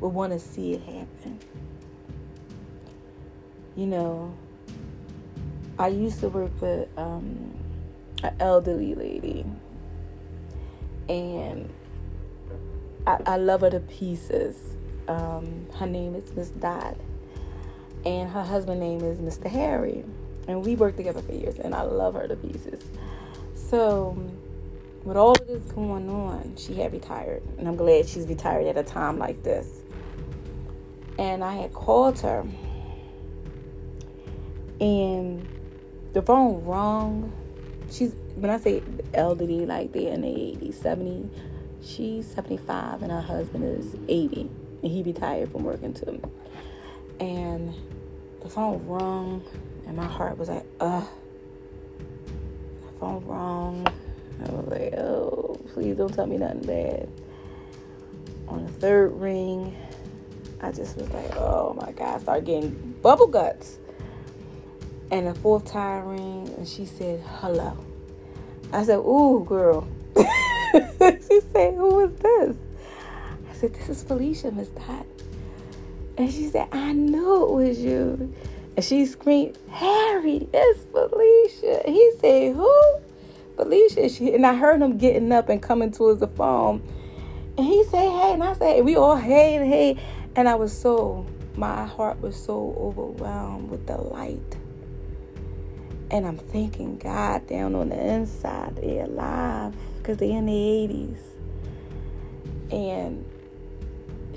would 0.00 0.08
want 0.08 0.32
to 0.32 0.40
see 0.40 0.72
it 0.72 0.82
happen. 0.82 1.38
You 3.76 3.86
know, 3.86 4.34
I 5.78 5.86
used 5.86 6.18
to 6.18 6.28
work 6.28 6.60
with 6.60 6.88
um, 6.98 7.56
an 8.24 8.34
elderly 8.40 8.96
lady, 8.96 9.46
and 11.08 11.72
I, 13.06 13.18
I 13.26 13.36
love 13.36 13.60
her 13.60 13.70
to 13.70 13.78
pieces. 13.78 14.76
Um, 15.06 15.68
her 15.76 15.86
name 15.86 16.16
is 16.16 16.34
Miss 16.34 16.48
Dot, 16.48 16.96
and 18.08 18.30
her 18.30 18.42
husband 18.42 18.80
name 18.80 19.02
is 19.02 19.18
Mr. 19.18 19.50
Harry, 19.50 20.02
and 20.46 20.64
we 20.64 20.76
worked 20.76 20.96
together 20.96 21.20
for 21.20 21.32
years, 21.32 21.58
and 21.58 21.74
I 21.74 21.82
love 21.82 22.14
her 22.14 22.26
to 22.26 22.36
pieces. 22.36 22.82
So, 23.54 24.16
with 25.04 25.18
all 25.18 25.34
this 25.34 25.62
going 25.72 26.08
on, 26.08 26.54
she 26.56 26.76
had 26.76 26.90
retired, 26.94 27.42
and 27.58 27.68
I'm 27.68 27.76
glad 27.76 28.08
she's 28.08 28.26
retired 28.26 28.66
at 28.66 28.78
a 28.78 28.82
time 28.82 29.18
like 29.18 29.42
this. 29.42 29.82
And 31.18 31.44
I 31.44 31.54
had 31.56 31.74
called 31.74 32.18
her, 32.20 32.46
and 34.80 35.46
the 36.14 36.22
phone 36.22 36.64
rung. 36.64 37.30
She's 37.90 38.14
when 38.36 38.50
I 38.50 38.58
say 38.58 38.82
elderly, 39.12 39.66
like 39.66 39.92
they're 39.92 40.14
in 40.14 40.22
the 40.22 40.28
80s, 40.28 40.74
70. 40.76 41.28
She's 41.84 42.26
75 42.26 43.02
and 43.02 43.12
her 43.12 43.20
husband 43.20 43.64
is 43.64 43.96
80, 44.08 44.48
and 44.82 44.92
he 44.92 45.02
retired 45.02 45.52
from 45.52 45.64
working 45.64 45.92
too. 45.92 46.22
And 47.20 47.74
the 48.48 48.54
phone 48.54 48.86
rung, 48.86 49.44
and 49.86 49.94
my 49.94 50.06
heart 50.06 50.38
was 50.38 50.48
like, 50.48 50.64
ugh. 50.80 51.06
The 52.80 52.98
phone 52.98 53.22
rung. 53.26 53.86
I 54.42 54.50
was 54.50 54.66
like, 54.68 54.94
oh, 54.94 55.60
please 55.74 55.98
don't 55.98 56.12
tell 56.14 56.26
me 56.26 56.38
nothing 56.38 56.62
bad. 56.62 57.08
On 58.48 58.64
the 58.64 58.72
third 58.72 59.12
ring, 59.20 59.76
I 60.62 60.72
just 60.72 60.96
was 60.96 61.10
like, 61.10 61.36
oh 61.36 61.74
my 61.78 61.92
God, 61.92 62.16
I 62.16 62.18
started 62.20 62.46
getting 62.46 62.94
bubble 63.02 63.26
guts. 63.26 63.78
And 65.10 65.26
the 65.26 65.34
fourth 65.34 65.66
time 65.66 66.06
ring, 66.06 66.54
and 66.56 66.66
she 66.66 66.86
said, 66.86 67.22
hello. 67.40 67.76
I 68.72 68.82
said, 68.84 68.98
ooh, 68.98 69.44
girl. 69.46 69.86
she 70.16 71.40
said, 71.52 71.74
who 71.74 72.00
is 72.00 72.14
this? 72.14 72.56
I 73.50 73.54
said, 73.54 73.74
this 73.74 73.90
is 73.90 74.02
Felicia, 74.02 74.50
Miss 74.52 74.68
Dot. 74.68 75.04
And 76.18 76.30
she 76.30 76.48
said, 76.48 76.68
I 76.72 76.92
knew 76.92 77.44
it 77.44 77.50
was 77.52 77.78
you. 77.78 78.34
And 78.76 78.84
she 78.84 79.06
screamed, 79.06 79.56
Harry, 79.70 80.48
it's 80.52 80.84
Felicia. 80.92 81.82
He 81.86 82.12
said, 82.20 82.54
who? 82.54 82.98
Felicia. 83.56 84.08
She, 84.10 84.34
and 84.34 84.44
I 84.44 84.54
heard 84.54 84.82
him 84.82 84.98
getting 84.98 85.32
up 85.32 85.48
and 85.48 85.62
coming 85.62 85.90
towards 85.90 86.20
the 86.20 86.28
phone. 86.28 86.82
And 87.56 87.66
he 87.66 87.84
said, 87.84 88.10
hey. 88.10 88.32
And 88.34 88.44
I 88.44 88.52
said, 88.52 88.84
we 88.84 88.96
all, 88.96 89.16
hey, 89.16 89.56
and 89.56 89.66
hey. 89.66 89.96
And 90.36 90.48
I 90.48 90.56
was 90.56 90.76
so, 90.76 91.24
my 91.56 91.86
heart 91.86 92.20
was 92.20 92.36
so 92.36 92.76
overwhelmed 92.78 93.70
with 93.70 93.86
the 93.86 93.96
light 93.96 94.58
and 96.10 96.26
I'm 96.26 96.38
thanking 96.38 96.96
God 96.98 97.46
down 97.46 97.74
on 97.74 97.90
the 97.90 98.14
inside 98.14 98.76
they're 98.76 99.04
alive 99.04 99.74
because 99.98 100.16
they're 100.16 100.38
in 100.38 100.46
the 100.46 100.52
80s. 100.52 101.18
And 102.70 103.27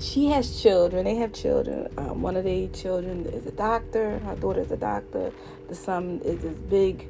she 0.02 0.26
has 0.26 0.60
children. 0.60 1.04
They 1.04 1.14
have 1.16 1.32
children. 1.32 1.92
Um, 1.96 2.22
one 2.22 2.36
of 2.36 2.44
their 2.44 2.68
children 2.68 3.26
is 3.26 3.46
a 3.46 3.52
doctor. 3.52 4.18
Her 4.18 4.34
daughter 4.36 4.60
is 4.60 4.70
a 4.70 4.76
doctor. 4.76 5.32
The 5.68 5.74
son 5.74 6.20
is 6.24 6.42
this 6.42 6.56
big, 6.56 7.08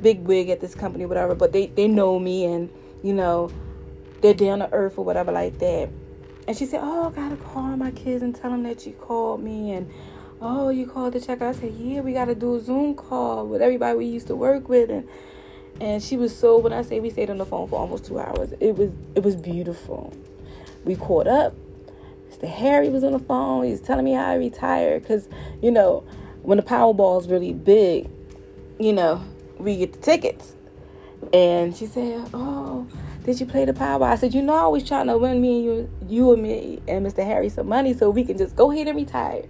big 0.00 0.20
wig 0.22 0.48
at 0.48 0.60
this 0.60 0.74
company, 0.74 1.06
whatever. 1.06 1.34
But 1.34 1.52
they, 1.52 1.66
they 1.66 1.88
know 1.88 2.18
me 2.18 2.46
and, 2.46 2.70
you 3.02 3.12
know, 3.12 3.50
they're 4.22 4.34
down 4.34 4.60
to 4.60 4.72
earth 4.72 4.98
or 4.98 5.04
whatever 5.04 5.32
like 5.32 5.58
that. 5.58 5.90
And 6.48 6.56
she 6.56 6.66
said, 6.66 6.80
Oh, 6.82 7.08
I 7.08 7.10
gotta 7.12 7.36
call 7.36 7.76
my 7.76 7.90
kids 7.92 8.22
and 8.22 8.34
tell 8.34 8.50
them 8.50 8.62
that 8.64 8.86
you 8.86 8.92
called 8.94 9.42
me. 9.42 9.72
And 9.72 9.92
oh, 10.42 10.70
you 10.70 10.86
called 10.86 11.12
to 11.12 11.20
check. 11.20 11.40
I 11.40 11.52
said, 11.52 11.74
yeah, 11.74 12.00
we 12.00 12.12
got 12.12 12.26
to 12.26 12.34
do 12.34 12.56
a 12.56 12.60
Zoom 12.60 12.94
call 12.94 13.46
with 13.46 13.62
everybody 13.62 13.96
we 13.96 14.06
used 14.06 14.26
to 14.26 14.36
work 14.36 14.68
with. 14.68 14.90
And 14.90 15.08
and 15.80 16.02
she 16.02 16.16
was 16.16 16.36
so, 16.36 16.58
when 16.58 16.72
I 16.72 16.82
say 16.82 17.00
we 17.00 17.10
stayed 17.10 17.30
on 17.30 17.38
the 17.38 17.46
phone 17.46 17.66
for 17.66 17.78
almost 17.78 18.04
two 18.04 18.18
hours, 18.18 18.52
it 18.60 18.76
was 18.76 18.90
it 19.14 19.22
was 19.22 19.36
beautiful. 19.36 20.12
We 20.84 20.96
caught 20.96 21.26
up. 21.26 21.54
Mr. 22.42 22.48
Harry 22.48 22.88
was 22.88 23.04
on 23.04 23.12
the 23.12 23.18
phone. 23.18 23.64
He 23.64 23.70
was 23.70 23.80
telling 23.80 24.04
me 24.04 24.12
how 24.12 24.26
I 24.26 24.34
retired 24.34 25.02
because, 25.02 25.28
you 25.60 25.70
know, 25.70 26.04
when 26.42 26.56
the 26.56 26.62
Powerball 26.62 27.20
is 27.20 27.28
really 27.28 27.52
big, 27.52 28.10
you 28.78 28.92
know, 28.92 29.22
we 29.58 29.76
get 29.76 29.92
the 29.92 29.98
tickets. 29.98 30.54
And 31.32 31.76
she 31.76 31.86
said, 31.86 32.28
oh, 32.34 32.86
did 33.24 33.38
you 33.38 33.46
play 33.46 33.64
the 33.64 33.72
Powerball? 33.72 34.10
I 34.10 34.16
said, 34.16 34.34
you 34.34 34.42
know, 34.42 34.54
I 34.54 34.66
was 34.66 34.86
trying 34.86 35.06
to 35.06 35.16
win 35.16 35.40
me 35.40 35.56
and 35.56 35.64
you, 35.64 35.90
you 36.08 36.32
and 36.32 36.42
me 36.42 36.80
and 36.88 37.06
Mr. 37.06 37.24
Harry 37.24 37.48
some 37.48 37.68
money 37.68 37.94
so 37.94 38.10
we 38.10 38.24
can 38.24 38.36
just 38.36 38.56
go 38.56 38.72
ahead 38.72 38.88
and 38.88 38.96
retire. 38.96 39.44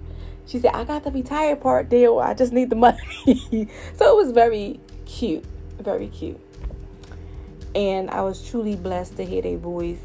She 0.47 0.59
said, 0.59 0.73
I 0.75 0.85
got 0.85 1.05
the 1.05 1.11
retired 1.11 1.61
part 1.61 1.89
deal. 1.89 2.19
I 2.19 2.35
just 2.35 2.53
need 2.53 2.69
the 2.69 2.77
money. 2.77 2.99
so 3.95 4.11
it 4.11 4.17
was 4.17 4.33
very 4.33 4.81
cute. 5.07 5.45
Very 5.79 6.09
cute. 6.09 6.41
And 7.75 8.11
I 8.11 8.21
was 8.21 8.47
truly 8.47 8.77
blessed 8.77 9.17
to 9.17 9.25
hear 9.25 9.41
their 9.41 9.57
voice 9.57 10.03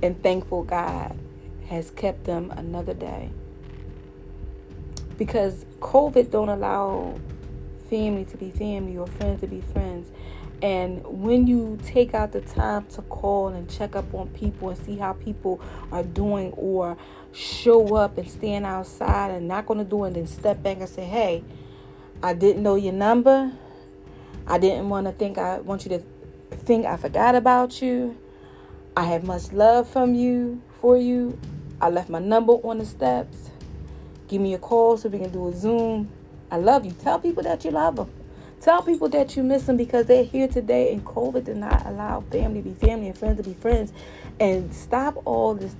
and 0.00 0.20
thankful 0.22 0.62
God 0.62 1.18
has 1.72 1.90
kept 1.90 2.24
them 2.24 2.50
another 2.50 2.94
day. 2.94 3.30
Because 5.18 5.64
COVID 5.80 6.30
don't 6.30 6.48
allow 6.48 7.18
family 7.88 8.24
to 8.26 8.36
be 8.36 8.50
family 8.50 8.96
or 8.96 9.06
friends 9.06 9.40
to 9.40 9.46
be 9.46 9.60
friends. 9.72 10.10
And 10.62 11.04
when 11.04 11.46
you 11.46 11.78
take 11.84 12.14
out 12.14 12.32
the 12.32 12.40
time 12.40 12.86
to 12.90 13.02
call 13.02 13.48
and 13.48 13.68
check 13.68 13.96
up 13.96 14.14
on 14.14 14.28
people 14.28 14.68
and 14.68 14.78
see 14.78 14.96
how 14.96 15.14
people 15.14 15.60
are 15.90 16.04
doing 16.04 16.52
or 16.52 16.96
show 17.32 17.96
up 17.96 18.16
and 18.18 18.30
stand 18.30 18.64
outside 18.64 19.32
and 19.32 19.48
not 19.48 19.66
going 19.66 19.78
to 19.78 19.84
do 19.84 20.04
it 20.04 20.08
and 20.08 20.16
then 20.16 20.26
step 20.26 20.62
back 20.62 20.78
and 20.78 20.88
say, 20.88 21.04
hey, 21.04 21.42
I 22.22 22.34
didn't 22.34 22.62
know 22.62 22.76
your 22.76 22.92
number. 22.92 23.50
I 24.46 24.58
didn't 24.58 24.88
want 24.88 25.06
to 25.06 25.12
think 25.12 25.38
I 25.38 25.58
want 25.58 25.84
you 25.84 25.98
to 25.98 26.02
think 26.56 26.86
I 26.86 26.96
forgot 26.96 27.34
about 27.34 27.82
you. 27.82 28.16
I 28.96 29.04
have 29.04 29.24
much 29.24 29.52
love 29.52 29.88
from 29.88 30.14
you 30.14 30.62
for 30.80 30.96
you. 30.96 31.38
I 31.82 31.88
left 31.88 32.08
my 32.08 32.20
number 32.20 32.52
on 32.52 32.78
the 32.78 32.86
steps. 32.86 33.50
Give 34.28 34.40
me 34.40 34.54
a 34.54 34.58
call 34.58 34.96
so 34.96 35.08
we 35.08 35.18
can 35.18 35.30
do 35.30 35.48
a 35.48 35.52
Zoom. 35.52 36.08
I 36.48 36.56
love 36.56 36.84
you. 36.84 36.92
Tell 36.92 37.18
people 37.18 37.42
that 37.42 37.64
you 37.64 37.72
love 37.72 37.96
them. 37.96 38.08
Tell 38.60 38.82
people 38.82 39.08
that 39.08 39.36
you 39.36 39.42
miss 39.42 39.64
them 39.64 39.76
because 39.76 40.06
they're 40.06 40.22
here 40.22 40.46
today 40.46 40.92
and 40.92 41.04
COVID 41.04 41.42
did 41.42 41.56
not 41.56 41.84
allow 41.84 42.20
family 42.20 42.62
to 42.62 42.68
be 42.68 42.74
family 42.86 43.08
and 43.08 43.18
friends 43.18 43.38
to 43.38 43.42
be 43.42 43.54
friends. 43.54 43.92
And 44.38 44.72
stop 44.72 45.20
all 45.24 45.54
this 45.56 45.74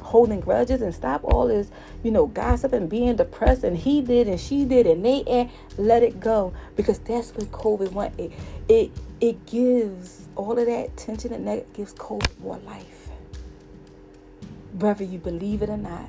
holding 0.00 0.40
grudges 0.40 0.80
and 0.80 0.94
stop 0.94 1.22
all 1.22 1.48
this, 1.48 1.70
you 2.02 2.10
know, 2.10 2.28
gossip 2.28 2.72
and 2.72 2.88
being 2.88 3.16
depressed 3.16 3.62
and 3.62 3.76
he 3.76 4.00
did 4.00 4.28
and 4.28 4.40
she 4.40 4.64
did 4.64 4.86
and 4.86 5.04
they 5.04 5.22
and 5.24 5.50
let 5.76 6.02
it 6.02 6.18
go 6.18 6.54
because 6.76 6.98
that's 7.00 7.34
what 7.34 7.52
COVID 7.52 7.92
went. 7.92 8.18
It, 8.18 8.32
it 8.70 8.90
it 9.20 9.44
gives 9.44 10.28
all 10.34 10.58
of 10.58 10.64
that 10.64 10.96
tension 10.96 11.34
and 11.34 11.46
that 11.46 11.70
gives 11.74 11.92
COVID 11.92 12.40
more 12.40 12.56
life. 12.60 12.95
Whether 14.74 15.04
you 15.04 15.18
believe 15.18 15.62
it 15.62 15.70
or 15.70 15.76
not. 15.76 16.08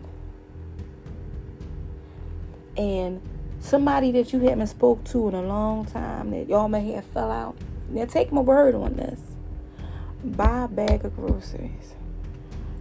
And 2.75 3.21
somebody 3.59 4.11
that 4.11 4.33
you 4.33 4.39
haven't 4.39 4.67
spoke 4.67 5.03
to 5.05 5.27
in 5.27 5.35
a 5.35 5.41
long 5.41 5.85
time 5.85 6.31
that 6.31 6.47
y'all 6.47 6.67
may 6.67 6.91
have 6.91 7.05
fell 7.05 7.31
out. 7.31 7.57
Now 7.89 8.05
take 8.05 8.31
my 8.31 8.41
word 8.41 8.75
on 8.75 8.95
this. 8.95 9.19
Buy 10.23 10.63
a 10.63 10.67
bag 10.67 11.05
of 11.05 11.15
groceries. 11.15 11.95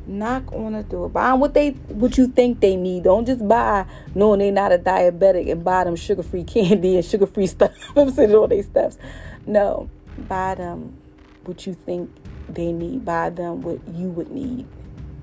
Knock 0.07 0.53
on 0.53 0.75
the 0.75 0.83
door. 0.83 1.09
Buy 1.09 1.35
what 1.35 1.55
they 1.55 1.71
what 1.71 2.17
you 2.17 2.29
think 2.29 2.61
they 2.61 2.77
need. 2.77 3.05
Don't 3.05 3.27
just 3.27 3.47
buy 3.47 3.87
knowing 4.15 4.39
they're 4.39 4.53
not 4.53 4.73
a 4.73 4.79
diabetic 4.79 5.51
and 5.51 5.65
buy 5.65 5.85
them 5.85 5.97
sugar 5.97 6.23
free 6.23 6.45
candy 6.55 6.97
and 6.97 7.05
sugar 7.05 7.27
free 7.27 7.47
stuff. 7.47 7.73
Saying 8.15 8.35
all 8.35 8.47
these 8.47 8.67
stuffs. 8.67 8.99
No. 9.47 9.89
Buy 10.29 10.55
them 10.55 10.97
what 11.45 11.67
you 11.67 11.75
think 11.75 12.11
they 12.49 12.73
need. 12.73 13.05
Buy 13.05 13.31
them 13.31 13.63
what 13.63 13.81
you 13.89 14.09
would 14.11 14.31
need 14.31 14.67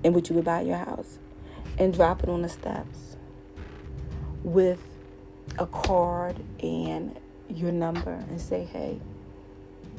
and 0.04 0.14
what 0.14 0.30
you 0.30 0.36
would 0.36 0.46
buy 0.46 0.62
your 0.62 0.78
house. 0.78 1.20
And 1.78 1.94
drop 1.94 2.24
it 2.24 2.30
on 2.30 2.44
the 2.44 2.50
steps 2.50 3.18
with 4.44 4.82
a 5.58 5.66
card 5.66 6.36
and 6.62 7.20
your 7.50 7.72
number 7.72 8.12
and 8.12 8.40
say, 8.40 8.64
hey, 8.66 9.00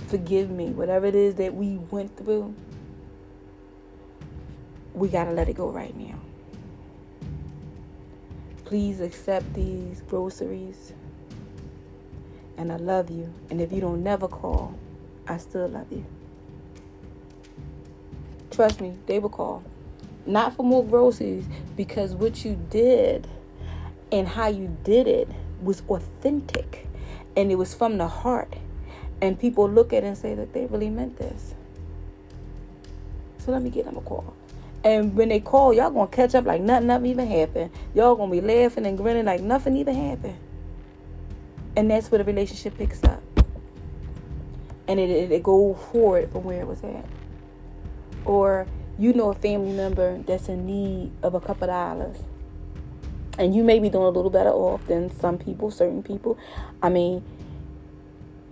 forgive 0.09 0.50
me. 0.50 0.70
Whatever 0.70 1.07
it 1.07 1.14
is 1.14 1.34
that 1.36 1.55
we 1.55 1.78
went 1.90 2.16
through, 2.16 2.55
we 4.92 5.09
got 5.09 5.24
to 5.24 5.32
let 5.32 5.48
it 5.48 5.57
go 5.57 5.70
right 5.70 5.96
now. 5.96 6.18
Please 8.64 9.00
accept 9.00 9.52
these 9.55 10.02
groceries. 10.02 10.92
And 12.57 12.70
I 12.72 12.76
love 12.76 13.11
you. 13.11 13.32
And 13.50 13.61
if 13.61 13.72
you 13.72 13.80
don't 13.80 14.02
never 14.02 14.28
call, 14.28 14.74
I 15.26 15.38
still 15.38 15.68
love 15.68 15.90
you. 15.90 16.05
Trust 18.50 18.80
me, 18.80 18.96
they 19.07 19.18
will 19.18 19.30
call. 19.30 19.64
Not 20.27 20.57
for 20.57 20.62
more 20.62 20.85
groceries, 20.85 21.47
because 21.77 22.14
what 22.14 22.45
you 22.45 22.59
did 22.70 23.29
and 24.11 24.27
how 24.27 24.49
you 24.49 24.77
did 24.85 25.07
it 25.07 25.29
was 25.61 25.83
authentic 25.89 26.87
and 27.37 27.51
it 27.51 27.57
was 27.57 27.75
from 27.75 27.99
the 27.99 28.09
heart. 28.09 28.55
And 29.20 29.39
people 29.39 29.68
look 29.68 29.93
at 29.93 30.05
it 30.05 30.07
and 30.07 30.18
say 30.18 30.35
that 30.35 30.53
they 30.53 30.66
really 30.66 30.91
meant 30.91 31.16
this. 31.16 31.55
So 33.39 33.53
let 33.53 33.62
me 33.62 33.70
get 33.70 33.85
them 33.85 33.97
a 33.97 34.01
call. 34.01 34.35
And 34.85 35.14
when 35.16 35.31
they 35.31 35.41
call, 35.41 35.72
y'all 35.72 35.91
gonna 35.91 36.09
catch 36.09 36.35
up 36.35 36.45
like 36.45 36.61
nothing, 36.61 36.89
nothing 36.89 37.07
even 37.07 37.27
happened. 37.27 37.70
Y'all 37.95 38.16
gonna 38.16 38.31
be 38.31 38.41
laughing 38.41 38.87
and 38.87 38.99
grinning 38.99 39.25
like 39.25 39.41
nothing 39.41 39.77
even 39.77 39.95
happened. 39.95 40.37
And 41.77 41.91
that's 41.91 42.11
where 42.11 42.18
the 42.18 42.25
relationship 42.25 42.77
picks 42.77 43.03
up. 43.05 43.22
And 44.87 45.01
it, 45.01 45.11
it, 45.11 45.33
it 45.33 45.43
go 45.43 45.75
forward 45.75 46.31
from 46.31 46.45
where 46.45 46.61
it 46.61 46.66
was 46.66 46.83
at. 46.85 47.05
Or 48.27 48.66
you 48.99 49.12
know 49.12 49.30
a 49.30 49.34
family 49.34 49.72
member 49.72 50.18
that's 50.18 50.49
in 50.49 50.66
need 50.66 51.12
of 51.22 51.34
a 51.34 51.40
couple 51.40 51.66
dollars 51.66 52.18
and 53.38 53.55
you 53.55 53.64
may 53.64 53.78
be 53.78 53.88
doing 53.88 54.05
a 54.05 54.11
little 54.11 54.30
better 54.30 54.51
off 54.51 54.86
than 54.86 55.11
some 55.18 55.38
people, 55.38 55.70
certain 55.70 56.03
people. 56.03 56.38
I 56.82 56.88
mean, 56.88 57.24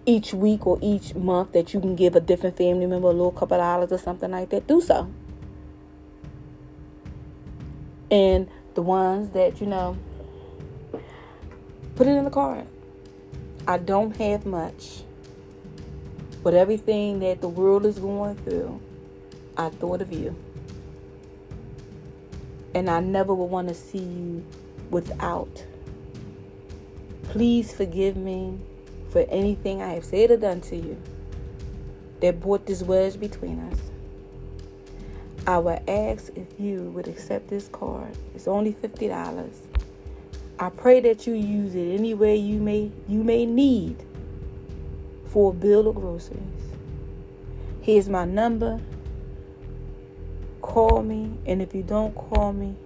each 0.05 0.35
week 0.35 0.67
or 0.67 0.79
each 0.83 1.15
month 1.15 1.53
that 1.53 1.73
you 1.73 1.81
can 1.81 1.95
give 1.95 2.17
a 2.17 2.21
different 2.21 2.57
family 2.57 2.87
member 2.87 3.09
a 3.09 3.13
little 3.13 3.31
couple 3.31 3.59
dollars 3.59 3.93
or 3.93 3.99
something 3.99 4.31
like 4.31 4.51
that, 4.51 4.67
do 4.67 4.81
so. 4.81 5.09
And 8.11 8.49
the 8.75 8.83
ones 8.83 9.31
that, 9.31 9.61
you 9.61 9.67
know, 9.67 9.97
put 11.95 12.07
it 12.07 12.11
in 12.11 12.25
the 12.25 12.31
card. 12.31 12.67
I 13.67 13.79
don't 13.79 14.17
have 14.17 14.45
much. 14.45 15.03
But 16.43 16.55
everything 16.55 17.21
that 17.21 17.41
the 17.41 17.49
world 17.49 17.87
is 17.87 18.01
going 18.01 18.35
through, 18.39 18.81
I 19.63 19.71
thought 19.71 20.03
of 20.03 20.13
you. 20.13 20.35
And 22.75 22.91
I 22.91 23.01
never 23.01 23.35
would 23.35 23.47
want 23.47 23.69
to 23.69 23.75
see 23.75 23.99
you 23.99 24.45
without. 24.91 25.65
Please 27.25 27.73
forgive 27.73 28.17
me 28.17 28.59
for 29.11 29.27
anything 29.29 29.83
I 29.83 29.95
have 29.95 30.05
said 30.05 30.31
or 30.31 30.37
done 30.37 30.61
to 30.63 30.77
you 30.77 30.97
that 32.21 32.41
brought 32.41 32.67
this 32.67 32.83
wedge 32.83 33.21
between 33.21 33.61
us. 33.71 33.79
I 35.47 35.59
would 35.59 35.89
ask 35.89 36.33
if 36.37 36.47
you 36.59 36.91
would 36.91 37.09
accept 37.09 37.49
this 37.49 37.69
card. 37.69 38.17
It's 38.35 38.49
only 38.49 38.73
$50. 38.73 39.55
I 40.59 40.71
pray 40.71 41.01
that 41.01 41.27
you 41.27 41.35
use 41.35 41.75
it 41.75 41.99
any 41.99 42.15
way 42.15 42.37
you 42.37 42.61
may 42.61 42.93
you 43.09 43.25
may 43.25 43.45
need 43.45 43.97
for 45.27 45.51
a 45.51 45.55
bill 45.55 45.89
of 45.89 45.97
groceries. 45.97 46.41
Here's 47.81 48.09
my 48.09 48.25
number. 48.25 48.81
Call 50.73 51.03
me, 51.03 51.37
and 51.45 51.61
if 51.61 51.75
you 51.75 51.83
don't 51.83 52.15
call 52.15 52.55
me, 52.55 52.77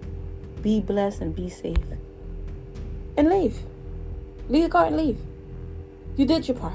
be 0.61 0.81
blessed 0.81 1.21
and 1.21 1.33
be 1.33 1.49
safe. 1.49 1.77
And 3.15 3.29
leave. 3.29 3.59
Leave 4.49 4.63
the 4.63 4.69
car 4.69 4.87
and 4.87 4.97
leave. 4.97 5.17
You 6.17 6.25
did 6.25 6.49
your 6.49 6.57
part. 6.57 6.73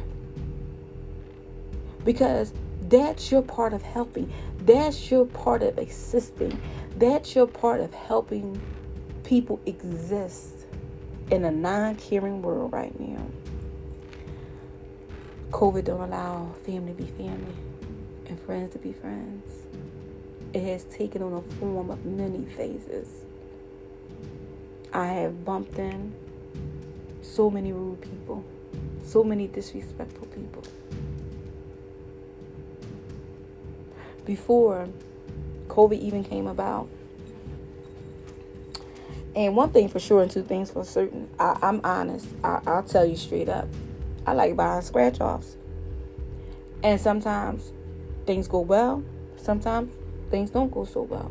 Because 2.03 2.55
that's 2.89 3.31
your 3.31 3.43
part 3.43 3.75
of 3.75 3.83
helping. 3.83 4.33
That's 4.65 5.11
your 5.11 5.27
part 5.27 5.63
of 5.63 5.77
assisting. 5.77 6.59
That's 6.97 7.35
your 7.35 7.47
part 7.47 7.83
of 7.83 7.93
helping 7.93 8.59
people 9.23 9.61
exist 9.67 10.65
in 11.31 11.45
a 11.45 11.51
non-caring 11.51 12.41
world 12.41 12.73
right 12.73 12.99
now. 12.99 13.27
COVID 15.51 15.85
don't 15.85 16.01
allow 16.01 16.55
family 16.65 16.95
to 16.95 17.03
be 17.03 17.07
family 17.11 17.55
and 18.29 18.41
friends 18.41 18.73
to 18.73 18.79
be 18.79 18.95
friends. 18.95 19.62
It 20.53 20.63
has 20.65 20.85
taken 20.85 21.23
on 21.23 21.33
a 21.33 21.43
form 21.57 21.91
of 21.91 22.05
many 22.05 22.45
phases. 22.45 23.09
I 24.93 25.07
have 25.07 25.45
bumped 25.47 25.79
in 25.79 26.13
so 27.23 27.49
many 27.49 27.73
rude 27.73 28.03
people, 28.03 28.45
so 29.03 29.25
many 29.25 29.47
disrespectful 29.47 30.27
people. 30.27 30.63
Before 34.27 34.89
COVID 35.69 35.99
even 35.99 36.23
came 36.23 36.47
about, 36.47 36.89
and 39.35 39.57
one 39.57 39.71
thing 39.71 39.89
for 39.89 39.99
sure, 39.99 40.21
and 40.21 40.31
two 40.31 40.43
things 40.43 40.71
for 40.71 40.85
certain, 40.85 41.31
I, 41.39 41.59
am 41.63 41.81
honest. 41.83 42.27
I, 42.45 42.61
I'll 42.67 42.83
tell 42.83 43.07
you 43.07 43.17
straight 43.17 43.49
up. 43.49 43.67
I 44.27 44.35
like 44.35 44.55
buying 44.55 44.83
scratch 44.83 45.21
offs. 45.21 45.57
And 46.83 47.01
sometimes 47.01 47.73
things 48.27 48.47
go 48.47 48.61
well, 48.61 49.03
sometimes 49.37 49.91
things 50.33 50.51
don't 50.51 50.73
go 50.73 50.85
so 50.85 51.03
well. 51.03 51.31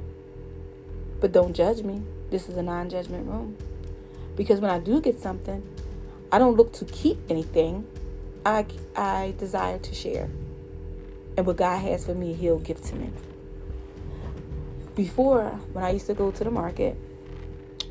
But 1.20 1.34
don't 1.34 1.54
judge 1.54 1.82
me. 1.82 2.02
This 2.30 2.48
is 2.48 2.56
a 2.56 2.64
non 2.64 2.90
judgment 2.90 3.28
room. 3.28 3.58
Because 4.38 4.62
when 4.62 4.72
I 4.72 4.80
do 4.80 5.02
get 5.02 5.20
something, 5.20 5.62
I 6.32 6.40
don't 6.40 6.56
look 6.56 6.72
to 6.74 6.86
keep 6.86 7.18
anything. 7.30 7.86
I, 8.46 8.66
I 8.96 9.34
desire 9.38 9.80
to 9.80 9.94
share. 9.94 10.30
And 11.36 11.46
what 11.46 11.58
God 11.58 11.80
has 11.80 12.06
for 12.06 12.16
me, 12.16 12.34
He'll 12.34 12.60
give 12.60 12.82
to 12.84 12.96
me. 12.96 13.10
Before, 14.96 15.50
when 15.74 15.84
I 15.84 15.90
used 15.90 16.08
to 16.08 16.14
go 16.14 16.32
to 16.32 16.44
the 16.44 16.52
market, 16.52 16.96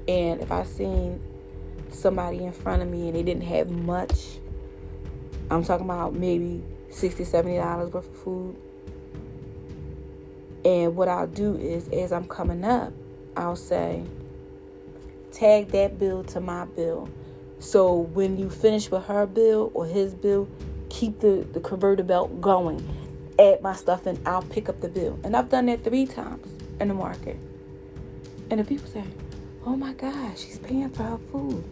and 0.08 0.40
if 0.40 0.50
I 0.52 0.62
seen 0.62 1.20
somebody 1.90 2.44
in 2.44 2.52
front 2.52 2.82
of 2.82 2.88
me 2.88 3.08
and 3.08 3.16
they 3.16 3.22
didn't 3.22 3.44
have 3.44 3.70
much, 3.70 4.38
I'm 5.50 5.64
talking 5.64 5.86
about 5.86 6.14
maybe 6.14 6.62
60 6.90 7.24
$70 7.24 7.92
worth 7.92 7.94
of 7.94 8.16
food. 8.16 8.56
And 10.64 10.96
what 10.96 11.08
I'll 11.08 11.26
do 11.26 11.56
is, 11.56 11.88
as 11.88 12.12
I'm 12.12 12.28
coming 12.28 12.64
up, 12.64 12.92
I'll 13.36 13.56
say, 13.56 14.02
tag 15.32 15.68
that 15.68 15.98
bill 15.98 16.24
to 16.24 16.40
my 16.40 16.64
bill. 16.66 17.08
So 17.58 17.94
when 17.94 18.36
you 18.36 18.50
finish 18.50 18.90
with 18.90 19.04
her 19.04 19.26
bill 19.26 19.70
or 19.74 19.86
his 19.86 20.14
bill, 20.14 20.48
keep 20.88 21.20
the, 21.20 21.46
the 21.52 21.61
converter 21.61 22.02
belt 22.02 22.40
going. 22.40 22.86
Add 23.38 23.62
my 23.62 23.74
stuff 23.74 24.06
and 24.06 24.18
I'll 24.26 24.42
pick 24.42 24.68
up 24.68 24.80
the 24.80 24.88
bill. 24.88 25.18
And 25.24 25.36
I've 25.36 25.48
done 25.48 25.66
that 25.66 25.82
three 25.84 26.06
times 26.06 26.46
in 26.80 26.88
the 26.88 26.94
market. 26.94 27.36
And 28.50 28.61
the 28.61 28.64
people 28.64 28.86
say, 28.88 29.04
oh 29.64 29.76
my 29.76 29.92
God, 29.94 30.36
she's 30.38 30.58
paying 30.58 30.90
for 30.90 31.04
her 31.04 31.18
food. 31.30 31.64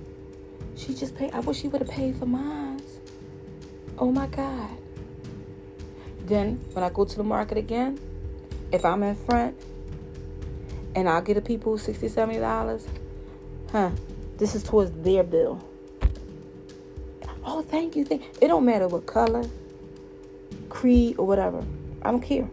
She 0.76 0.94
just 0.94 1.16
paid. 1.16 1.32
I 1.32 1.40
wish 1.40 1.58
she 1.58 1.68
would 1.68 1.82
have 1.82 1.90
paid 1.90 2.16
for 2.16 2.26
mine. 2.26 2.80
Oh 3.98 4.12
my 4.12 4.28
God. 4.28 4.70
Then 6.24 6.60
when 6.72 6.84
I 6.84 6.90
go 6.90 7.04
to 7.04 7.16
the 7.16 7.24
market 7.24 7.58
again, 7.58 7.98
if 8.72 8.84
I'm 8.84 9.02
in 9.02 9.14
front 9.14 9.56
and 10.94 11.08
I'll 11.08 11.22
get 11.22 11.36
a 11.36 11.40
people 11.40 11.78
60 11.78 12.08
$70, 12.08 12.86
huh, 13.72 13.90
this 14.36 14.54
is 14.54 14.62
towards 14.62 14.90
their 15.02 15.22
bill. 15.22 15.64
Oh, 17.44 17.62
thank 17.62 17.96
you. 17.96 18.04
Thank 18.04 18.24
It 18.40 18.48
don't 18.48 18.64
matter 18.64 18.88
what 18.88 19.06
color, 19.06 19.44
creed, 20.68 21.16
or 21.18 21.26
whatever. 21.26 21.64
I 22.02 22.10
don't 22.10 22.20
care. 22.20 22.48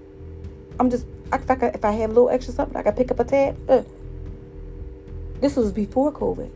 I'm 0.80 0.89
just, 0.89 1.05
if 1.34 1.49
I, 1.49 1.53
if 1.74 1.84
I 1.84 1.91
have 1.91 2.11
a 2.11 2.13
little 2.13 2.30
extra 2.30 2.53
something, 2.53 2.78
I 2.78 2.84
can 2.84 2.93
pick 2.93 3.11
up 3.11 3.20
a 3.20 3.24
tab. 3.24 3.57
Uh. 3.70 3.84
This 5.41 5.55
was 5.57 5.72
before 5.72 6.11
COVID. 6.11 6.49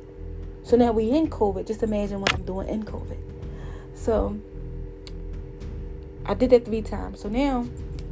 So 0.63 0.77
now 0.77 0.91
we 0.91 1.09
in 1.09 1.29
COVID. 1.29 1.67
Just 1.67 1.83
imagine 1.83 2.21
what 2.21 2.33
I'm 2.33 2.43
doing 2.43 2.69
in 2.69 2.83
COVID. 2.83 3.17
So 3.93 4.39
I 6.25 6.33
did 6.33 6.51
that 6.51 6.65
three 6.65 6.81
times. 6.81 7.19
So 7.19 7.29
now 7.29 7.67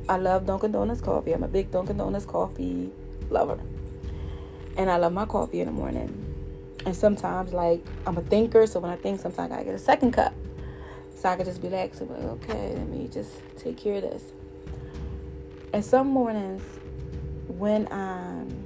I 0.10 0.18
love 0.18 0.46
Dunkin' 0.46 0.72
Donuts 0.72 1.02
coffee. 1.02 1.34
I'm 1.34 1.44
a 1.44 1.48
big 1.48 1.72
Dunkin' 1.72 1.98
Donuts 1.98 2.26
coffee 2.26 2.92
lover. 3.30 3.60
And 4.78 4.90
I 4.90 4.98
love 4.98 5.12
my 5.12 5.26
coffee 5.26 5.60
in 5.60 5.66
the 5.66 5.74
morning. 5.74 6.24
And 6.86 6.96
sometimes, 6.96 7.52
like, 7.52 7.84
I'm 8.06 8.18
a 8.18 8.22
thinker, 8.22 8.66
so 8.68 8.80
when 8.80 8.92
I 8.92 8.96
think, 8.96 9.20
sometimes 9.20 9.52
I 9.52 9.64
get 9.64 9.74
a 9.76 9.80
second 9.80 10.12
cup. 10.12 10.34
So 11.16 11.30
I 11.30 11.36
can 11.36 11.46
just 11.46 11.62
relax 11.62 12.00
and 12.00 12.10
be 12.10 12.16
like, 12.16 12.50
okay, 12.50 12.76
let 12.76 12.88
me 12.88 13.10
just 13.12 13.42
take 13.58 13.78
care 13.78 13.96
of 13.96 14.04
this. 14.04 14.24
And 15.74 15.84
some 15.84 16.08
mornings, 16.08 16.64
when 17.48 17.92
I'm 17.92 18.64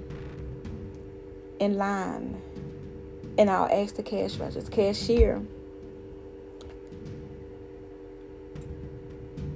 in 1.60 1.78
line 1.78 2.42
and 3.38 3.50
I'll 3.50 3.72
ask 3.72 3.96
the 3.96 4.04
cash 4.04 4.36
register, 4.36 4.70
cashier, 4.70 5.42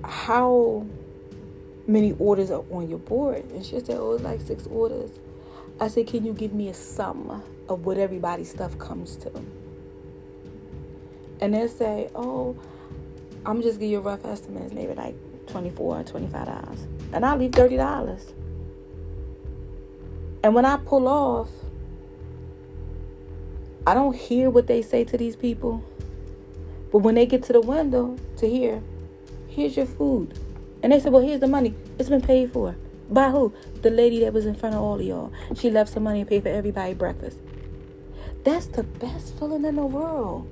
how 0.04 0.86
many 1.88 2.14
orders 2.20 2.52
are 2.52 2.64
on 2.72 2.90
your 2.90 3.00
board? 3.00 3.44
And 3.52 3.66
she 3.66 3.80
said, 3.80 3.98
oh, 3.98 4.14
it's 4.14 4.24
like 4.24 4.42
six 4.42 4.68
orders. 4.68 5.12
I 5.80 5.88
said, 5.88 6.08
can 6.08 6.26
you 6.26 6.34
give 6.34 6.54
me 6.54 6.70
a 6.70 6.74
sum 6.74 7.44
of 7.68 7.86
what 7.86 7.98
everybody's 7.98 8.50
stuff 8.50 8.78
comes 8.80 9.16
to? 9.18 9.32
And 11.42 11.54
they 11.54 11.68
say, 11.68 12.10
oh, 12.16 12.56
I'm 13.46 13.62
just 13.62 13.80
give 13.80 13.90
you 13.90 13.98
a 13.98 14.02
rough 14.02 14.26
estimate. 14.26 14.74
Maybe 14.74 14.94
like 14.94 15.16
24 15.48 16.00
or 16.00 16.04
25 16.04 16.46
dollars. 16.46 16.88
And 17.14 17.26
I'll 17.26 17.38
leave 17.38 17.52
$30. 17.52 18.34
And 20.44 20.54
when 20.54 20.66
I 20.66 20.78
pull 20.78 21.08
off, 21.08 21.50
I 23.88 23.94
don't 23.94 24.16
hear 24.16 24.50
what 24.50 24.68
they 24.68 24.82
say 24.82 25.04
to 25.04 25.18
these 25.18 25.36
people. 25.36 25.84
But 26.92 27.00
when 27.00 27.16
they 27.16 27.26
get 27.26 27.44
to 27.44 27.54
the 27.54 27.62
window 27.62 28.18
to 28.38 28.50
hear, 28.50 28.82
here's 29.48 29.76
your 29.76 29.86
food. 29.86 30.40
And 30.86 30.94
they 30.94 31.00
said, 31.00 31.12
well, 31.12 31.24
here's 31.24 31.40
the 31.40 31.48
money. 31.48 31.74
It's 31.98 32.10
been 32.10 32.22
paid 32.22 32.54
for. 32.54 32.76
By 33.10 33.32
who? 33.32 33.52
The 33.82 33.90
lady 33.90 34.20
that 34.20 34.34
was 34.34 34.46
in 34.46 34.54
front 34.54 34.76
of 34.76 34.82
all 34.82 35.00
of 35.00 35.02
y'all. 35.02 35.34
She 35.56 35.72
left 35.72 35.92
some 35.92 36.04
money 36.04 36.20
and 36.20 36.30
paid 36.30 36.44
for 36.44 36.50
everybody 36.50 36.94
breakfast. 36.94 37.40
That's 38.44 38.68
the 38.68 38.84
best 38.84 39.36
feeling 39.40 39.66
in 39.66 39.78
the 39.78 39.86
world. 39.88 40.48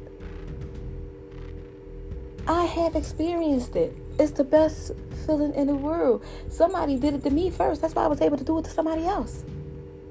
I 2.47 2.65
have 2.65 2.95
experienced 2.95 3.75
it. 3.75 3.95
It's 4.17 4.31
the 4.31 4.43
best 4.43 4.93
feeling 5.27 5.53
in 5.53 5.67
the 5.67 5.75
world. 5.75 6.25
Somebody 6.49 6.97
did 6.97 7.13
it 7.13 7.23
to 7.25 7.29
me 7.29 7.51
first. 7.51 7.81
That's 7.81 7.93
why 7.93 8.05
I 8.05 8.07
was 8.07 8.19
able 8.19 8.37
to 8.37 8.43
do 8.43 8.57
it 8.57 8.65
to 8.65 8.71
somebody 8.71 9.05
else. 9.05 9.43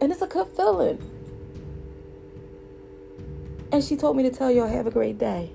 And 0.01 0.13
it's 0.13 0.23
a 0.23 0.29
good 0.29 0.47
feeling. 0.47 1.03
And 3.73 3.83
she 3.83 3.97
told 3.97 4.17
me 4.17 4.23
to 4.23 4.31
tell 4.31 4.53
y'all 4.53 4.69
have 4.69 4.87
a 4.87 4.93
great 4.93 5.19
day. 5.19 5.51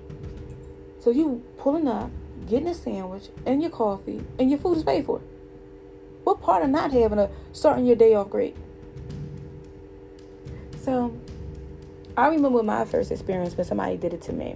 So 1.00 1.08
you 1.08 1.42
pulling 1.56 1.88
up, 1.88 2.10
getting 2.48 2.68
a 2.68 2.74
sandwich 2.74 3.28
and 3.46 3.62
your 3.62 3.70
coffee, 3.70 4.24
and 4.38 4.50
your 4.50 4.58
food 4.58 4.78
is 4.78 4.84
paid 4.84 5.06
for. 5.06 5.20
What 6.24 6.40
part 6.40 6.62
of 6.62 6.70
not 6.70 6.92
having 6.92 7.18
a 7.18 7.30
starting 7.52 7.86
your 7.86 7.96
day 7.96 8.14
off 8.14 8.30
great? 8.30 8.56
So 10.82 11.16
I 12.16 12.28
remember 12.28 12.62
my 12.62 12.84
first 12.84 13.10
experience 13.10 13.56
when 13.56 13.66
somebody 13.66 13.96
did 13.96 14.14
it 14.14 14.22
to 14.22 14.32
me. 14.32 14.54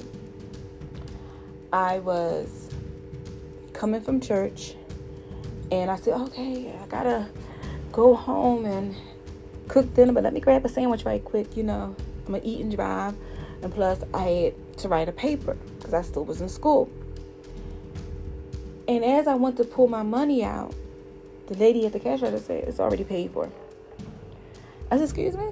I 1.73 2.01
was 2.01 2.69
coming 3.73 4.01
from 4.01 4.21
church 4.21 4.75
and 5.71 5.91
I 5.91 5.97
said, 5.97 6.15
okay, 6.15 6.73
I 6.83 6.87
gotta 6.87 7.29
go 7.93 8.15
home 8.15 8.67
and 8.67 8.95
cook 9.69 9.95
dinner, 9.95 10.13
but 10.13 10.23
let 10.23 10.35
me 10.35 10.41
grab 10.41 10.65
a 10.65 10.69
sandwich 10.69 11.05
right 11.05 11.25
quick. 11.25 11.57
You 11.57 11.63
know, 11.63 11.97
I'm 12.27 12.33
gonna 12.33 12.41
eat 12.45 12.61
and 12.61 12.75
drive. 12.75 13.15
And 13.63 13.73
plus, 13.73 14.03
I 14.13 14.23
had 14.23 14.79
to 14.79 14.89
write 14.89 15.09
a 15.09 15.13
paper 15.13 15.57
because 15.79 15.95
I 15.95 16.03
still 16.03 16.25
was 16.25 16.41
in 16.41 16.49
school. 16.49 16.91
And 18.93 19.07
as 19.07 19.27
I 19.27 19.37
went 19.37 19.57
to 19.57 19.65
pull 19.65 19.89
my 19.89 20.03
money 20.03 20.45
out, 20.45 20.75
the 21.47 21.55
lady 21.55 21.87
at 21.87 21.95
the 21.95 21.99
cash 21.99 22.21
register 22.21 22.47
said, 22.47 22.65
It's 22.69 22.79
already 22.79 23.05
paid 23.05 23.31
for. 23.31 23.51
I 24.91 24.97
said, 24.97 25.05
Excuse 25.05 25.35
me? 25.35 25.49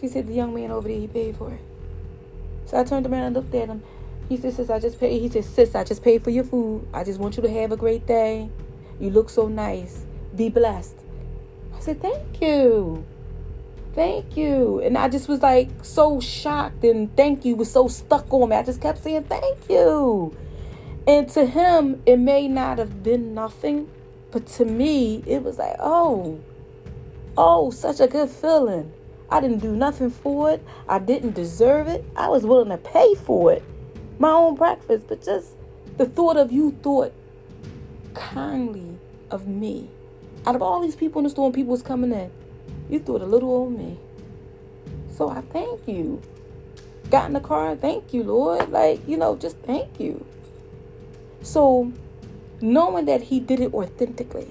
She 0.00 0.08
said, 0.08 0.26
The 0.26 0.32
young 0.32 0.54
man 0.54 0.70
over 0.70 0.88
there, 0.88 0.98
he 0.98 1.06
paid 1.06 1.36
for 1.36 1.52
it. 1.52 1.60
So 2.64 2.80
I 2.80 2.84
turned 2.84 3.06
around 3.06 3.24
and 3.24 3.36
looked 3.36 3.54
at 3.54 3.68
him. 3.68 3.82
He 4.30 4.38
said, 4.38 4.54
Sis, 4.54 4.70
I 4.70 4.78
just 4.78 4.98
paid. 4.98 5.20
He 5.20 5.28
said, 5.28 5.44
Sis, 5.44 5.74
I 5.74 5.84
just 5.84 6.02
paid 6.02 6.24
for 6.24 6.30
your 6.30 6.44
food. 6.44 6.88
I 6.94 7.04
just 7.04 7.20
want 7.20 7.36
you 7.36 7.42
to 7.42 7.50
have 7.50 7.72
a 7.72 7.76
great 7.76 8.06
day. 8.06 8.48
You 8.98 9.10
look 9.10 9.28
so 9.28 9.48
nice. 9.48 10.06
Be 10.34 10.48
blessed. 10.48 10.96
I 11.76 11.80
said, 11.80 12.00
Thank 12.00 12.40
you. 12.40 13.04
Thank 13.94 14.34
you. 14.34 14.80
And 14.80 14.96
I 14.96 15.10
just 15.10 15.28
was 15.28 15.42
like 15.42 15.68
so 15.82 16.20
shocked 16.20 16.84
and 16.84 17.14
thank 17.18 17.44
you 17.44 17.54
was 17.54 17.70
so 17.70 17.86
stuck 17.86 18.32
on 18.32 18.48
me. 18.48 18.56
I 18.56 18.62
just 18.62 18.80
kept 18.80 19.02
saying, 19.02 19.24
Thank 19.24 19.68
you. 19.68 20.34
And 21.08 21.26
to 21.30 21.46
him, 21.46 22.02
it 22.04 22.18
may 22.18 22.48
not 22.48 22.76
have 22.76 23.02
been 23.02 23.32
nothing, 23.32 23.88
but 24.30 24.46
to 24.58 24.66
me, 24.66 25.24
it 25.26 25.42
was 25.42 25.56
like, 25.58 25.76
oh, 25.80 26.38
oh, 27.38 27.70
such 27.70 28.00
a 28.00 28.06
good 28.06 28.28
feeling. 28.28 28.92
I 29.30 29.40
didn't 29.40 29.60
do 29.60 29.74
nothing 29.74 30.10
for 30.10 30.50
it. 30.50 30.62
I 30.86 30.98
didn't 30.98 31.34
deserve 31.34 31.88
it. 31.88 32.04
I 32.14 32.28
was 32.28 32.44
willing 32.44 32.68
to 32.68 32.76
pay 32.76 33.14
for 33.14 33.54
it. 33.54 33.64
My 34.18 34.28
own 34.28 34.54
breakfast, 34.54 35.06
but 35.08 35.24
just 35.24 35.54
the 35.96 36.04
thought 36.04 36.36
of 36.36 36.52
you 36.52 36.72
thought 36.82 37.14
kindly 38.12 38.98
of 39.30 39.48
me. 39.48 39.88
Out 40.46 40.56
of 40.56 40.60
all 40.60 40.78
these 40.82 40.96
people 40.96 41.20
in 41.20 41.24
the 41.24 41.30
store 41.30 41.46
and 41.46 41.54
people 41.54 41.70
was 41.70 41.82
coming 41.82 42.12
in, 42.12 42.30
you 42.90 42.98
thought 42.98 43.22
a 43.22 43.26
little 43.26 43.48
old 43.48 43.78
me. 43.78 43.98
So 45.10 45.30
I 45.30 45.40
thank 45.40 45.88
you. 45.88 46.20
Got 47.08 47.28
in 47.28 47.32
the 47.32 47.40
car, 47.40 47.76
thank 47.76 48.12
you, 48.12 48.24
Lord. 48.24 48.68
Like, 48.70 49.08
you 49.08 49.16
know, 49.16 49.36
just 49.36 49.56
thank 49.60 49.98
you. 49.98 50.26
So, 51.42 51.92
knowing 52.60 53.04
that 53.06 53.22
he 53.22 53.40
did 53.40 53.60
it 53.60 53.72
authentically, 53.72 54.50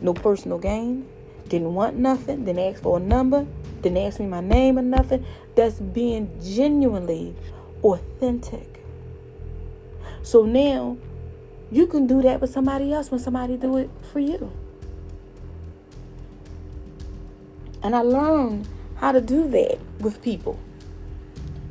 no 0.00 0.14
personal 0.14 0.58
gain, 0.58 1.06
didn't 1.48 1.74
want 1.74 1.96
nothing, 1.96 2.44
didn't 2.44 2.60
ask 2.60 2.82
for 2.82 2.98
a 2.98 3.00
number, 3.00 3.46
didn't 3.82 3.98
ask 3.98 4.20
me 4.20 4.26
my 4.26 4.40
name 4.40 4.78
or 4.78 4.82
nothing, 4.82 5.24
that's 5.54 5.78
being 5.80 6.30
genuinely 6.42 7.34
authentic. 7.82 8.82
So 10.22 10.44
now 10.44 10.96
you 11.70 11.86
can 11.86 12.06
do 12.06 12.22
that 12.22 12.40
with 12.40 12.50
somebody 12.50 12.92
else 12.92 13.10
when 13.10 13.20
somebody 13.20 13.56
do 13.56 13.76
it 13.76 13.90
for 14.12 14.20
you. 14.20 14.52
And 17.82 17.94
I 17.94 18.00
learned 18.00 18.66
how 18.96 19.12
to 19.12 19.20
do 19.20 19.48
that 19.48 19.78
with 20.00 20.20
people. 20.22 20.58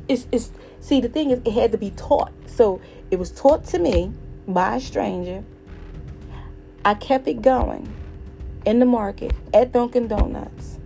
It's, 0.08 0.26
it's 0.32 0.50
see 0.80 1.00
the 1.00 1.08
thing 1.08 1.30
is 1.30 1.40
it 1.44 1.52
had 1.52 1.72
to 1.72 1.78
be 1.78 1.90
taught. 1.90 2.32
So 2.46 2.80
it 3.10 3.18
was 3.18 3.30
taught 3.30 3.64
to 3.66 3.78
me 3.78 4.12
by 4.46 4.76
a 4.76 4.80
stranger. 4.80 5.44
I 6.84 6.94
kept 6.94 7.26
it 7.26 7.42
going 7.42 7.92
in 8.64 8.78
the 8.78 8.86
market 8.86 9.32
at 9.52 9.72
Dunkin' 9.72 10.08
Donuts. 10.08 10.78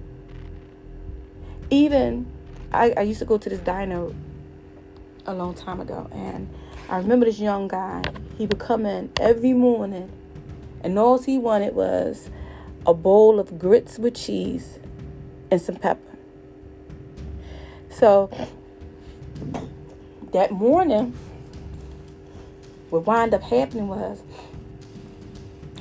Even 1.71 2.27
I, 2.73 2.93
I 2.97 3.01
used 3.03 3.21
to 3.21 3.25
go 3.25 3.39
to 3.39 3.49
this 3.49 3.61
diner 3.61 4.09
a 5.27 5.35
long 5.35 5.55
time 5.55 5.81
ago, 5.81 6.09
and 6.13 6.49
I 6.89 6.99
remember 6.99 7.27
this 7.27 7.39
young 7.39 7.69
guy. 7.69 8.03
He 8.37 8.47
would 8.47 8.59
come 8.59 8.87
in 8.87 9.11
every 9.21 9.53
morning, 9.53 10.11
and 10.83 10.99
all 10.99 11.19
he 11.19 11.39
wanted 11.39 11.75
was 11.75 12.31
a 12.87 12.95
bowl 12.95 13.39
of 13.39 13.59
grits 13.59 13.99
with 13.99 14.15
cheese 14.15 14.79
and 15.51 15.61
some 15.61 15.77
pepper. 15.77 16.17
So 17.91 18.31
that 20.33 20.53
morning, 20.53 21.15
what 22.91 23.07
wound 23.07 23.35
up 23.35 23.43
happening 23.43 23.89
was 23.89 24.23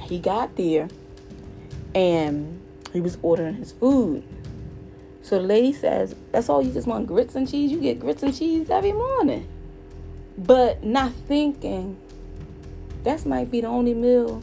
he 0.01 0.19
got 0.19 0.55
there 0.55 0.87
and 1.93 2.61
he 2.93 3.01
was 3.01 3.17
ordering 3.21 3.55
his 3.55 3.71
food. 3.71 4.23
So 5.21 5.39
the 5.39 5.47
lady 5.47 5.73
says, 5.73 6.15
That's 6.31 6.49
all 6.49 6.61
you 6.61 6.71
just 6.71 6.87
want 6.87 7.07
grits 7.07 7.35
and 7.35 7.49
cheese? 7.49 7.71
You 7.71 7.79
get 7.79 7.99
grits 7.99 8.23
and 8.23 8.35
cheese 8.35 8.69
every 8.69 8.93
morning. 8.93 9.47
But 10.37 10.83
not 10.83 11.11
thinking 11.27 11.97
that 13.03 13.25
might 13.25 13.51
be 13.51 13.61
the 13.61 13.67
only 13.67 13.93
meal 13.93 14.41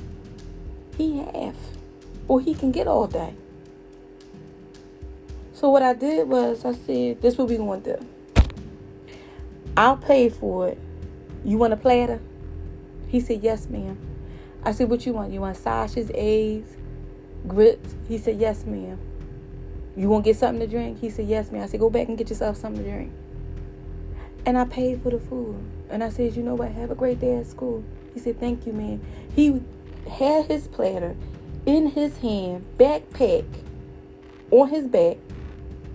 he 0.97 1.19
have 1.19 1.57
or 2.29 2.41
he 2.41 2.55
can 2.55 2.71
get 2.71 2.87
all 2.87 3.07
day. 3.07 3.35
So 5.53 5.71
what 5.71 5.83
I 5.83 5.95
did 5.95 6.29
was 6.29 6.65
I 6.65 6.73
said, 6.73 7.23
This 7.23 7.39
what 7.39 7.49
we 7.49 7.57
gonna 7.57 7.81
do. 7.81 8.07
I'll 9.77 9.97
pay 9.97 10.29
for 10.29 10.69
it. 10.69 10.79
You 11.45 11.59
want 11.59 11.73
a 11.73 11.77
platter? 11.77 12.21
He 13.09 13.21
said, 13.21 13.43
Yes, 13.43 13.69
ma'am. 13.69 13.99
I 14.63 14.73
said, 14.73 14.91
What 14.91 15.07
you 15.07 15.13
want? 15.13 15.33
You 15.33 15.41
want 15.41 15.57
sausages, 15.57 16.11
eggs, 16.15 16.77
grits? 17.47 17.95
He 18.09 18.19
said, 18.19 18.39
Yes, 18.39 18.65
ma'am. 18.65 18.99
You 19.97 20.09
want 20.09 20.25
to 20.25 20.31
get 20.31 20.39
something 20.39 20.61
to 20.61 20.67
drink? 20.67 21.01
He 21.01 21.11
said, 21.11 21.27
Yes, 21.27 21.51
ma'am. 21.51 21.63
I 21.63 21.67
said, 21.67 21.81
Go 21.81 21.91
back 21.91 22.09
and 22.09 22.19
get 22.19 22.29
yourself 22.29 22.57
something 22.57 22.85
to 22.85 22.91
drink. 22.91 23.13
And 24.45 24.59
I 24.59 24.65
paid 24.65 25.03
for 25.03 25.11
the 25.11 25.19
food. 25.19 25.57
And 25.89 26.03
I 26.03 26.11
said, 26.11 26.37
You 26.37 26.43
know 26.43 26.55
what? 26.55 26.73
Have 26.73 26.91
a 26.91 26.95
great 26.95 27.21
day 27.21 27.37
at 27.37 27.47
school. 27.47 27.85
He 28.13 28.21
said, 28.21 28.41
Thank 28.41 28.67
you, 28.67 28.73
ma'am. 28.73 29.01
He 29.35 29.63
had 30.11 30.47
his 30.47 30.69
platter 30.69 31.17
in 31.65 31.89
his 31.89 32.19
hand, 32.19 32.65
backpack 32.79 33.45
on 34.51 34.69
his 34.69 34.87
back, 34.87 35.17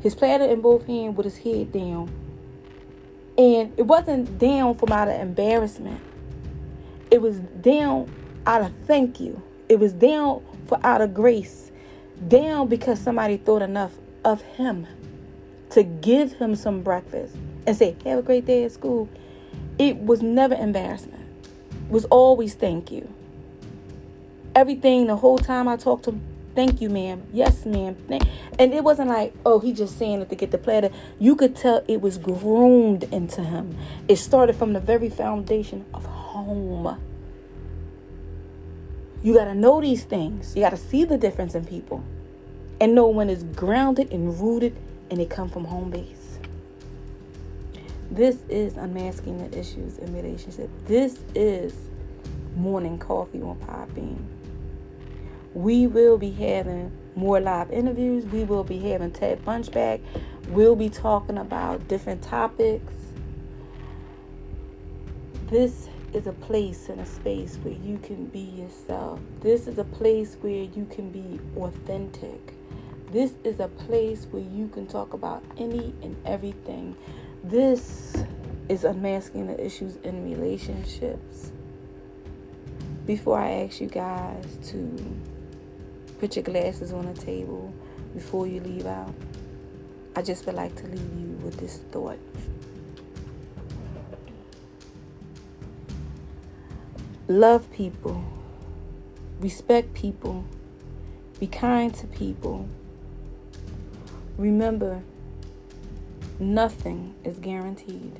his 0.01 0.15
platter 0.15 0.45
in 0.45 0.61
both 0.61 0.85
hands 0.85 1.15
with 1.15 1.25
his 1.25 1.37
head 1.37 1.71
down. 1.71 2.11
And 3.37 3.73
it 3.77 3.83
wasn't 3.83 4.37
down 4.37 4.75
from 4.75 4.91
out 4.91 5.07
of 5.07 5.19
embarrassment 5.19 6.01
It 7.11 7.21
was 7.21 7.39
down 7.39 8.09
out 8.47 8.61
of 8.61 8.71
thank 8.87 9.19
you. 9.19 9.41
It 9.69 9.79
was 9.79 9.93
down 9.93 10.43
for 10.67 10.79
out 10.83 11.01
of 11.01 11.13
grace. 11.13 11.71
Down 12.27 12.67
because 12.67 12.99
somebody 12.99 13.37
thought 13.37 13.61
enough 13.61 13.93
of 14.23 14.41
him 14.41 14.87
to 15.71 15.83
give 15.83 16.33
him 16.33 16.55
some 16.55 16.81
breakfast 16.81 17.35
and 17.67 17.75
say, 17.75 17.95
Have 18.05 18.19
a 18.19 18.21
great 18.21 18.45
day 18.45 18.63
at 18.63 18.71
school. 18.71 19.09
It 19.77 19.97
was 19.97 20.21
never 20.21 20.55
embarrassment. 20.55 21.25
It 21.87 21.91
was 21.91 22.05
always 22.05 22.53
thank 22.53 22.91
you. 22.91 23.13
Everything 24.55 25.07
the 25.07 25.15
whole 25.15 25.37
time 25.37 25.67
I 25.67 25.77
talked 25.77 26.05
to 26.05 26.19
thank 26.55 26.81
you, 26.81 26.89
ma'am. 26.89 27.23
Yes, 27.33 27.65
ma'am. 27.65 27.95
And 28.59 28.73
it 28.73 28.83
wasn't 28.83 29.09
like, 29.09 29.33
oh, 29.45 29.59
he 29.59 29.73
just 29.73 29.97
saying 29.97 30.21
it 30.21 30.29
to 30.29 30.35
get 30.35 30.51
the 30.51 30.57
platter. 30.57 30.89
You 31.19 31.35
could 31.35 31.55
tell 31.55 31.83
it 31.87 32.01
was 32.01 32.17
groomed 32.17 33.03
into 33.05 33.43
him. 33.43 33.77
It 34.07 34.17
started 34.17 34.55
from 34.55 34.73
the 34.73 34.79
very 34.79 35.09
foundation 35.09 35.85
of 35.93 36.05
home. 36.05 36.99
You 39.23 39.35
got 39.35 39.45
to 39.45 39.55
know 39.55 39.81
these 39.81 40.03
things. 40.03 40.55
You 40.55 40.63
got 40.63 40.71
to 40.71 40.77
see 40.77 41.03
the 41.03 41.17
difference 41.17 41.53
in 41.53 41.65
people 41.65 42.03
and 42.79 42.95
know 42.95 43.07
when 43.07 43.29
it's 43.29 43.43
grounded 43.43 44.11
and 44.11 44.39
rooted 44.39 44.75
and 45.11 45.21
it 45.21 45.29
come 45.29 45.49
from 45.49 45.65
home 45.65 45.91
base. 45.91 46.39
This 48.09 48.39
is 48.49 48.75
unmasking 48.75 49.37
the 49.37 49.57
issues 49.57 49.97
in 49.99 50.13
relationship. 50.13 50.69
This 50.85 51.19
is 51.35 51.73
morning 52.55 52.97
coffee 52.97 53.41
on 53.41 53.57
Podbean. 53.59 54.30
We 55.53 55.87
will 55.87 56.17
be 56.17 56.31
having 56.31 56.91
more 57.15 57.39
live 57.39 57.71
interviews. 57.71 58.25
We 58.25 58.43
will 58.43 58.63
be 58.63 58.79
having 58.79 59.11
Ted 59.11 59.43
Bunch 59.43 59.71
back. 59.71 59.99
We'll 60.49 60.75
be 60.75 60.89
talking 60.89 61.37
about 61.37 61.87
different 61.87 62.21
topics. 62.21 62.93
This 65.47 65.89
is 66.13 66.27
a 66.27 66.33
place 66.33 66.89
and 66.89 67.01
a 67.01 67.05
space 67.05 67.57
where 67.61 67.73
you 67.73 67.97
can 67.97 68.25
be 68.27 68.39
yourself. 68.39 69.19
This 69.41 69.67
is 69.67 69.77
a 69.77 69.83
place 69.83 70.37
where 70.41 70.63
you 70.63 70.85
can 70.89 71.09
be 71.09 71.39
authentic. 71.57 72.53
This 73.11 73.33
is 73.43 73.59
a 73.59 73.67
place 73.67 74.27
where 74.31 74.43
you 74.43 74.69
can 74.69 74.87
talk 74.87 75.13
about 75.13 75.43
any 75.57 75.93
and 76.01 76.15
everything. 76.25 76.95
This 77.43 78.23
is 78.69 78.85
unmasking 78.85 79.47
the 79.47 79.65
issues 79.65 79.97
in 79.97 80.23
relationships. 80.23 81.51
Before 83.05 83.37
I 83.37 83.65
ask 83.65 83.81
you 83.81 83.87
guys 83.87 84.57
to 84.67 84.95
put 86.21 86.37
your 86.37 86.43
glasses 86.43 86.93
on 86.93 87.11
the 87.11 87.19
table 87.19 87.73
before 88.13 88.47
you 88.47 88.61
leave 88.61 88.85
out, 88.85 89.13
I 90.15 90.21
just 90.21 90.45
would 90.45 90.55
like 90.55 90.73
to 90.77 90.87
leave 90.87 91.13
you 91.19 91.37
with 91.43 91.57
this 91.57 91.79
thought. 91.91 92.19
Love 97.27 97.69
people, 97.73 98.23
respect 99.41 99.93
people, 99.93 100.45
be 101.39 101.47
kind 101.47 101.93
to 101.95 102.07
people 102.07 102.69
Remember, 104.41 105.03
nothing 106.39 107.13
is 107.23 107.37
guaranteed. 107.37 108.17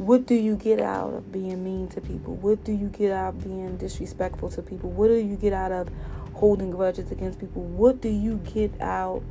What 0.00 0.24
do 0.24 0.34
you 0.34 0.56
get 0.56 0.80
out 0.80 1.12
of 1.12 1.30
being 1.30 1.62
mean 1.62 1.86
to 1.88 2.00
people? 2.00 2.34
What 2.36 2.64
do 2.64 2.72
you 2.72 2.88
get 2.88 3.12
out 3.12 3.34
of 3.34 3.44
being 3.44 3.76
disrespectful 3.76 4.48
to 4.48 4.62
people? 4.62 4.88
What 4.88 5.08
do 5.08 5.16
you 5.16 5.36
get 5.36 5.52
out 5.52 5.72
of 5.72 5.90
holding 6.32 6.70
grudges 6.70 7.12
against 7.12 7.38
people? 7.38 7.60
What 7.62 8.00
do 8.00 8.08
you 8.08 8.36
get 8.38 8.80
out 8.80 9.22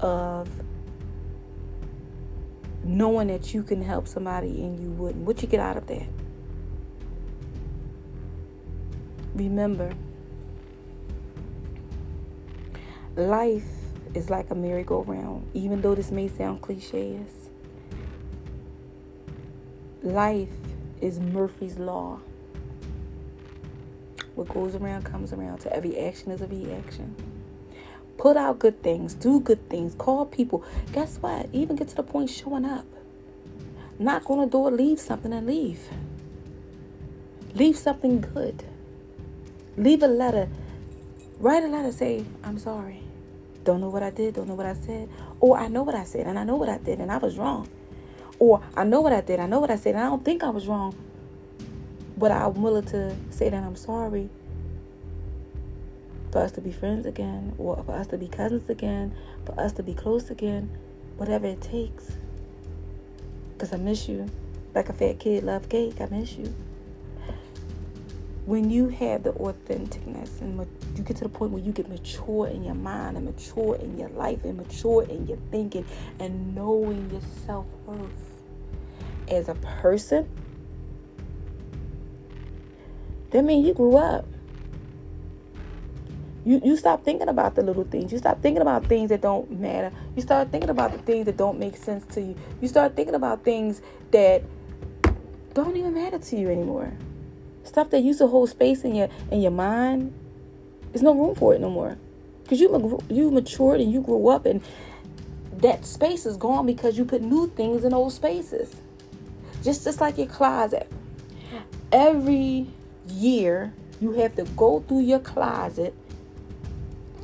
of 0.00 0.48
knowing 2.84 3.28
that 3.28 3.52
you 3.52 3.62
can 3.62 3.82
help 3.82 4.08
somebody 4.08 4.62
and 4.62 4.80
you 4.80 4.92
wouldn't? 4.92 5.26
What 5.26 5.42
you 5.42 5.46
get 5.46 5.60
out 5.60 5.76
of 5.76 5.86
that? 5.88 6.06
Remember, 9.34 9.92
life 13.14 13.68
is 14.14 14.30
like 14.30 14.48
a 14.48 14.54
merry-go-round. 14.54 15.46
Even 15.52 15.82
though 15.82 15.94
this 15.94 16.10
may 16.10 16.28
sound 16.28 16.62
cliches, 16.62 17.43
life 20.04 20.48
is 21.00 21.18
Murphy's 21.18 21.78
Law. 21.78 22.20
What 24.34 24.48
goes 24.48 24.74
around 24.74 25.04
comes 25.04 25.32
around. 25.32 25.58
To 25.60 25.72
every 25.74 25.98
action 25.98 26.30
is 26.30 26.42
a 26.42 26.46
reaction. 26.46 27.14
Put 28.18 28.36
out 28.36 28.58
good 28.58 28.82
things, 28.82 29.14
do 29.14 29.40
good 29.40 29.68
things, 29.68 29.94
call 29.94 30.26
people. 30.26 30.64
Guess 30.92 31.18
what? 31.18 31.48
Even 31.52 31.76
get 31.76 31.88
to 31.88 31.96
the 31.96 32.02
point 32.02 32.30
showing 32.30 32.64
up. 32.64 32.86
Knock 33.98 34.28
on 34.28 34.38
the 34.38 34.46
door, 34.46 34.70
leave 34.70 35.00
something 35.00 35.32
and 35.32 35.46
leave. 35.46 35.88
Leave 37.54 37.76
something 37.76 38.20
good. 38.20 38.64
Leave 39.76 40.02
a 40.02 40.08
letter. 40.08 40.48
Write 41.38 41.64
a 41.64 41.68
letter, 41.68 41.92
say, 41.92 42.24
I'm 42.42 42.58
sorry. 42.58 43.02
Don't 43.64 43.80
know 43.80 43.88
what 43.88 44.02
I 44.02 44.10
did, 44.10 44.34
don't 44.34 44.48
know 44.48 44.54
what 44.54 44.66
I 44.66 44.74
said. 44.74 45.08
Or 45.40 45.56
I 45.56 45.68
know 45.68 45.82
what 45.82 45.94
I 45.94 46.04
said 46.04 46.26
and 46.26 46.38
I 46.38 46.44
know 46.44 46.56
what 46.56 46.68
I 46.68 46.78
did 46.78 47.00
and 47.00 47.10
I 47.10 47.18
was 47.18 47.38
wrong. 47.38 47.68
Or 48.38 48.62
I 48.76 48.84
know 48.84 49.00
what 49.00 49.12
I 49.12 49.20
did, 49.20 49.40
I 49.40 49.46
know 49.46 49.60
what 49.60 49.70
I 49.70 49.76
said. 49.76 49.94
And 49.94 50.04
I 50.04 50.08
don't 50.08 50.24
think 50.24 50.42
I 50.42 50.50
was 50.50 50.66
wrong. 50.66 50.94
But 52.16 52.30
I'm 52.30 52.62
willing 52.62 52.84
to 52.86 53.14
say 53.30 53.48
that 53.48 53.62
I'm 53.62 53.76
sorry. 53.76 54.28
For 56.32 56.38
us 56.40 56.52
to 56.52 56.60
be 56.60 56.72
friends 56.72 57.06
again, 57.06 57.54
or 57.58 57.82
for 57.84 57.92
us 57.92 58.08
to 58.08 58.18
be 58.18 58.26
cousins 58.26 58.68
again, 58.68 59.14
for 59.44 59.58
us 59.58 59.72
to 59.74 59.82
be 59.82 59.94
close 59.94 60.30
again, 60.30 60.76
whatever 61.16 61.46
it 61.46 61.60
takes. 61.60 62.12
Because 63.52 63.72
I 63.72 63.76
miss 63.76 64.08
you. 64.08 64.28
Like 64.74 64.88
a 64.88 64.92
fat 64.92 65.20
kid 65.20 65.44
love 65.44 65.68
cake, 65.68 66.00
I 66.00 66.06
miss 66.06 66.32
you 66.32 66.52
when 68.46 68.70
you 68.70 68.88
have 68.88 69.22
the 69.22 69.32
authenticness 69.32 70.40
and 70.40 70.58
you 70.96 71.02
get 71.02 71.16
to 71.16 71.24
the 71.24 71.30
point 71.30 71.50
where 71.50 71.62
you 71.62 71.72
get 71.72 71.88
mature 71.88 72.46
in 72.46 72.62
your 72.62 72.74
mind 72.74 73.16
and 73.16 73.24
mature 73.24 73.76
in 73.76 73.98
your 73.98 74.10
life 74.10 74.44
and 74.44 74.58
mature 74.58 75.02
in 75.04 75.26
your 75.26 75.38
thinking 75.50 75.84
and 76.20 76.54
knowing 76.54 77.10
your 77.10 77.22
self-worth 77.46 78.42
as 79.28 79.48
a 79.48 79.54
person 79.54 80.28
that 83.30 83.42
means 83.42 83.66
you 83.66 83.72
grew 83.72 83.96
up 83.96 84.26
you, 86.44 86.60
you 86.62 86.76
stop 86.76 87.04
thinking 87.04 87.28
about 87.28 87.54
the 87.54 87.62
little 87.62 87.84
things. 87.84 88.12
You 88.12 88.18
stop 88.18 88.42
thinking 88.42 88.60
about 88.60 88.84
things 88.84 89.08
that 89.08 89.22
don't 89.22 89.50
matter. 89.50 89.90
You 90.14 90.20
start 90.20 90.50
thinking 90.50 90.68
about 90.68 90.92
the 90.92 90.98
things 90.98 91.24
that 91.24 91.38
don't 91.38 91.58
make 91.58 91.76
sense 91.76 92.04
to 92.14 92.20
you. 92.20 92.36
You 92.60 92.68
start 92.68 92.96
thinking 92.96 93.14
about 93.14 93.44
things 93.44 93.80
that 94.10 94.42
don't 95.54 95.76
even 95.76 95.94
matter 95.94 96.18
to 96.18 96.36
you 96.36 96.50
anymore. 96.50 96.92
Stuff 97.64 97.90
that 97.90 98.02
used 98.02 98.18
to 98.18 98.26
hold 98.26 98.50
space 98.50 98.84
in 98.84 98.94
your 98.94 99.08
in 99.30 99.40
your 99.40 99.50
mind, 99.50 100.12
there's 100.92 101.02
no 101.02 101.14
room 101.14 101.34
for 101.34 101.54
it 101.54 101.60
no 101.60 101.70
more. 101.70 101.96
Because 102.42 102.60
you 102.60 103.00
you 103.08 103.30
matured 103.30 103.80
and 103.80 103.92
you 103.92 104.00
grew 104.00 104.28
up, 104.28 104.46
and 104.46 104.62
that 105.58 105.86
space 105.86 106.26
is 106.26 106.36
gone 106.36 106.66
because 106.66 106.98
you 106.98 107.04
put 107.04 107.22
new 107.22 107.48
things 107.48 107.84
in 107.84 107.94
old 107.94 108.12
spaces. 108.12 108.76
Just 109.62 109.84
just 109.84 110.00
like 110.00 110.18
your 110.18 110.26
closet. 110.26 110.90
Every 111.90 112.66
year 113.08 113.72
you 114.00 114.12
have 114.12 114.36
to 114.36 114.44
go 114.56 114.80
through 114.80 115.00
your 115.00 115.20
closet, 115.20 115.94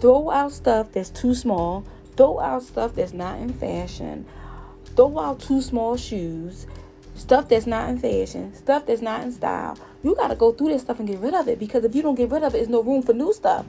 throw 0.00 0.30
out 0.30 0.52
stuff 0.52 0.92
that's 0.92 1.10
too 1.10 1.34
small, 1.34 1.84
throw 2.16 2.40
out 2.40 2.62
stuff 2.62 2.94
that's 2.94 3.12
not 3.12 3.38
in 3.38 3.52
fashion, 3.52 4.24
throw 4.96 5.18
out 5.18 5.40
too 5.40 5.60
small 5.60 5.96
shoes, 5.96 6.66
stuff 7.14 7.48
that's 7.48 7.66
not 7.66 7.90
in 7.90 7.98
fashion, 7.98 8.54
stuff 8.54 8.86
that's 8.86 9.02
not 9.02 9.22
in 9.22 9.32
style. 9.32 9.76
You 10.02 10.14
got 10.14 10.28
to 10.28 10.34
go 10.34 10.52
through 10.52 10.68
this 10.68 10.82
stuff 10.82 10.98
and 10.98 11.08
get 11.08 11.18
rid 11.18 11.34
of 11.34 11.48
it 11.48 11.58
because 11.58 11.84
if 11.84 11.94
you 11.94 12.02
don't 12.02 12.14
get 12.14 12.30
rid 12.30 12.42
of 12.42 12.54
it, 12.54 12.58
there's 12.58 12.68
no 12.68 12.82
room 12.82 13.02
for 13.02 13.12
new 13.12 13.32
stuff. 13.32 13.66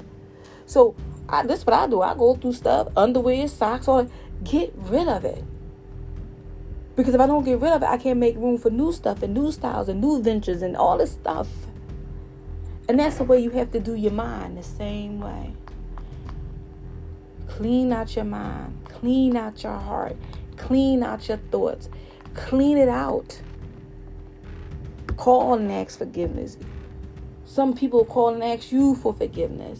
So 0.65 0.95
I, 1.27 1.45
this 1.45 1.59
is 1.59 1.65
what 1.65 1.73
I 1.73 1.87
do. 1.87 2.01
I 2.01 2.13
go 2.13 2.35
through 2.35 2.53
stuff, 2.53 2.87
underwear, 2.95 3.47
socks, 3.47 3.87
all 3.87 4.09
get 4.43 4.73
rid 4.75 5.07
of 5.07 5.25
it. 5.25 5.43
Because 6.95 7.13
if 7.13 7.21
I 7.21 7.27
don't 7.27 7.43
get 7.43 7.59
rid 7.59 7.71
of 7.71 7.83
it, 7.83 7.89
I 7.89 7.97
can't 7.97 8.19
make 8.19 8.35
room 8.35 8.57
for 8.57 8.69
new 8.69 8.91
stuff 8.91 9.23
and 9.23 9.33
new 9.33 9.51
styles 9.51 9.89
and 9.89 9.99
new 10.01 10.21
ventures 10.21 10.61
and 10.61 10.77
all 10.77 10.97
this 10.97 11.11
stuff. 11.11 11.47
And 12.87 12.99
that's 12.99 13.17
the 13.17 13.23
way 13.23 13.39
you 13.39 13.51
have 13.51 13.71
to 13.71 13.79
do 13.79 13.95
your 13.95 14.11
mind 14.11 14.57
the 14.57 14.63
same 14.63 15.19
way. 15.19 15.53
Clean 17.47 17.91
out 17.91 18.15
your 18.15 18.25
mind, 18.25 18.79
clean 18.85 19.35
out 19.35 19.63
your 19.63 19.77
heart, 19.77 20.15
clean 20.57 21.03
out 21.03 21.27
your 21.27 21.37
thoughts. 21.37 21.89
Clean 22.33 22.77
it 22.77 22.87
out. 22.87 23.41
Call 25.21 25.53
and 25.53 25.71
ask 25.71 25.99
forgiveness. 25.99 26.57
Some 27.45 27.75
people 27.75 28.05
call 28.05 28.29
and 28.29 28.43
ask 28.43 28.71
you 28.71 28.95
for 28.95 29.13
forgiveness. 29.13 29.79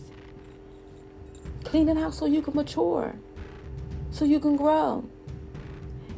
Clean 1.64 1.90
it 1.90 1.98
out 1.98 2.14
so 2.14 2.28
you 2.28 2.44
can 2.44 2.54
mature, 2.54 3.16
so 4.12 4.24
you 4.24 4.40
can 4.40 4.56
grow. 4.56 5.04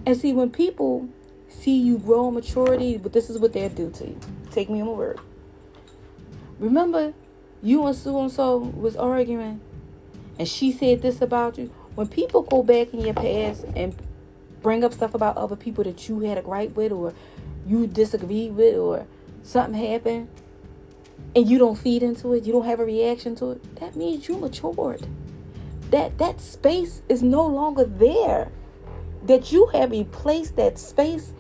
And 0.05 0.17
see, 0.17 0.33
when 0.33 0.49
people 0.49 1.07
see 1.47 1.79
you 1.79 1.99
grow 1.99 2.27
in 2.27 2.33
maturity, 2.33 2.97
but 2.97 3.13
this 3.13 3.29
is 3.29 3.39
what 3.39 3.53
they'll 3.53 3.69
do 3.69 3.89
to 3.91 4.09
you. 4.09 4.19
Take 4.51 4.69
me 4.69 4.81
on 4.81 4.87
my 4.87 4.93
word. 4.93 5.21
Remember, 6.59 7.13
you 7.61 7.87
and 7.87 7.95
so 7.95 8.19
and 8.19 8.29
so 8.29 8.57
was 8.57 8.97
arguing, 8.97 9.61
and 10.37 10.49
she 10.49 10.69
said 10.69 11.01
this 11.01 11.21
about 11.21 11.57
you. 11.57 11.73
When 11.95 12.09
people 12.09 12.41
go 12.41 12.61
back 12.61 12.93
in 12.93 12.99
your 12.99 13.13
past 13.13 13.63
and 13.73 13.95
bring 14.61 14.83
up 14.83 14.91
stuff 14.91 15.13
about 15.13 15.37
other 15.37 15.55
people 15.55 15.85
that 15.85 16.09
you 16.09 16.19
had 16.19 16.37
a 16.37 16.41
gripe 16.41 16.75
with 16.75 16.91
or 16.91 17.13
you 17.67 17.87
disagree 17.87 18.49
with 18.49 18.77
or 18.77 19.07
something 19.41 19.81
happened 19.81 20.29
and 21.35 21.49
you 21.49 21.57
don't 21.57 21.77
feed 21.77 22.03
into 22.03 22.33
it, 22.33 22.43
you 22.43 22.53
don't 22.53 22.65
have 22.65 22.79
a 22.79 22.85
reaction 22.85 23.35
to 23.35 23.51
it, 23.51 23.75
that 23.77 23.95
means 23.95 24.27
you 24.27 24.37
matured. 24.37 25.07
That 25.89 26.17
that 26.17 26.41
space 26.41 27.01
is 27.07 27.21
no 27.21 27.45
longer 27.45 27.85
there. 27.85 28.51
That 29.25 29.51
you 29.51 29.67
have 29.67 29.91
replaced 29.91 30.55
that 30.57 30.77
space 30.77 31.33